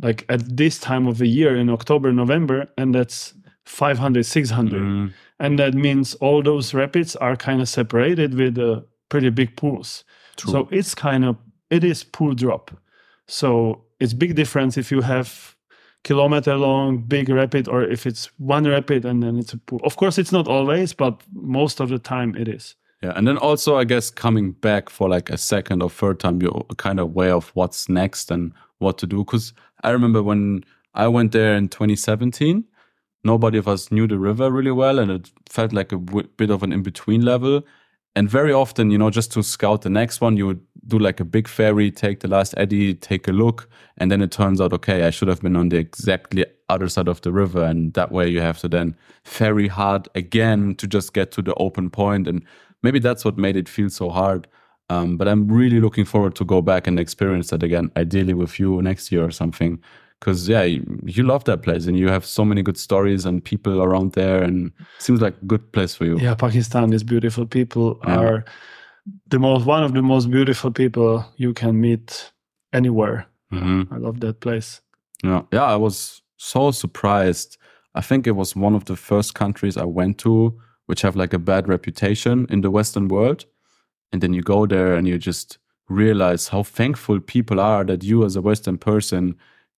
like 0.00 0.24
at 0.28 0.56
this 0.56 0.78
time 0.78 1.06
of 1.06 1.18
the 1.18 1.26
year 1.26 1.56
in 1.56 1.68
October, 1.68 2.12
November, 2.12 2.68
and 2.78 2.94
that's 2.94 3.34
500, 3.64 4.26
600. 4.26 4.82
Mm. 4.82 5.12
and 5.38 5.58
that 5.58 5.74
means 5.74 6.14
all 6.16 6.42
those 6.42 6.74
rapids 6.74 7.16
are 7.16 7.36
kind 7.36 7.60
of 7.60 7.68
separated 7.68 8.34
with 8.34 8.58
uh, 8.58 8.80
pretty 9.08 9.30
big 9.30 9.56
pools. 9.56 10.04
True. 10.36 10.52
So 10.52 10.68
it's 10.70 10.94
kind 10.94 11.24
of 11.24 11.36
it 11.70 11.84
is 11.84 12.04
pool 12.04 12.34
drop. 12.34 12.70
So 13.26 13.84
it's 14.00 14.12
big 14.12 14.34
difference 14.34 14.76
if 14.76 14.90
you 14.90 15.00
have 15.00 15.53
kilometer 16.04 16.54
long 16.56 16.98
big 16.98 17.28
rapid 17.28 17.66
or 17.66 17.82
if 17.82 18.06
it's 18.06 18.26
one 18.38 18.64
rapid 18.64 19.04
and 19.04 19.22
then 19.22 19.38
it's 19.38 19.52
a 19.52 19.58
pool. 19.58 19.80
Of 19.82 19.96
course, 19.96 20.18
it's 20.18 20.32
not 20.32 20.46
always, 20.46 20.92
but 20.92 21.22
most 21.32 21.80
of 21.80 21.88
the 21.88 21.98
time 21.98 22.36
it 22.36 22.46
is. 22.46 22.76
Yeah, 23.02 23.12
and 23.16 23.26
then 23.26 23.36
also 23.36 23.76
I 23.76 23.84
guess 23.84 24.10
coming 24.10 24.52
back 24.52 24.88
for 24.88 25.08
like 25.08 25.28
a 25.28 25.36
second 25.36 25.82
or 25.82 25.90
third 25.90 26.20
time, 26.20 26.40
you're 26.40 26.64
kind 26.76 27.00
of 27.00 27.08
aware 27.08 27.34
of 27.34 27.50
what's 27.54 27.88
next 27.88 28.30
and 28.30 28.52
what 28.78 28.98
to 28.98 29.06
do. 29.06 29.18
Because 29.18 29.52
I 29.82 29.90
remember 29.90 30.22
when 30.22 30.64
I 30.94 31.08
went 31.08 31.32
there 31.32 31.54
in 31.54 31.68
2017, 31.68 32.64
nobody 33.24 33.58
of 33.58 33.68
us 33.68 33.90
knew 33.90 34.06
the 34.06 34.18
river 34.18 34.50
really 34.50 34.70
well, 34.70 34.98
and 34.98 35.10
it 35.10 35.30
felt 35.48 35.72
like 35.72 35.92
a 35.92 35.98
bit 35.98 36.50
of 36.50 36.62
an 36.62 36.72
in 36.72 36.82
between 36.82 37.22
level. 37.22 37.62
And 38.16 38.30
very 38.30 38.52
often, 38.52 38.90
you 38.90 38.98
know, 38.98 39.10
just 39.10 39.32
to 39.32 39.42
scout 39.42 39.82
the 39.82 39.90
next 39.90 40.20
one, 40.20 40.36
you 40.36 40.46
would 40.46 40.60
do 40.86 40.98
like 40.98 41.18
a 41.18 41.24
big 41.24 41.48
ferry, 41.48 41.90
take 41.90 42.20
the 42.20 42.28
last 42.28 42.54
eddy, 42.56 42.94
take 42.94 43.26
a 43.26 43.32
look, 43.32 43.68
and 43.98 44.10
then 44.10 44.22
it 44.22 44.30
turns 44.30 44.60
out, 44.60 44.72
okay, 44.72 45.02
I 45.04 45.10
should 45.10 45.26
have 45.26 45.42
been 45.42 45.56
on 45.56 45.70
the 45.70 45.78
exactly 45.78 46.44
other 46.68 46.88
side 46.88 47.08
of 47.08 47.20
the 47.22 47.32
river, 47.32 47.64
and 47.64 47.92
that 47.94 48.12
way 48.12 48.28
you 48.28 48.40
have 48.40 48.58
to 48.60 48.68
then 48.68 48.96
ferry 49.24 49.66
hard 49.66 50.08
again 50.14 50.76
to 50.76 50.86
just 50.86 51.12
get 51.12 51.32
to 51.32 51.42
the 51.42 51.54
open 51.54 51.90
point, 51.90 52.28
and 52.28 52.44
maybe 52.84 53.00
that's 53.00 53.24
what 53.24 53.36
made 53.36 53.56
it 53.56 53.68
feel 53.68 53.90
so 53.90 54.10
hard. 54.10 54.46
Um, 54.90 55.16
but 55.16 55.26
I'm 55.26 55.48
really 55.48 55.80
looking 55.80 56.04
forward 56.04 56.36
to 56.36 56.44
go 56.44 56.62
back 56.62 56.86
and 56.86 57.00
experience 57.00 57.50
that 57.50 57.62
again, 57.62 57.90
ideally 57.96 58.34
with 58.34 58.60
you 58.60 58.80
next 58.82 59.10
year 59.10 59.24
or 59.24 59.30
something. 59.30 59.82
Because 60.24 60.48
yeah, 60.48 60.62
you, 60.62 60.82
you 61.04 61.22
love 61.22 61.44
that 61.44 61.60
place 61.60 61.86
and 61.86 61.98
you 61.98 62.08
have 62.08 62.24
so 62.24 62.46
many 62.46 62.62
good 62.62 62.78
stories 62.78 63.26
and 63.26 63.44
people 63.44 63.82
around 63.82 64.12
there, 64.12 64.42
and 64.42 64.72
seems 64.98 65.20
like 65.20 65.34
a 65.42 65.44
good 65.44 65.70
place 65.72 65.94
for 65.94 66.06
you. 66.06 66.18
Yeah, 66.18 66.34
Pakistan 66.34 66.94
is 66.94 67.04
beautiful. 67.04 67.44
People 67.46 68.00
Yeah. 68.06 68.20
are 68.20 68.44
the 69.28 69.38
most 69.38 69.66
one 69.66 69.84
of 69.84 69.92
the 69.92 70.00
most 70.00 70.30
beautiful 70.30 70.70
people 70.70 71.26
you 71.36 71.52
can 71.52 71.78
meet 71.78 72.32
anywhere. 72.72 73.26
Mhm. 73.52 73.86
I 73.92 73.98
love 73.98 74.20
that 74.20 74.40
place. 74.40 74.80
Yeah, 75.22 75.42
yeah, 75.52 75.64
I 75.64 75.76
was 75.76 76.22
so 76.38 76.70
surprised. 76.70 77.58
I 77.94 78.00
think 78.00 78.26
it 78.26 78.34
was 78.34 78.56
one 78.56 78.74
of 78.74 78.84
the 78.84 78.96
first 78.96 79.34
countries 79.34 79.76
I 79.76 79.84
went 79.84 80.16
to 80.18 80.54
which 80.86 81.02
have 81.02 81.16
like 81.16 81.32
a 81.36 81.38
bad 81.38 81.66
reputation 81.68 82.46
in 82.50 82.60
the 82.62 82.70
Western 82.70 83.08
world. 83.08 83.44
And 84.12 84.20
then 84.22 84.34
you 84.34 84.42
go 84.42 84.66
there 84.66 84.94
and 84.96 85.06
you 85.08 85.18
just 85.18 85.58
realize 85.88 86.48
how 86.48 86.62
thankful 86.62 87.20
people 87.20 87.58
are 87.60 87.84
that 87.84 88.02
you, 88.02 88.24
as 88.24 88.36
a 88.36 88.42
Western 88.42 88.76
person, 88.78 89.34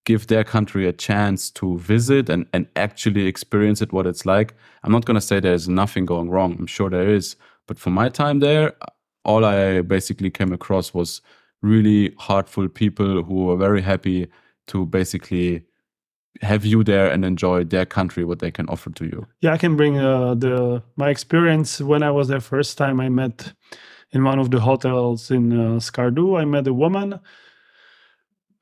give 0.06 0.28
their 0.28 0.44
country 0.44 0.86
a 0.86 0.92
chance 0.92 1.50
to 1.50 1.78
visit 1.78 2.30
and, 2.30 2.46
and 2.54 2.66
actually 2.76 3.26
experience 3.26 3.82
it, 3.82 3.92
what 3.92 4.06
it's 4.06 4.24
like. 4.24 4.54
I'm 4.82 4.92
not 4.92 5.04
going 5.04 5.16
to 5.16 5.20
say 5.20 5.40
there's 5.40 5.68
nothing 5.68 6.06
going 6.06 6.30
wrong. 6.30 6.56
I'm 6.58 6.66
sure 6.66 6.88
there 6.88 7.08
is. 7.08 7.36
But 7.66 7.78
for 7.78 7.90
my 7.90 8.08
time 8.08 8.38
there, 8.38 8.72
all 9.24 9.44
I 9.44 9.82
basically 9.82 10.30
came 10.30 10.52
across 10.52 10.94
was 10.94 11.20
really 11.60 12.14
heartful 12.18 12.68
people 12.68 13.24
who 13.24 13.46
were 13.46 13.56
very 13.56 13.82
happy 13.82 14.28
to 14.68 14.86
basically 14.86 15.64
have 16.42 16.64
you 16.64 16.84
there 16.84 17.10
and 17.10 17.24
enjoy 17.24 17.64
their 17.64 17.86
country, 17.86 18.24
what 18.24 18.38
they 18.38 18.50
can 18.50 18.68
offer 18.68 18.90
to 18.90 19.04
you. 19.04 19.26
Yeah, 19.40 19.52
I 19.52 19.58
can 19.58 19.76
bring 19.76 19.98
uh, 19.98 20.34
the 20.34 20.82
my 20.96 21.08
experience 21.10 21.80
when 21.80 22.02
I 22.02 22.10
was 22.10 22.28
there 22.28 22.40
first 22.40 22.78
time. 22.78 23.00
I 23.00 23.08
met 23.08 23.52
in 24.12 24.22
one 24.22 24.38
of 24.38 24.50
the 24.50 24.60
hotels 24.60 25.30
in 25.30 25.52
uh, 25.52 25.80
Skardu. 25.80 26.38
I 26.38 26.44
met 26.44 26.66
a 26.66 26.74
woman, 26.74 27.18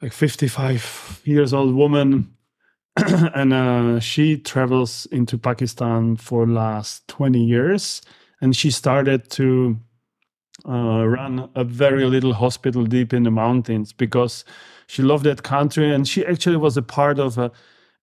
like 0.05 0.13
55 0.13 1.23
years 1.25 1.55
old 1.55 1.75
woman, 1.75 2.37
and 2.97 3.55
uh, 3.55 3.99
she 4.01 4.37
travels 4.37 5.07
into 5.07 5.39
Pakistan 5.39 6.17
for 6.17 6.47
last 6.47 7.09
20 7.09 7.43
years, 7.43 8.03
and 8.43 8.55
she 8.55 8.71
started 8.71 9.31
to 9.31 9.79
uh, 10.69 11.07
run 11.07 11.49
a 11.55 11.65
very 11.65 12.05
little 12.05 12.35
hospital 12.35 12.85
deep 12.85 13.15
in 13.15 13.23
the 13.23 13.31
mountains 13.31 13.95
because 13.95 14.45
she 14.89 15.01
loved 15.03 15.25
that 15.25 15.43
country 15.43 15.91
and 15.91 16.07
she 16.07 16.25
actually 16.27 16.59
was 16.59 16.77
a 16.77 16.83
part 16.83 17.19
of 17.19 17.39
a 17.39 17.51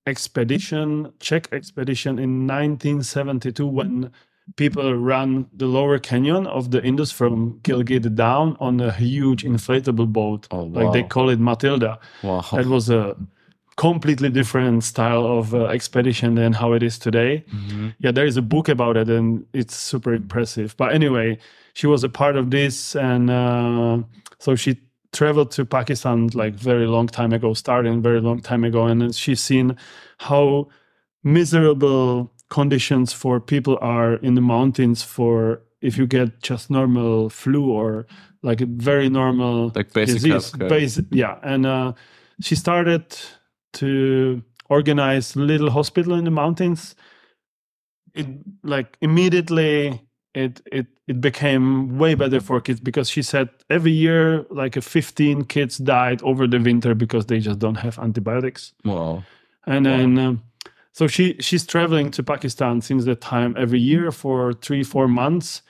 expedition 0.08 1.14
czech 1.20 1.47
expedition 1.52 2.18
in 2.18 2.47
1972 2.47 3.68
when 3.68 4.12
people 4.56 4.93
run 4.95 5.47
the 5.54 5.66
lower 5.66 5.97
canyon 5.99 6.45
of 6.47 6.72
the 6.72 6.84
indus 6.84 7.12
from 7.12 7.60
gilgit 7.64 8.16
down 8.16 8.58
on 8.60 8.80
a 8.80 8.91
huge 8.91 9.43
inflatable 9.43 10.12
boat. 10.12 10.47
Oh, 10.52 10.64
like 10.64 10.91
they 10.93 11.04
call 11.04 11.30
it 11.30 11.39
matilda. 11.39 11.99
Wow. 12.24 12.43
that 12.52 12.66
was 12.68 12.89
a 12.89 13.16
completely 13.78 14.30
different 14.30 14.84
style 14.84 15.26
of 15.26 15.54
uh, 15.56 15.66
expedition 15.66 16.36
than 16.36 16.54
how 16.54 16.74
it 16.74 16.84
is 16.84 16.99
today. 16.99 17.43
Mhm. 17.54 17.93
yeah 17.99 18.12
there 18.12 18.26
is 18.26 18.38
a 18.38 18.41
book 18.41 18.68
about 18.70 18.97
it 18.97 19.10
and 19.10 19.45
it's 19.54 19.76
super 19.76 20.14
impressive. 20.14 20.76
But 20.78 20.93
anyway 20.93 21.38
she 21.74 21.88
was 21.88 22.04
a 22.04 22.10
part 22.10 22.36
of 22.36 22.52
this 22.52 22.95
and 22.95 23.30
uh, 23.30 23.99
so 24.39 24.56
she 24.56 24.78
traveled 25.14 25.52
to 25.52 25.66
pakistan 25.66 26.30
like 26.34 26.54
very 26.56 26.88
long 26.88 27.08
time 27.08 27.34
ago 27.34 27.54
starting 27.54 28.02
very 28.02 28.22
long 28.22 28.39
time 28.41 28.64
ago 28.64 28.86
and 28.86 29.14
she's 29.14 29.41
seen 29.41 29.76
how 30.20 30.68
miserable 31.24 32.32
conditions 32.52 33.14
for 33.14 33.39
people 33.39 33.78
are 33.82 34.16
in 34.28 34.36
the 34.36 34.41
mountains 34.41 35.02
for 35.02 35.62
if 35.82 35.97
you 35.97 36.06
get 36.06 36.43
just 36.43 36.70
normal 36.70 37.30
flu 37.30 37.72
or 37.72 38.06
like 38.43 38.62
a 38.62 38.68
very 38.68 39.10
normal 39.10 39.72
Like 39.74 39.93
basic 39.93 40.22
disease. 40.22 40.52
basic 40.52 41.06
yeah. 41.12 41.39
And 41.41 41.66
uh, 41.66 41.93
she 42.41 42.56
started 42.56 43.04
to 43.74 44.43
organize 44.70 45.36
little 45.36 45.70
hospital 45.72 46.14
in 46.14 46.26
the 46.26 46.32
mountains. 46.32 46.95
It 48.14 48.28
like 48.64 48.97
immediately 49.02 50.02
it 50.34 50.62
it 50.72 50.88
it 51.08 51.22
became 51.22 51.97
way 51.97 52.16
better 52.16 52.39
for 52.41 52.62
kids 52.62 52.80
because 52.82 53.10
she 53.10 53.22
said 53.22 53.47
every 53.70 53.91
year 53.91 54.45
like 54.49 54.76
a 54.78 54.82
15 54.82 55.45
kids 55.45 55.78
died 55.78 56.22
over 56.24 56.47
the 56.47 56.60
winter 56.60 56.93
because 56.95 57.26
they 57.26 57.39
just 57.39 57.60
don't 57.60 57.78
have 57.78 57.97
antibiotics. 57.99 58.74
Wow. 58.86 59.24
and 59.66 59.86
then 59.86 60.18
um, 60.20 60.41
so 60.94 61.08
she 61.08 61.36
she's 61.39 61.66
traveling 61.66 62.12
to 62.12 62.24
pakistan 62.24 62.82
since 62.82 63.06
that 63.06 63.22
time 63.22 63.56
every 63.58 63.80
year 63.80 64.12
for 64.12 64.54
three 64.54 64.84
four 64.84 65.08
months 65.08 65.62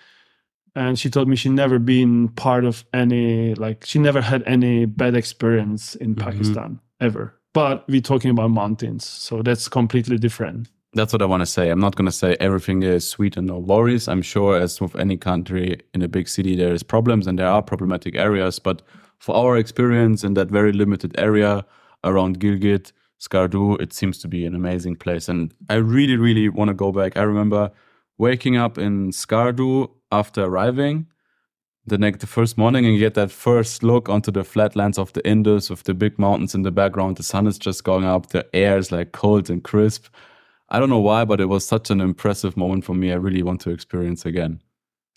and 0.76 0.98
she 0.98 1.10
told 1.10 1.28
me 1.28 1.36
she 1.36 1.50
never 1.50 1.80
been 1.80 2.30
part 2.30 2.64
of 2.66 2.84
any 2.94 3.54
like 3.56 3.86
she 3.86 4.00
never 4.00 4.22
had 4.22 4.44
any 4.46 4.86
bad 4.86 5.16
experience 5.16 5.96
in 5.96 6.16
mm-hmm. 6.16 6.30
pakistan 6.30 6.80
ever 7.00 7.34
but 7.54 7.88
we're 7.88 8.02
talking 8.02 8.32
about 8.32 8.50
mountains 8.50 9.06
so 9.06 9.42
that's 9.42 9.68
completely 9.68 10.18
different 10.18 10.70
That's 10.94 11.14
what 11.14 11.22
I 11.22 11.26
want 11.26 11.42
to 11.42 11.46
say. 11.46 11.70
I'm 11.70 11.80
not 11.80 11.96
going 11.96 12.08
to 12.08 12.12
say 12.12 12.36
everything 12.40 12.84
is 12.84 13.08
sweet 13.08 13.38
and 13.38 13.48
no 13.48 13.58
worries. 13.60 14.10
I'm 14.10 14.22
sure, 14.22 14.58
as 14.58 14.82
with 14.82 14.96
any 14.96 15.16
country 15.16 15.80
in 15.94 16.02
a 16.02 16.10
big 16.10 16.28
city, 16.28 16.56
there 16.56 16.74
is 16.74 16.84
problems 16.84 17.28
and 17.28 17.40
there 17.40 17.48
are 17.48 17.62
problematic 17.62 18.16
areas. 18.16 18.60
But 18.60 18.82
for 19.18 19.34
our 19.34 19.58
experience 19.58 20.26
in 20.26 20.34
that 20.34 20.52
very 20.52 20.74
limited 20.74 21.18
area 21.18 21.66
around 22.04 22.42
Gilgit, 22.42 22.92
Skardu, 23.22 23.80
it 23.82 23.94
seems 23.94 24.18
to 24.20 24.28
be 24.28 24.46
an 24.46 24.56
amazing 24.56 24.96
place. 24.96 25.30
And 25.30 25.54
I 25.70 25.76
really, 25.76 26.16
really 26.18 26.50
want 26.50 26.70
to 26.70 26.74
go 26.74 26.92
back. 26.92 27.16
I 27.18 27.22
remember 27.22 27.72
waking 28.18 28.58
up 28.58 28.78
in 28.78 29.12
Skardu 29.12 29.90
after 30.12 30.44
arriving 30.46 31.06
the 31.86 31.98
next 31.98 32.20
the 32.22 32.28
first 32.28 32.58
morning 32.58 32.86
and 32.86 32.94
you 32.94 33.00
get 33.00 33.16
that 33.16 33.32
first 33.32 33.82
look 33.84 34.08
onto 34.10 34.32
the 34.32 34.44
flatlands 34.44 34.98
of 35.00 35.14
the 35.14 35.28
Indus 35.28 35.70
with 35.70 35.84
the 35.84 35.94
big 35.94 36.18
mountains 36.20 36.54
in 36.56 36.62
the 36.64 36.72
background. 36.72 37.18
The 37.18 37.24
sun 37.24 37.48
is 37.48 37.58
just 37.58 37.84
going 37.84 38.06
up. 38.06 38.28
The 38.30 38.46
air 38.56 38.78
is 38.78 38.92
like 38.92 39.12
cold 39.12 39.50
and 39.50 39.64
crisp. 39.64 40.06
I 40.70 40.80
don't 40.80 40.90
know 40.90 41.00
why, 41.00 41.26
but 41.26 41.42
it 41.42 41.46
was 41.50 41.66
such 41.66 41.90
an 41.90 42.00
impressive 42.00 42.56
moment 42.56 42.86
for 42.86 42.94
me. 42.94 43.12
I 43.12 43.16
really 43.16 43.44
want 43.44 43.62
to 43.62 43.72
experience 43.72 44.26
again. 44.26 44.62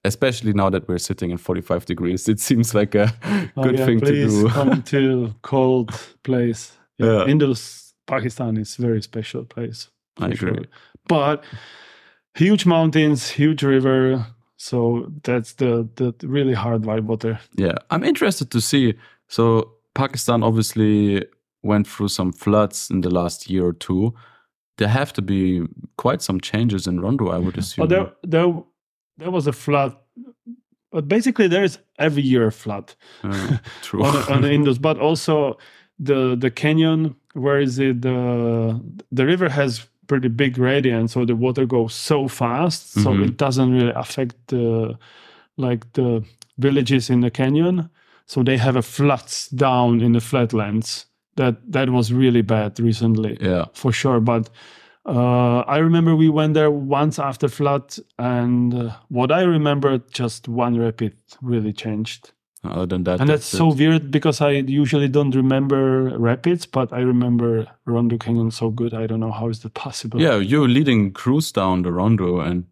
Especially 0.05 0.53
now 0.53 0.69
that 0.71 0.89
we're 0.89 0.99
sitting 0.99 1.31
in 1.31 1.39
45 1.39 1.87
degrees. 1.87 2.29
It 2.29 2.41
seems 2.41 2.75
like 2.75 2.95
a 2.95 3.13
Oh, 3.57 3.63
good 3.63 3.79
yeah, 3.79 3.87
thing 3.87 4.01
to 4.01 4.07
do. 4.13 4.49
come 4.49 4.83
to 4.85 5.35
cold 5.43 5.91
place 6.23 6.73
yeah, 6.99 7.07
Yeah. 7.21 7.27
indus 7.27 7.84
pakistan 8.07 8.57
is 8.57 8.77
very 8.77 9.03
special 9.03 9.45
place 9.45 9.89
I 10.21 10.29
agree. 10.29 10.67
but 11.09 11.45
huge 12.35 12.67
mountains 12.67 13.29
huge 13.31 13.63
river 13.67 14.27
so 14.57 15.11
that's 15.23 15.55
the 15.55 15.89
the 15.97 16.15
really 16.29 16.55
hard 16.55 16.85
white 16.87 17.05
water 17.05 17.39
Yeah, 17.59 17.75
I'm 17.91 18.05
interested 18.05 18.51
to 18.51 18.61
see. 18.61 18.95
So 19.29 19.73
Pakistan 19.95 20.43
obviously 20.43 21.25
went 21.63 21.87
through 21.89 22.09
some 22.09 22.33
floods 22.33 22.91
in 22.91 23.01
the 23.03 23.11
last 23.11 23.51
year 23.51 23.65
or 23.67 23.73
two. 23.75 24.13
There 24.79 24.89
have 24.89 25.13
to 25.13 25.23
be 25.23 25.63
quite 25.97 26.23
some 26.23 26.41
changes 26.41 26.87
in 26.87 27.01
Rondu, 27.01 27.33
I 27.35 27.39
would 27.39 27.59
assume. 27.59 27.85
Oh, 27.85 27.87
there, 27.89 28.13
there, 28.23 28.63
there 29.19 29.31
was 29.31 29.47
a 29.47 29.53
flood. 29.53 29.97
But 30.93 31.09
basically, 31.09 31.49
there 31.49 31.65
is 31.65 31.79
every 31.99 32.23
year 32.23 32.47
a 32.47 32.53
flood 32.53 32.95
Uh, 33.23 33.59
true. 33.83 34.05
on, 34.07 34.13
the- 34.15 34.33
on 34.35 34.43
the 34.43 34.53
Indus. 34.53 34.79
But 34.79 34.99
also, 34.99 35.59
the 35.99 36.37
the 36.37 36.51
canyon, 36.51 37.15
where 37.35 37.61
is 37.61 37.79
it? 37.79 38.03
The 38.03 38.81
the 39.13 39.27
river 39.27 39.49
has 39.49 39.87
pretty 40.07 40.29
big 40.29 40.55
gradient, 40.55 41.11
so 41.11 41.25
the 41.25 41.37
water 41.37 41.67
goes 41.67 41.95
so 41.95 42.29
fast, 42.29 42.93
so 42.93 43.11
Mhm. 43.13 43.25
it 43.29 43.37
doesn't 43.37 43.73
really 43.73 43.93
affect 43.95 44.35
the 44.49 44.97
like 45.57 45.93
the 45.93 46.23
villages 46.59 47.11
in 47.11 47.21
the 47.21 47.31
canyon. 47.31 47.89
So 48.27 48.43
they 48.43 48.57
have 48.57 48.77
a 48.77 48.83
floods 48.83 49.49
down 49.49 50.01
in 50.01 50.13
the 50.13 50.21
flatlands. 50.21 51.07
That 51.37 51.57
that 51.73 51.91
was 51.91 52.13
really 52.13 52.43
bad 52.43 52.79
recently 52.81 53.37
yeah. 53.41 53.65
for 53.73 53.93
sure. 53.93 54.21
But 54.21 54.51
uh, 55.07 55.61
I 55.67 55.79
remember 55.79 56.17
we 56.17 56.29
went 56.31 56.55
there 56.55 56.71
once 56.71 57.19
after 57.19 57.49
flood, 57.49 57.95
and 58.19 58.73
uh, 58.75 58.91
what 59.09 59.31
I 59.31 59.43
remember, 59.43 59.99
just 60.13 60.49
one 60.49 60.79
rapid 60.79 61.15
really 61.43 61.73
changed. 61.73 62.33
Oh, 62.65 62.71
Other 62.71 62.87
than 62.87 63.05
that, 63.05 63.21
And 63.21 63.29
that's 63.29 63.47
so 63.47 63.73
weird 63.73 64.11
because 64.11 64.41
I 64.41 64.51
usually 64.51 65.09
don't 65.09 65.35
remember 65.35 66.19
rapids, 66.19 66.65
but 66.65 66.93
I 66.93 67.01
remember 67.01 67.67
Rondu 67.87 68.19
Canyon 68.19 68.51
so 68.51 68.71
good. 68.71 68.95
I 68.95 69.07
don't 69.07 69.21
know 69.21 69.33
how 69.33 69.49
is 69.49 69.61
that 69.61 69.75
possible. 69.75 70.21
Yeah, 70.21 70.37
you're 70.37 70.69
leading 70.69 71.13
crews 71.13 71.53
down 71.53 71.83
the 71.83 71.91
Rondu 71.91 72.45
and 72.47 72.65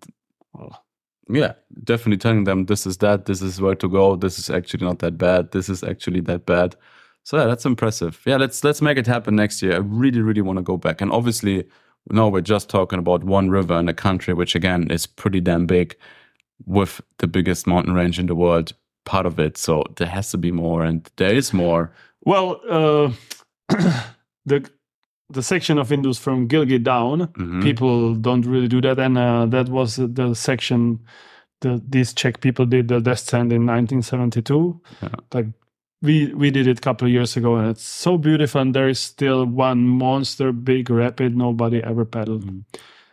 Well, 0.54 0.82
yeah, 1.28 1.52
definitely 1.84 2.18
telling 2.18 2.44
them 2.44 2.66
this 2.66 2.86
is 2.86 2.98
that, 2.98 3.26
this 3.26 3.42
is 3.42 3.60
where 3.60 3.74
to 3.74 3.88
go, 3.88 4.16
this 4.16 4.38
is 4.38 4.50
actually 4.50 4.86
not 4.86 5.00
that 5.00 5.18
bad, 5.18 5.52
this 5.52 5.68
is 5.68 5.82
actually 5.82 6.20
that 6.20 6.46
bad. 6.46 6.76
So 7.24 7.38
yeah, 7.38 7.44
that's 7.44 7.66
impressive. 7.66 8.20
Yeah, 8.26 8.36
let's 8.36 8.64
let's 8.64 8.82
make 8.82 8.98
it 8.98 9.06
happen 9.06 9.36
next 9.36 9.62
year. 9.62 9.74
I 9.74 9.78
really, 9.78 10.20
really 10.20 10.42
want 10.42 10.58
to 10.58 10.62
go 10.62 10.76
back. 10.76 11.00
And 11.00 11.12
obviously, 11.12 11.64
no, 12.10 12.28
we're 12.28 12.40
just 12.40 12.68
talking 12.68 12.98
about 12.98 13.24
one 13.24 13.50
river 13.50 13.78
in 13.78 13.88
a 13.88 13.94
country 13.94 14.34
which 14.34 14.54
again 14.54 14.90
is 14.90 15.06
pretty 15.06 15.40
damn 15.40 15.66
big 15.66 15.96
with 16.66 17.00
the 17.18 17.26
biggest 17.26 17.66
mountain 17.66 17.94
range 17.94 18.18
in 18.18 18.26
the 18.26 18.34
world, 18.34 18.72
part 19.04 19.26
of 19.26 19.38
it. 19.38 19.56
So 19.58 19.84
there 19.96 20.08
has 20.08 20.30
to 20.30 20.38
be 20.38 20.50
more 20.52 20.82
and 20.84 21.08
there 21.16 21.34
is 21.34 21.52
more. 21.52 21.90
well 22.24 22.60
uh, 22.70 23.10
the 24.46 24.68
the 25.30 25.42
section 25.42 25.78
of 25.78 25.90
Indus 25.90 26.18
from 26.18 26.46
Gilgit 26.48 26.82
down, 26.84 27.28
Mhm. 27.38 27.62
people 27.62 28.14
don't 28.14 28.44
really 28.46 28.68
do 28.68 28.80
that, 28.82 28.98
and 28.98 29.16
uh, 29.16 29.46
that 29.46 29.68
was 29.68 29.96
the 29.96 30.34
section 30.34 30.98
the 31.60 31.80
these 31.88 32.12
Czech 32.14 32.40
people 32.40 32.66
did 32.66 32.88
the 32.88 33.00
descent 33.00 33.52
in 33.52 33.64
1972. 33.66 34.80
Yeah. 35.02 35.08
Like 35.32 35.46
we 36.02 36.34
we 36.34 36.50
did 36.50 36.66
it 36.66 36.78
a 36.78 36.80
couple 36.80 37.06
of 37.08 37.12
years 37.12 37.36
ago, 37.36 37.56
and 37.56 37.70
it's 37.70 37.82
so 38.02 38.18
beautiful. 38.18 38.60
And 38.60 38.74
there 38.74 38.88
is 38.90 38.98
still 38.98 39.46
one 39.46 39.86
monster 39.86 40.52
big 40.52 40.90
rapid 40.90 41.36
nobody 41.36 41.82
ever 41.82 42.04
paddled. 42.04 42.44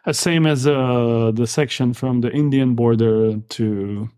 Uh, 0.05 0.13
same 0.13 0.45
as 0.49 0.65
uh, 0.67 1.31
the 1.33 1.45
section 1.47 1.93
from 1.93 2.21
the 2.21 2.31
Indian 2.31 2.73
border 2.75 3.39
to 3.49 4.09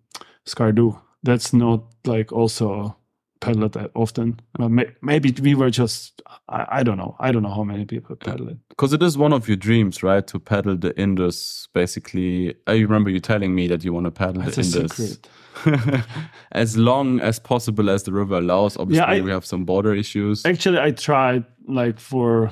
Skardu. 0.48 0.96
That's 1.24 1.54
not 1.54 1.84
like 2.06 2.32
also 2.32 2.96
paddled 3.40 3.74
that 3.74 3.92
often. 3.96 4.40
Well, 4.58 4.70
may, 4.70 4.92
maybe 5.02 5.34
we 5.42 5.56
were 5.56 5.70
just 5.70 6.22
I, 6.48 6.66
I, 6.70 6.84
don't 6.84 6.98
know. 6.98 7.16
I 7.20 7.32
don't 7.32 7.44
know 7.44 7.54
how 7.54 7.64
many 7.64 7.86
people 7.86 8.16
paddle 8.16 8.50
it. 8.50 8.58
Because 8.70 8.94
it 8.94 9.04
is 9.04 9.18
one 9.18 9.34
of 9.34 9.48
your 9.48 9.58
dreams, 9.58 10.04
right? 10.04 10.26
To 10.28 10.40
paddle 10.40 10.78
the 10.78 10.98
Indus. 10.98 11.68
Basically, 11.74 12.56
I 12.68 12.74
remember 12.74 13.10
you 13.10 13.20
telling 13.20 13.54
me 13.54 13.68
that 13.68 13.84
you 13.84 13.94
want 13.94 14.06
to 14.06 14.12
paddle 14.12 14.44
That's 14.44 14.56
the 14.56 14.82
Indus 14.82 15.20
as 16.52 16.78
long 16.78 17.20
as 17.20 17.40
possible 17.40 17.90
as 17.90 18.04
the 18.04 18.14
river 18.14 18.36
allows. 18.36 18.78
Obviously, 18.78 19.06
yeah, 19.06 19.22
I, 19.22 19.22
we 19.22 19.32
have 19.32 19.46
some 19.46 19.66
border 19.66 19.94
issues. 19.94 20.46
Actually, 20.46 20.80
I 20.80 20.92
tried 20.92 21.46
like 21.68 22.00
for 22.00 22.52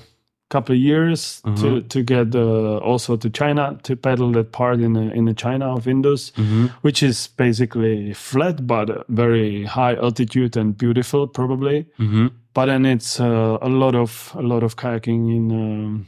couple 0.49 0.73
of 0.73 0.81
years 0.81 1.41
mm-hmm. 1.45 1.55
to 1.61 1.81
to 1.81 2.03
get 2.03 2.35
uh, 2.35 2.77
also 2.77 3.15
to 3.15 3.29
China 3.29 3.79
to 3.83 3.95
paddle 3.95 4.31
that 4.31 4.51
part 4.51 4.79
in 4.79 4.93
the, 4.93 5.11
in 5.13 5.25
the 5.25 5.33
China 5.33 5.73
of 5.75 5.87
Indus, 5.87 6.31
mm-hmm. 6.31 6.67
which 6.81 7.03
is 7.03 7.27
basically 7.27 8.13
flat 8.13 8.65
but 8.65 9.07
very 9.09 9.65
high 9.65 9.95
altitude 9.95 10.57
and 10.57 10.77
beautiful 10.77 11.27
probably. 11.27 11.85
Mm-hmm. 11.99 12.27
But 12.53 12.65
then 12.65 12.85
it's 12.85 13.19
uh, 13.19 13.57
a 13.61 13.69
lot 13.69 13.95
of 13.95 14.31
a 14.35 14.41
lot 14.41 14.63
of 14.63 14.75
kayaking 14.75 15.29
in 15.29 15.51
um, 15.51 16.07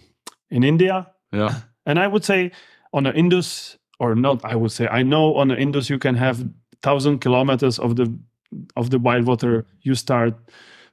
in 0.49 0.63
India. 0.63 1.07
Yeah, 1.31 1.53
and 1.85 1.99
I 1.99 2.07
would 2.07 2.25
say 2.25 2.51
on 2.93 3.03
the 3.03 3.13
Indus 3.13 3.77
or 3.99 4.15
not, 4.15 4.43
I 4.43 4.55
would 4.55 4.71
say 4.71 4.87
I 4.87 5.03
know 5.03 5.35
on 5.35 5.49
the 5.49 5.57
Indus 5.57 5.89
you 5.89 5.99
can 5.99 6.15
have 6.15 6.43
thousand 6.81 7.19
kilometers 7.19 7.77
of 7.77 7.95
the 7.95 8.11
of 8.75 8.89
the 8.89 8.97
wild 8.97 9.25
water. 9.25 9.65
You 9.81 9.93
start 9.93 10.33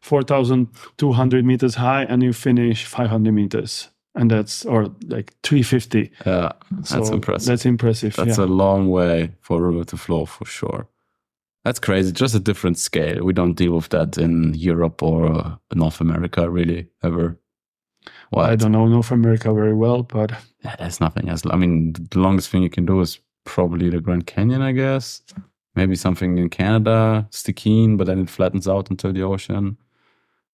4,200 0.01 1.45
meters 1.45 1.75
high 1.77 2.05
and 2.05 2.23
you 2.23 2.33
finish 2.33 2.85
500 2.85 3.33
meters. 3.33 3.89
And 4.15 4.31
that's, 4.31 4.65
or 4.65 4.91
like 5.07 5.35
350. 5.43 6.11
Yeah, 6.27 6.53
that's 6.71 6.91
so 6.91 7.15
impressive. 7.15 7.47
That's 7.47 7.67
impressive. 7.67 8.17
That's 8.17 8.39
yeah. 8.39 8.45
a 8.45 8.47
long 8.47 8.89
way 8.89 9.33
for 9.41 9.63
river 9.63 9.85
to 9.85 9.97
flow 9.97 10.25
for 10.25 10.45
sure. 10.45 10.89
That's 11.65 11.79
crazy. 11.79 12.13
Just 12.13 12.35
a 12.35 12.41
different 12.41 12.79
scale. 12.79 13.25
We 13.25 13.33
don't 13.33 13.55
deal 13.55 13.75
with 13.75 13.91
that 13.91 14.17
in 14.17 14.55
Europe 14.55 15.03
or 15.03 15.27
uh, 15.27 15.57
North 15.75 16.01
America 16.01 16.49
really 16.49 16.89
ever. 17.03 17.39
Well, 18.33 18.47
I 18.47 18.57
don't 18.57 18.73
know 18.73 18.87
North 18.87 19.11
America 19.11 19.53
very 19.53 19.75
well, 19.75 20.03
but 20.03 20.33
yeah, 20.65 20.77
there's 20.77 21.01
nothing 21.01 21.29
else. 21.29 21.43
I 21.49 21.57
mean, 21.57 21.93
the 22.11 22.21
longest 22.21 22.51
thing 22.51 22.63
you 22.63 22.71
can 22.71 22.87
do 22.87 23.01
is 23.01 23.19
probably 23.45 23.91
the 23.91 24.01
Grand 24.01 24.27
Canyon, 24.27 24.63
I 24.63 24.73
guess. 24.73 25.23
Maybe 25.75 25.95
something 25.95 26.39
in 26.39 26.49
Canada, 26.49 27.29
Stikine, 27.31 27.97
but 27.97 28.07
then 28.07 28.21
it 28.21 28.31
flattens 28.31 28.67
out 28.67 28.91
until 28.91 29.13
the 29.13 29.23
ocean. 29.23 29.77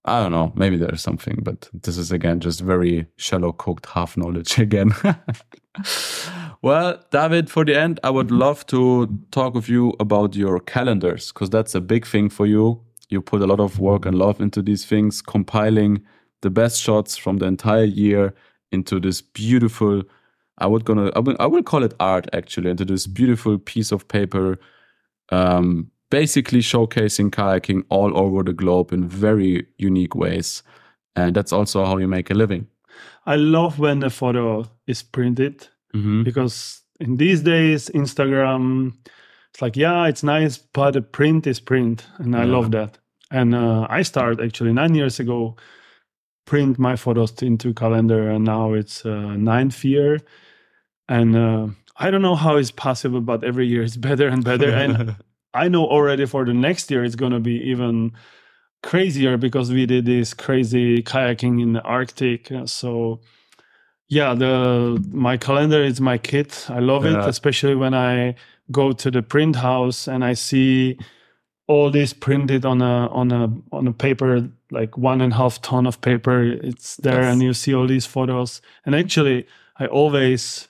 I 0.04 0.22
don't 0.22 0.32
know. 0.32 0.52
Maybe 0.54 0.76
there's 0.76 1.00
something, 1.00 1.38
but 1.42 1.68
this 1.72 1.96
is 1.96 2.12
again 2.12 2.40
just 2.40 2.60
very 2.60 3.06
shallow 3.16 3.52
cooked 3.52 3.86
half 3.86 4.16
knowledge 4.16 4.58
again. 4.58 4.92
well, 6.62 7.02
David, 7.10 7.50
for 7.50 7.64
the 7.64 7.78
end, 7.78 8.00
I 8.04 8.10
would 8.10 8.30
love 8.30 8.66
to 8.66 9.08
talk 9.30 9.54
with 9.54 9.68
you 9.68 9.94
about 10.00 10.36
your 10.36 10.60
calendars 10.60 11.32
because 11.32 11.48
that's 11.48 11.74
a 11.74 11.80
big 11.80 12.06
thing 12.06 12.28
for 12.28 12.46
you. 12.46 12.82
You 13.08 13.22
put 13.22 13.40
a 13.40 13.46
lot 13.46 13.60
of 13.60 13.78
work 13.78 14.04
and 14.04 14.18
love 14.18 14.40
into 14.40 14.60
these 14.60 14.84
things, 14.84 15.22
compiling 15.22 16.02
the 16.42 16.50
best 16.50 16.80
shots 16.80 17.16
from 17.16 17.38
the 17.38 17.46
entire 17.46 17.84
year 17.84 18.34
into 18.72 19.00
this 19.00 19.22
beautiful. 19.22 20.02
I 20.58 20.66
would 20.66 20.84
gonna 20.84 21.10
I 21.16 21.20
will, 21.20 21.36
I 21.40 21.46
will 21.46 21.62
call 21.62 21.82
it 21.82 21.94
art 21.98 22.28
actually 22.34 22.70
into 22.70 22.84
this 22.84 23.06
beautiful 23.06 23.58
piece 23.58 23.90
of 23.90 24.06
paper 24.08 24.58
um, 25.30 25.90
basically 26.14 26.60
showcasing 26.60 27.28
kayaking 27.28 27.82
all 27.88 28.16
over 28.16 28.44
the 28.44 28.52
globe 28.52 28.92
in 28.92 29.08
very 29.08 29.66
unique 29.78 30.14
ways. 30.14 30.62
And 31.16 31.34
that's 31.34 31.52
also 31.52 31.84
how 31.84 31.96
you 31.98 32.06
make 32.06 32.30
a 32.30 32.34
living. 32.34 32.68
I 33.26 33.34
love 33.34 33.80
when 33.80 33.98
the 33.98 34.10
photo 34.10 34.64
is 34.86 35.02
printed 35.02 35.66
mm-hmm. 35.92 36.22
because 36.22 36.82
in 37.00 37.16
these 37.16 37.40
days, 37.42 37.90
Instagram, 37.90 38.92
it's 39.50 39.60
like, 39.60 39.76
yeah, 39.76 40.06
it's 40.06 40.22
nice, 40.22 40.56
but 40.56 40.92
the 40.92 41.02
print 41.02 41.48
is 41.48 41.58
print. 41.58 42.06
And 42.18 42.36
I 42.36 42.44
yeah. 42.44 42.52
love 42.52 42.70
that. 42.70 42.98
And 43.32 43.52
uh, 43.52 43.88
I 43.90 44.02
started 44.02 44.40
actually 44.40 44.72
nine 44.72 44.94
years 44.94 45.18
ago, 45.18 45.56
print 46.44 46.78
my 46.78 46.94
photos 46.94 47.42
into 47.42 47.74
calendar. 47.74 48.30
And 48.30 48.44
now 48.44 48.74
it's 48.74 49.04
uh, 49.04 49.34
ninth 49.34 49.84
year. 49.84 50.20
And 51.08 51.34
uh, 51.34 51.66
I 51.96 52.12
don't 52.12 52.22
know 52.22 52.36
how 52.36 52.56
it's 52.56 52.70
possible, 52.70 53.20
but 53.20 53.42
every 53.42 53.66
year 53.66 53.82
it's 53.82 53.96
better 54.08 54.28
and 54.28 54.44
better. 54.44 54.70
And 54.70 55.16
I 55.54 55.68
know 55.68 55.86
already 55.86 56.26
for 56.26 56.44
the 56.44 56.52
next 56.52 56.90
year 56.90 57.04
it's 57.04 57.14
going 57.14 57.32
to 57.32 57.40
be 57.40 57.56
even 57.70 58.12
crazier 58.82 59.36
because 59.36 59.72
we 59.72 59.86
did 59.86 60.04
this 60.04 60.34
crazy 60.34 61.02
kayaking 61.02 61.62
in 61.62 61.72
the 61.72 61.82
Arctic. 61.82 62.52
Uh, 62.52 62.66
so 62.66 63.20
yeah, 64.08 64.34
the 64.34 65.02
my 65.10 65.36
calendar 65.36 65.82
is 65.82 66.00
my 66.00 66.18
kit. 66.18 66.66
I 66.68 66.80
love 66.80 67.04
yeah. 67.04 67.22
it, 67.22 67.28
especially 67.28 67.74
when 67.74 67.94
I 67.94 68.34
go 68.70 68.92
to 68.92 69.10
the 69.10 69.22
print 69.22 69.56
house 69.56 70.06
and 70.08 70.24
I 70.24 70.34
see 70.34 70.98
all 71.66 71.90
this 71.90 72.12
printed 72.12 72.66
on 72.66 72.82
a 72.82 73.08
on 73.08 73.32
a 73.32 73.52
on 73.72 73.86
a 73.86 73.92
paper 73.92 74.48
like 74.70 74.98
one 74.98 75.20
and 75.20 75.32
a 75.32 75.36
half 75.36 75.62
ton 75.62 75.86
of 75.86 76.00
paper. 76.00 76.42
It's 76.42 76.96
there, 76.96 77.22
and 77.22 77.42
you 77.42 77.54
see 77.54 77.74
all 77.74 77.86
these 77.86 78.06
photos. 78.06 78.60
And 78.84 78.94
actually, 78.94 79.46
I 79.78 79.86
always 79.86 80.68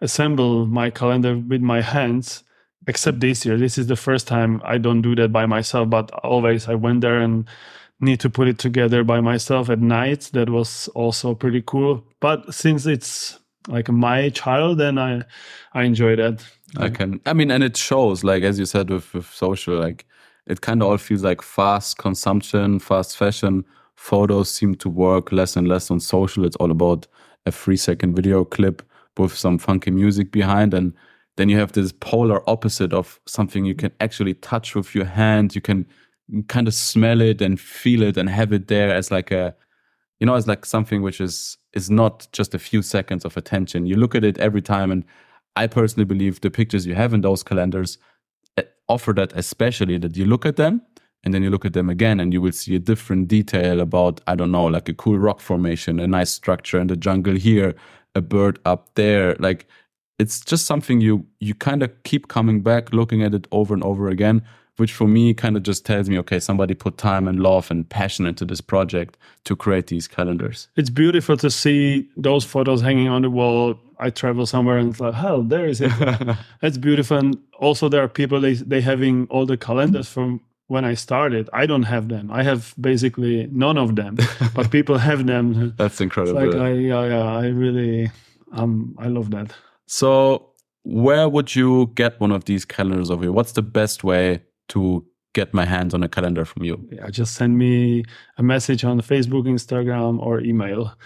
assemble 0.00 0.66
my 0.66 0.90
calendar 0.90 1.36
with 1.38 1.60
my 1.60 1.80
hands 1.80 2.42
except 2.86 3.20
this 3.20 3.44
year. 3.44 3.56
This 3.56 3.78
is 3.78 3.86
the 3.86 3.96
first 3.96 4.26
time 4.26 4.60
I 4.64 4.78
don't 4.78 5.02
do 5.02 5.14
that 5.16 5.32
by 5.32 5.46
myself, 5.46 5.90
but 5.90 6.10
always 6.22 6.68
I 6.68 6.74
went 6.74 7.00
there 7.00 7.20
and 7.20 7.46
need 8.00 8.20
to 8.20 8.30
put 8.30 8.48
it 8.48 8.58
together 8.58 9.04
by 9.04 9.20
myself 9.20 9.70
at 9.70 9.80
night. 9.80 10.30
That 10.32 10.50
was 10.50 10.88
also 10.88 11.34
pretty 11.34 11.62
cool. 11.66 12.04
But 12.20 12.52
since 12.54 12.86
it's 12.86 13.38
like 13.68 13.88
my 13.88 14.28
child, 14.30 14.78
then 14.78 14.98
I 14.98 15.22
I 15.72 15.84
enjoy 15.84 16.16
that. 16.16 16.44
I 16.76 16.90
can. 16.90 17.20
I 17.24 17.32
mean, 17.32 17.50
and 17.50 17.62
it 17.62 17.76
shows. 17.76 18.24
Like 18.24 18.42
as 18.42 18.58
you 18.58 18.66
said 18.66 18.90
with, 18.90 19.12
with 19.14 19.26
social, 19.32 19.78
like 19.78 20.06
it 20.46 20.60
kind 20.60 20.82
of 20.82 20.88
all 20.88 20.98
feels 20.98 21.22
like 21.22 21.42
fast 21.42 21.98
consumption, 21.98 22.78
fast 22.78 23.16
fashion. 23.16 23.64
Photos 23.96 24.50
seem 24.50 24.74
to 24.74 24.88
work 24.88 25.32
less 25.32 25.56
and 25.56 25.68
less 25.68 25.90
on 25.90 26.00
social. 26.00 26.44
It's 26.44 26.56
all 26.56 26.70
about 26.70 27.06
a 27.46 27.52
three 27.52 27.76
second 27.76 28.14
video 28.14 28.44
clip 28.44 28.82
with 29.16 29.36
some 29.36 29.58
funky 29.58 29.90
music 29.90 30.32
behind 30.32 30.74
and 30.74 30.92
then 31.36 31.48
you 31.48 31.58
have 31.58 31.72
this 31.72 31.92
polar 31.92 32.48
opposite 32.48 32.92
of 32.92 33.20
something 33.26 33.64
you 33.64 33.74
can 33.74 33.92
actually 34.00 34.34
touch 34.34 34.74
with 34.74 34.94
your 34.94 35.04
hand. 35.04 35.54
You 35.54 35.60
can 35.60 35.86
kind 36.48 36.68
of 36.68 36.74
smell 36.74 37.20
it 37.20 37.40
and 37.40 37.60
feel 37.60 38.02
it 38.02 38.16
and 38.16 38.28
have 38.30 38.52
it 38.52 38.68
there 38.68 38.94
as 38.94 39.10
like 39.10 39.30
a, 39.30 39.54
you 40.20 40.26
know, 40.26 40.34
as 40.34 40.46
like 40.46 40.64
something 40.64 41.02
which 41.02 41.20
is 41.20 41.58
is 41.72 41.90
not 41.90 42.28
just 42.32 42.54
a 42.54 42.58
few 42.58 42.82
seconds 42.82 43.24
of 43.24 43.36
attention. 43.36 43.86
You 43.86 43.96
look 43.96 44.14
at 44.14 44.24
it 44.24 44.38
every 44.38 44.62
time, 44.62 44.92
and 44.92 45.04
I 45.56 45.66
personally 45.66 46.04
believe 46.04 46.40
the 46.40 46.50
pictures 46.50 46.86
you 46.86 46.94
have 46.94 47.12
in 47.12 47.22
those 47.22 47.42
calendars 47.42 47.98
eh, 48.56 48.62
offer 48.88 49.12
that, 49.14 49.32
especially 49.34 49.98
that 49.98 50.16
you 50.16 50.24
look 50.24 50.46
at 50.46 50.56
them 50.56 50.82
and 51.24 51.32
then 51.32 51.42
you 51.42 51.50
look 51.50 51.64
at 51.64 51.72
them 51.72 51.90
again 51.90 52.20
and 52.20 52.32
you 52.32 52.40
will 52.40 52.52
see 52.52 52.76
a 52.76 52.78
different 52.78 53.28
detail 53.28 53.80
about 53.80 54.20
i 54.26 54.34
don't 54.34 54.50
know 54.50 54.64
like 54.64 54.88
a 54.88 54.94
cool 54.94 55.18
rock 55.18 55.40
formation 55.40 55.98
a 55.98 56.06
nice 56.06 56.30
structure 56.30 56.78
in 56.78 56.86
the 56.86 56.96
jungle 56.96 57.34
here 57.34 57.74
a 58.14 58.20
bird 58.20 58.58
up 58.64 58.94
there 58.94 59.34
like 59.40 59.66
it's 60.18 60.40
just 60.40 60.66
something 60.66 61.00
you 61.00 61.26
you 61.40 61.54
kind 61.54 61.82
of 61.82 61.90
keep 62.04 62.28
coming 62.28 62.60
back 62.60 62.92
looking 62.92 63.22
at 63.22 63.34
it 63.34 63.46
over 63.50 63.74
and 63.74 63.82
over 63.84 64.08
again 64.08 64.42
which 64.76 64.92
for 64.92 65.06
me 65.06 65.32
kind 65.34 65.56
of 65.56 65.62
just 65.62 65.86
tells 65.86 66.08
me 66.08 66.18
okay 66.18 66.40
somebody 66.40 66.74
put 66.74 66.98
time 66.98 67.28
and 67.28 67.40
love 67.40 67.70
and 67.70 67.88
passion 67.88 68.26
into 68.26 68.44
this 68.44 68.60
project 68.60 69.16
to 69.44 69.54
create 69.54 69.86
these 69.86 70.08
calendars. 70.08 70.68
It's 70.76 70.90
beautiful 70.90 71.36
to 71.38 71.50
see 71.50 72.08
those 72.16 72.44
photos 72.44 72.82
hanging 72.82 73.08
on 73.08 73.22
the 73.22 73.30
wall. 73.30 73.78
I 73.98 74.10
travel 74.10 74.46
somewhere 74.46 74.78
and 74.78 74.90
it's 74.90 75.00
like 75.00 75.14
hell 75.14 75.42
there 75.42 75.66
is 75.66 75.80
it. 75.80 75.92
That's 76.60 76.78
beautiful. 76.78 77.18
And 77.18 77.38
also 77.58 77.88
there 77.88 78.02
are 78.02 78.08
people 78.08 78.40
they 78.40 78.54
they 78.54 78.80
having 78.80 79.26
all 79.30 79.46
the 79.46 79.56
calendars 79.56 80.08
from 80.08 80.40
when 80.66 80.84
i 80.84 80.94
started. 80.94 81.48
I 81.52 81.66
don't 81.66 81.84
have 81.84 82.08
them. 82.08 82.30
I 82.32 82.42
have 82.42 82.74
basically 82.80 83.48
none 83.52 83.78
of 83.78 83.96
them 83.96 84.16
but 84.54 84.70
people 84.70 84.98
have 84.98 85.26
them. 85.26 85.74
That's 85.76 86.00
incredible. 86.00 86.38
It's 86.42 86.54
like 86.54 86.62
i 86.62 86.72
yeah, 86.72 87.38
i 87.44 87.46
really 87.46 88.10
um 88.52 88.96
i 88.98 89.06
love 89.06 89.30
that 89.30 89.52
so, 89.86 90.50
where 90.82 91.28
would 91.28 91.54
you 91.54 91.92
get 91.94 92.20
one 92.20 92.32
of 92.32 92.44
these 92.44 92.64
calendars 92.64 93.10
of 93.10 93.22
you? 93.22 93.32
What's 93.32 93.52
the 93.52 93.62
best 93.62 94.04
way 94.04 94.42
to 94.68 95.04
get 95.32 95.52
my 95.52 95.64
hands 95.64 95.94
on 95.94 96.02
a 96.02 96.08
calendar 96.08 96.44
from 96.44 96.64
you? 96.64 96.88
Yeah, 96.90 97.08
just 97.10 97.34
send 97.34 97.58
me 97.58 98.04
a 98.38 98.42
message 98.42 98.84
on 98.84 99.00
Facebook, 99.00 99.46
Instagram, 99.46 100.20
or 100.20 100.40
email. 100.40 100.96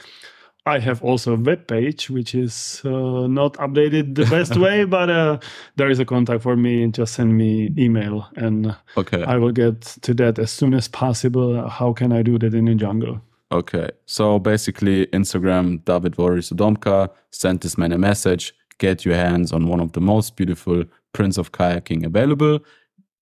I 0.66 0.78
have 0.80 1.02
also 1.02 1.32
a 1.32 1.36
web 1.36 1.66
page, 1.66 2.10
which 2.10 2.34
is 2.34 2.82
uh, 2.84 3.26
not 3.26 3.54
updated 3.54 4.14
the 4.14 4.26
best 4.26 4.56
way, 4.64 4.84
but 4.84 5.08
uh, 5.08 5.38
there 5.76 5.88
is 5.88 5.98
a 5.98 6.04
contact 6.04 6.42
for 6.42 6.56
me. 6.56 6.82
And 6.82 6.92
just 6.92 7.14
send 7.14 7.36
me 7.36 7.70
email, 7.78 8.28
and 8.36 8.76
okay. 8.96 9.24
I 9.24 9.36
will 9.36 9.52
get 9.52 9.80
to 10.02 10.14
that 10.14 10.38
as 10.38 10.50
soon 10.50 10.74
as 10.74 10.86
possible. 10.86 11.66
How 11.68 11.92
can 11.92 12.12
I 12.12 12.22
do 12.22 12.38
that 12.38 12.52
in 12.54 12.66
the 12.66 12.74
jungle? 12.74 13.20
Okay, 13.50 13.88
so 14.04 14.38
basically, 14.38 15.06
Instagram 15.06 15.82
David 15.86 16.14
Voris 16.16 16.52
Domka 16.52 17.08
send 17.30 17.60
this 17.60 17.78
man 17.78 17.92
a 17.92 17.98
message 17.98 18.52
get 18.78 19.04
your 19.04 19.14
hands 19.14 19.52
on 19.52 19.66
one 19.66 19.80
of 19.80 19.92
the 19.92 20.00
most 20.00 20.36
beautiful 20.36 20.84
prints 21.12 21.38
of 21.38 21.52
kayaking 21.52 22.04
available 22.04 22.60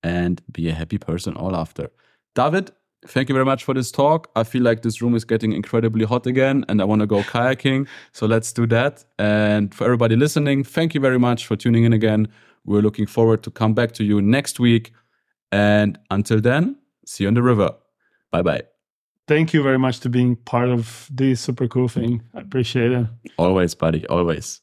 and 0.03 0.43
be 0.53 0.69
a 0.69 0.75
happy 0.75 0.99
person 0.99 1.35
all 1.37 1.57
after. 1.57 1.91
David, 2.35 2.71
thank 3.07 3.29
you 3.29 3.35
very 3.35 3.45
much 3.45 3.65
for 3.65 3.75
this 3.75 3.91
talk. 3.91 4.31
I 4.37 4.45
feel 4.45 4.63
like 4.63 4.83
this 4.83 5.01
room 5.01 5.15
is 5.15 5.25
getting 5.25 5.53
incredibly 5.53 6.05
hot 6.05 6.27
again 6.27 6.65
and 6.69 6.81
I 6.81 6.85
want 6.85 7.01
to 7.01 7.07
go 7.07 7.23
kayaking. 7.23 7.89
So 8.13 8.27
let's 8.27 8.53
do 8.53 8.67
that. 8.69 9.05
And 9.19 9.75
for 9.75 9.85
everybody 9.85 10.17
listening, 10.17 10.65
thank 10.65 10.95
you 10.95 11.01
very 11.01 11.19
much 11.19 11.47
for 11.47 11.57
tuning 11.57 11.85
in 11.85 11.93
again. 11.93 12.29
We're 12.65 12.83
looking 12.83 13.07
forward 13.07 13.43
to 13.45 13.51
come 13.51 13.75
back 13.75 13.93
to 13.93 14.05
you 14.05 14.21
next 14.21 14.61
week. 14.61 14.93
And 15.53 15.99
until 16.11 16.41
then, 16.41 16.77
see 17.07 17.25
you 17.25 17.29
on 17.29 17.35
the 17.35 17.43
river. 17.43 17.71
Bye 18.31 18.43
bye. 18.43 18.63
Thank 19.29 19.53
you 19.53 19.63
very 19.63 19.79
much 19.79 20.01
to 20.01 20.09
being 20.09 20.37
part 20.37 20.69
of 20.69 21.09
this 21.13 21.41
super 21.41 21.67
cool 21.67 21.89
thing. 21.89 22.23
I 22.35 22.41
appreciate 22.41 22.93
it. 22.93 23.07
Always, 23.39 23.75
buddy. 23.75 24.07
Always. 24.07 24.61